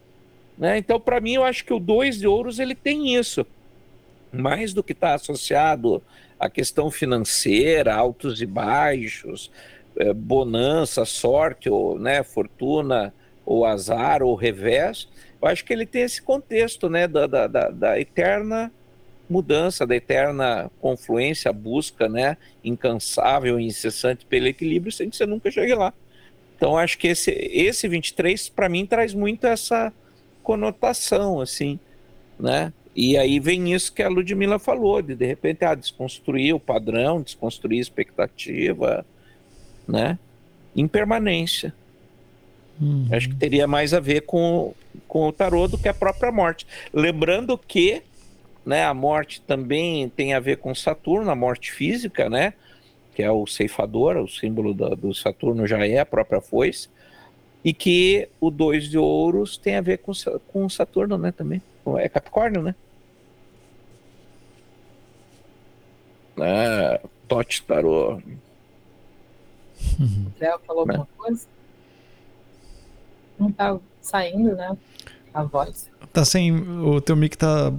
[0.57, 0.79] Né?
[0.79, 3.47] Então, para mim, eu acho que o dois de ouros ele tem isso,
[4.33, 6.03] mais do que está associado
[6.43, 9.49] à questão financeira, altos e baixos,
[9.97, 13.15] é, bonança, sorte, ou né, fortuna,
[13.47, 15.09] ou azar, ou revés.
[15.41, 18.73] Eu acho que ele tem esse contexto, né, da, da, da, da eterna
[19.31, 25.49] mudança, da eterna confluência, busca, né, incansável e incessante pelo equilíbrio, sem que você nunca
[25.49, 25.95] chegue lá.
[26.57, 29.93] Então acho que esse, esse 23 para mim traz muito essa
[30.43, 31.79] conotação assim,
[32.39, 32.73] né?
[32.95, 37.23] E aí vem isso que a Ludmilla falou, de de repente ah, desconstruir o padrão,
[37.23, 39.07] desconstruir a expectativa,
[39.89, 40.19] né?
[40.77, 41.75] Impermanência.
[42.81, 43.09] Uhum.
[43.11, 44.75] Acho que teria mais a ver com,
[45.09, 46.67] com o tarô do que a própria morte.
[46.93, 48.03] Lembrando que
[48.65, 52.55] né, a morte também tem a ver com Saturno, a morte física, né?
[53.15, 56.89] que é o ceifador, o símbolo do, do Saturno já é a própria foice,
[57.65, 60.13] e que o dois de ouros tem a ver com,
[60.49, 61.63] com Saturno, né, também.
[61.99, 62.75] É Capricórnio, né?
[66.39, 68.21] É, Tote Tarô.
[70.41, 70.95] Léo falou né?
[70.95, 71.47] alguma coisa?
[73.39, 74.77] Não tá saindo, né?
[75.35, 75.91] A voz.
[76.13, 76.53] Tá sem.
[76.53, 77.73] O teu mic tá.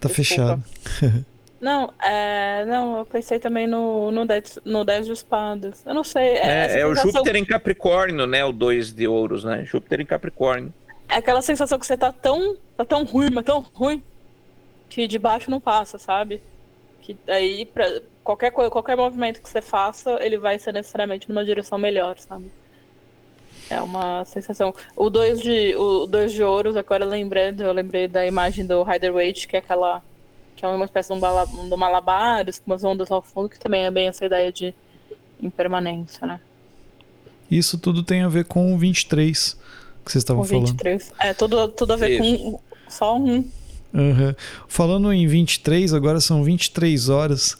[0.00, 0.14] Tá Desculpa.
[0.14, 0.64] fechado.
[1.60, 5.84] Não, é, não, eu pensei também no, no, 10, no 10 de espadas.
[5.84, 6.38] Eu não sei.
[6.38, 8.42] É, é, é o Júpiter em Capricórnio, né?
[8.42, 9.62] O 2 de ouros, né?
[9.66, 10.72] Júpiter em Capricórnio.
[11.10, 14.00] É aquela sensação que você tá tão, tá tão ruim, mas tão ruim,
[14.88, 16.40] que de baixo não passa, sabe?
[17.02, 21.44] Que aí, pra, qualquer, coisa, qualquer movimento que você faça, ele vai ser necessariamente numa
[21.44, 22.50] direção melhor, sabe?
[23.68, 24.72] É uma sensação.
[24.94, 29.12] O 2 de, o dois de ouros, agora lembrando, eu lembrei da imagem do Rider
[29.12, 30.02] Waite, que é aquela
[30.56, 33.58] que é uma espécie de um, bala, um malabares, com umas ondas ao fundo, que
[33.58, 34.74] também é bem essa ideia de
[35.40, 36.38] impermanência, né?
[37.50, 39.58] Isso tudo tem a ver com o 23
[40.04, 40.66] que vocês estavam falando.
[40.66, 41.12] 23.
[41.20, 42.38] É, tudo, tudo a ver Isso.
[42.42, 43.44] com só um.
[43.92, 44.34] Uhum.
[44.68, 47.58] Falando em 23, agora são 23 horas.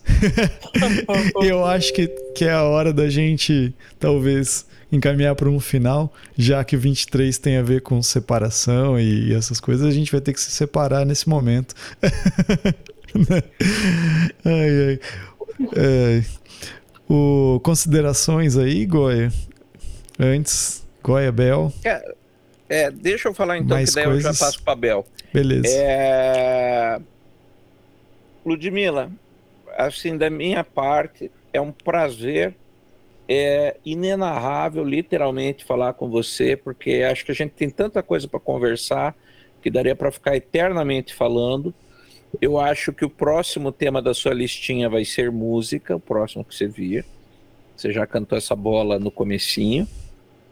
[1.43, 6.13] e eu acho que, que é a hora da gente, talvez, encaminhar para um final,
[6.37, 10.33] já que 23 tem a ver com separação e essas coisas, a gente vai ter
[10.33, 11.75] que se separar nesse momento.
[14.45, 15.01] ai, ai.
[15.77, 16.23] É,
[17.09, 19.33] o, considerações aí, Goya?
[20.19, 21.73] Antes, Goya, Bel?
[21.85, 22.15] É,
[22.71, 24.25] é, deixa eu falar então, Mais que daí coisas...
[24.25, 25.07] eu já passo para Bel.
[25.33, 25.69] Beleza.
[25.69, 27.01] É...
[28.47, 29.11] Ludmila,
[29.77, 32.55] assim, da minha parte, é um prazer
[33.33, 38.41] é inenarrável, literalmente, falar com você, porque acho que a gente tem tanta coisa para
[38.41, 39.15] conversar
[39.63, 41.73] que daria para ficar eternamente falando.
[42.41, 46.55] Eu acho que o próximo tema da sua listinha vai ser música, o próximo que
[46.55, 47.05] você vir.
[47.77, 49.87] Você já cantou essa bola no comecinho.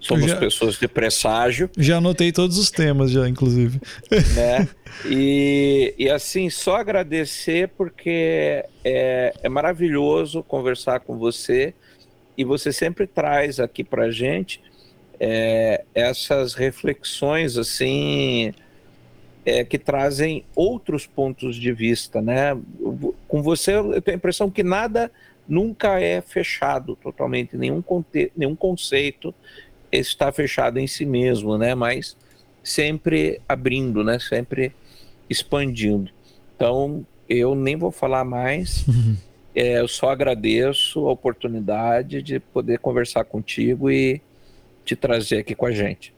[0.00, 1.68] Somos já, pessoas de presságio.
[1.76, 3.80] Já anotei todos os temas, já, inclusive.
[4.10, 4.68] Né?
[5.04, 11.72] E, e assim, só agradecer porque é, é maravilhoso conversar com você
[12.36, 14.60] e você sempre traz aqui para gente
[15.20, 18.52] é, essas reflexões assim
[19.44, 22.58] é, que trazem outros pontos de vista, né?
[23.28, 25.12] Com você eu tenho a impressão que nada
[25.48, 29.34] nunca é fechado totalmente, nenhum, conte nenhum conceito
[29.90, 31.74] está fechado em si mesmo, né?
[31.74, 32.16] Mas
[32.62, 34.18] sempre abrindo, né?
[34.18, 34.72] Sempre
[35.28, 36.10] expandindo.
[36.54, 38.84] Então eu nem vou falar mais.
[39.54, 44.20] É, eu só agradeço a oportunidade de poder conversar contigo e
[44.84, 46.14] te trazer aqui com a gente.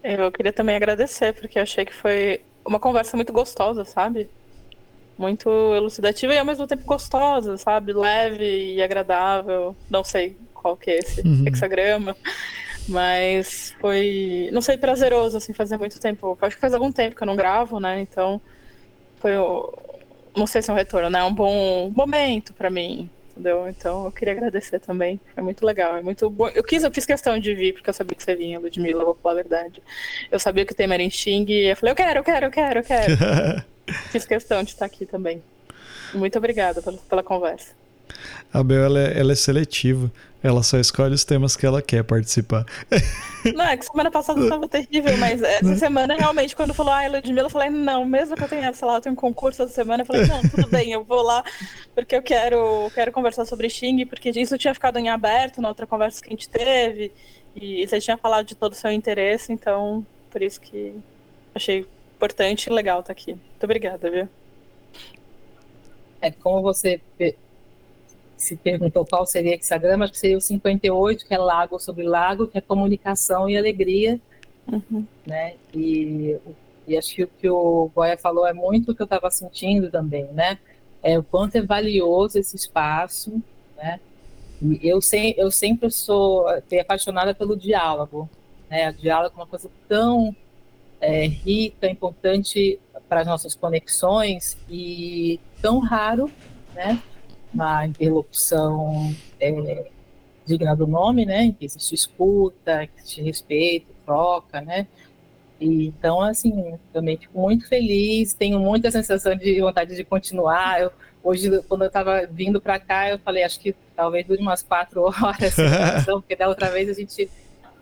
[0.00, 4.28] Eu queria também agradecer, porque eu achei que foi uma conversa muito gostosa, sabe?
[5.18, 7.92] Muito elucidativa e ao mesmo tempo gostosa, sabe?
[7.92, 9.74] Leve e agradável.
[9.90, 11.44] Não sei qual que é esse uhum.
[11.46, 12.16] hexagrama.
[12.88, 16.38] Mas foi, não sei, prazeroso, assim, fazer muito tempo.
[16.40, 18.00] Acho que faz algum tempo que eu não gravo, né?
[18.00, 18.40] Então,
[19.16, 19.32] foi,
[20.34, 21.18] não sei se é um retorno, né?
[21.20, 23.68] É um bom momento para mim, entendeu?
[23.68, 25.20] Então, eu queria agradecer também.
[25.34, 26.48] Foi muito legal, é muito bom.
[26.48, 29.14] Eu quis, eu fiz questão de vir, porque eu sabia que você vinha, Ludmilla, vou
[29.22, 29.82] falar a verdade.
[30.30, 32.46] Eu sabia que o tema era em Xing, e eu falei, eu quero, eu quero,
[32.46, 33.16] eu quero, eu quero.
[34.10, 35.42] fiz questão de estar aqui também.
[36.14, 37.72] Muito obrigada pela, pela conversa.
[38.54, 40.08] A Bel, ela é, ela é seletiva.
[40.40, 42.64] Ela só escolhe os temas que ela quer participar.
[43.52, 45.76] Não, é que semana passada estava terrível, mas essa né?
[45.76, 48.94] semana realmente, quando falou, ah, Ludmilla, eu falei, não, mesmo que eu tenha, sei lá,
[48.94, 51.44] eu tenho um concurso essa semana, eu falei, não, tudo bem, eu vou lá,
[51.94, 55.86] porque eu quero, quero conversar sobre Xing, porque isso tinha ficado em aberto na outra
[55.86, 57.12] conversa que a gente teve,
[57.54, 60.94] e você tinha falado de todo o seu interesse, então, por isso que
[61.54, 61.86] achei
[62.16, 63.32] importante e legal estar aqui.
[63.32, 64.28] Muito obrigada, viu?
[66.20, 66.98] É, como você
[68.36, 72.46] se perguntou qual seria hexagrama, acho que seria o 58, que é lago sobre lago,
[72.46, 74.20] que é comunicação e alegria,
[74.70, 75.06] uhum.
[75.26, 75.54] né?
[75.72, 76.38] E,
[76.86, 79.90] e acho que o que o Goya falou é muito o que eu estava sentindo
[79.90, 80.58] também, né?
[81.02, 83.42] É o quanto é valioso esse espaço,
[83.76, 84.00] né?
[84.82, 86.46] Eu, sem, eu sempre sou
[86.80, 88.28] apaixonada pelo diálogo,
[88.70, 88.90] né?
[88.90, 90.34] O diálogo é uma coisa tão
[91.00, 92.78] é, rica, importante
[93.08, 96.30] para as nossas conexões e tão raro,
[96.74, 97.02] né?
[97.54, 99.90] Uma interlocução é,
[100.44, 101.54] digna do nome, né?
[101.58, 104.86] Que existe escuta, que existe respeito, troca, né?
[105.60, 110.80] E, então, assim, também fico muito feliz, tenho muita sensação de vontade de continuar.
[110.80, 114.62] Eu, hoje, quando eu estava vindo para cá, eu falei, acho que talvez dure umas
[114.62, 115.54] quatro horas,
[116.04, 117.30] porque da outra vez a gente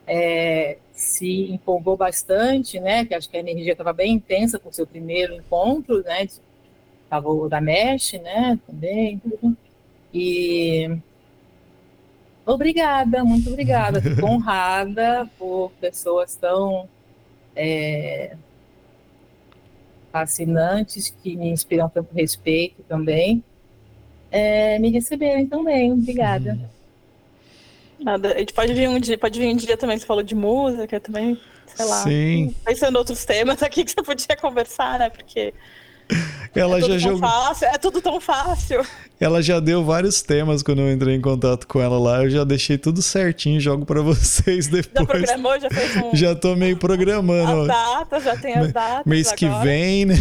[0.07, 3.05] é, se empolgou bastante, né?
[3.05, 6.29] Que acho que a energia estava bem intensa com o seu primeiro encontro, né?
[7.13, 8.59] Estava o da Mesh, né?
[8.67, 9.21] Também.
[10.15, 10.97] E
[12.47, 14.01] obrigada, muito obrigada.
[14.01, 16.89] Fico honrada por pessoas tão
[17.55, 18.35] é,
[20.11, 23.45] fascinantes que me inspiram tanto respeito também.
[24.31, 26.59] É, me receberem também, obrigada.
[28.01, 30.35] Nada, a gente pode vir um dia, pode vir um dia também, você falou de
[30.35, 32.03] música também, sei lá.
[32.05, 32.57] Sim.
[32.65, 35.11] Pensando em outros temas aqui que você podia conversar, né?
[35.11, 35.53] Porque
[36.55, 37.19] ela é já jogou.
[37.21, 38.87] Fácil, é tudo tão fácil.
[39.23, 42.25] Ela já deu vários temas quando eu entrei em contato com ela lá.
[42.25, 45.07] Eu já deixei tudo cerinho, jogo para vocês depois.
[45.07, 46.17] Já programou, já fez um.
[46.17, 47.63] Já tô meio programando.
[47.63, 49.07] As datas, já tem as datas.
[49.07, 49.37] Mês agora.
[49.37, 50.15] que vem, né?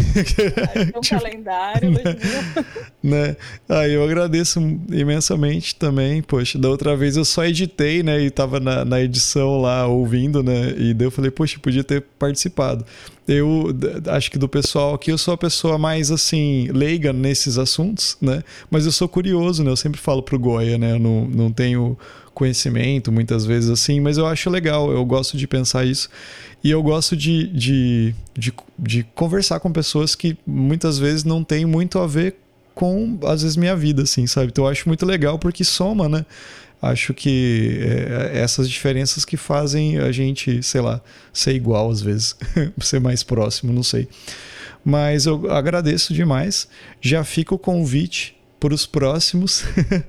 [0.72, 1.20] Aí, um tipo...
[1.20, 1.90] calendário,
[3.02, 3.36] né?
[3.68, 6.22] Aí eu agradeço imensamente também.
[6.22, 8.20] Poxa, da outra vez eu só editei, né?
[8.20, 10.74] E tava na, na edição lá ouvindo, né?
[10.78, 12.86] E daí eu falei, poxa, podia ter participado
[13.26, 13.66] eu
[14.08, 18.42] acho que do pessoal aqui eu sou a pessoa mais assim leiga nesses assuntos, né?
[18.70, 19.70] Mas eu eu sou curioso, né?
[19.70, 20.92] Eu sempre falo pro Goya, né?
[20.92, 21.98] Eu não, não tenho
[22.34, 26.08] conhecimento muitas vezes assim, mas eu acho legal, eu gosto de pensar isso.
[26.62, 31.64] E eu gosto de, de, de, de conversar com pessoas que muitas vezes não tem
[31.64, 32.36] muito a ver
[32.74, 34.48] com, às vezes, minha vida, assim, sabe?
[34.48, 36.26] Então eu acho muito legal porque soma, né?
[36.80, 41.00] Acho que é, essas diferenças que fazem a gente, sei lá,
[41.32, 42.36] ser igual às vezes,
[42.80, 44.08] ser mais próximo, não sei.
[44.84, 46.68] Mas eu agradeço demais.
[47.00, 49.64] Já fica o convite para os próximos.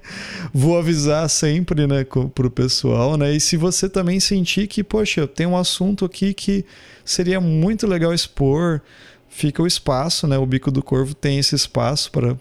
[0.54, 3.34] Vou avisar sempre, né, para o pessoal, né?
[3.34, 6.64] E se você também sentir que, poxa, tem um assunto aqui que
[7.04, 8.80] seria muito legal expor,
[9.28, 10.38] fica o espaço, né?
[10.38, 12.38] O Bico do Corvo tem esse espaço para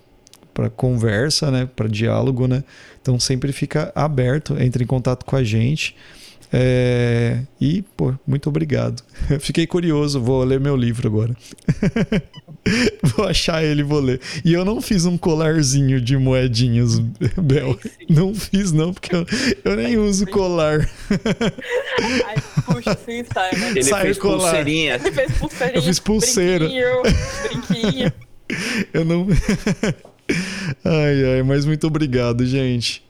[0.52, 2.62] para conversa, né, para diálogo, né?
[3.00, 5.96] Então sempre fica aberto, entre em contato com a gente.
[6.52, 7.40] É...
[7.58, 9.02] E, pô, muito obrigado.
[9.40, 11.34] Fiquei curioso, vou ler meu livro agora.
[13.16, 14.20] vou achar ele, vou ler.
[14.44, 16.98] E eu não fiz um colarzinho de moedinhas,
[17.36, 17.78] Bel.
[18.08, 19.26] Não fiz, não, porque eu,
[19.64, 20.88] eu nem uso colar.
[22.26, 23.70] Ai, puxa, sim, sai, né?
[23.70, 24.38] Ele Sai fez colar.
[24.38, 24.94] pulseirinha.
[24.94, 25.78] Ele fez pulseirinha.
[25.78, 26.64] Eu fiz pulseira.
[26.66, 27.02] Brinquinho,
[27.68, 28.12] brinquinho.
[28.92, 29.26] Eu não.
[30.84, 33.02] ai, ai, mas muito obrigado, gente.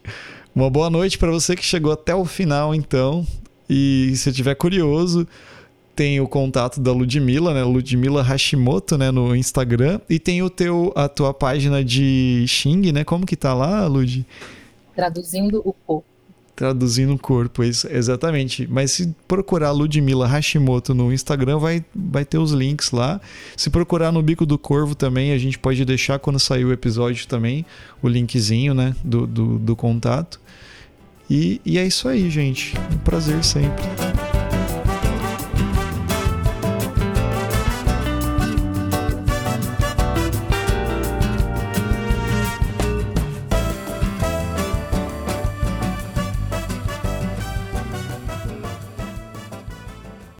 [0.55, 3.27] Uma boa noite para você que chegou até o final, então.
[3.69, 5.27] E se tiver curioso,
[5.95, 7.63] tem o contato da Ludmilla, né?
[7.63, 9.11] Ludmilla Hashimoto, né?
[9.11, 9.99] No Instagram.
[10.09, 13.03] E tem o teu, a tua página de Xing, né?
[13.03, 14.25] Como que tá lá, Lud?
[14.95, 16.05] Traduzindo o corpo.
[16.55, 18.67] Traduzindo o corpo, isso, exatamente.
[18.69, 23.19] Mas se procurar Ludmilla Hashimoto no Instagram, vai, vai ter os links lá.
[23.57, 27.27] Se procurar no Bico do Corvo também, a gente pode deixar quando sair o episódio
[27.27, 27.65] também,
[28.03, 30.39] o linkzinho, né, do, do, do contato.
[31.27, 32.75] E, e é isso aí, gente.
[32.93, 33.83] Um prazer sempre.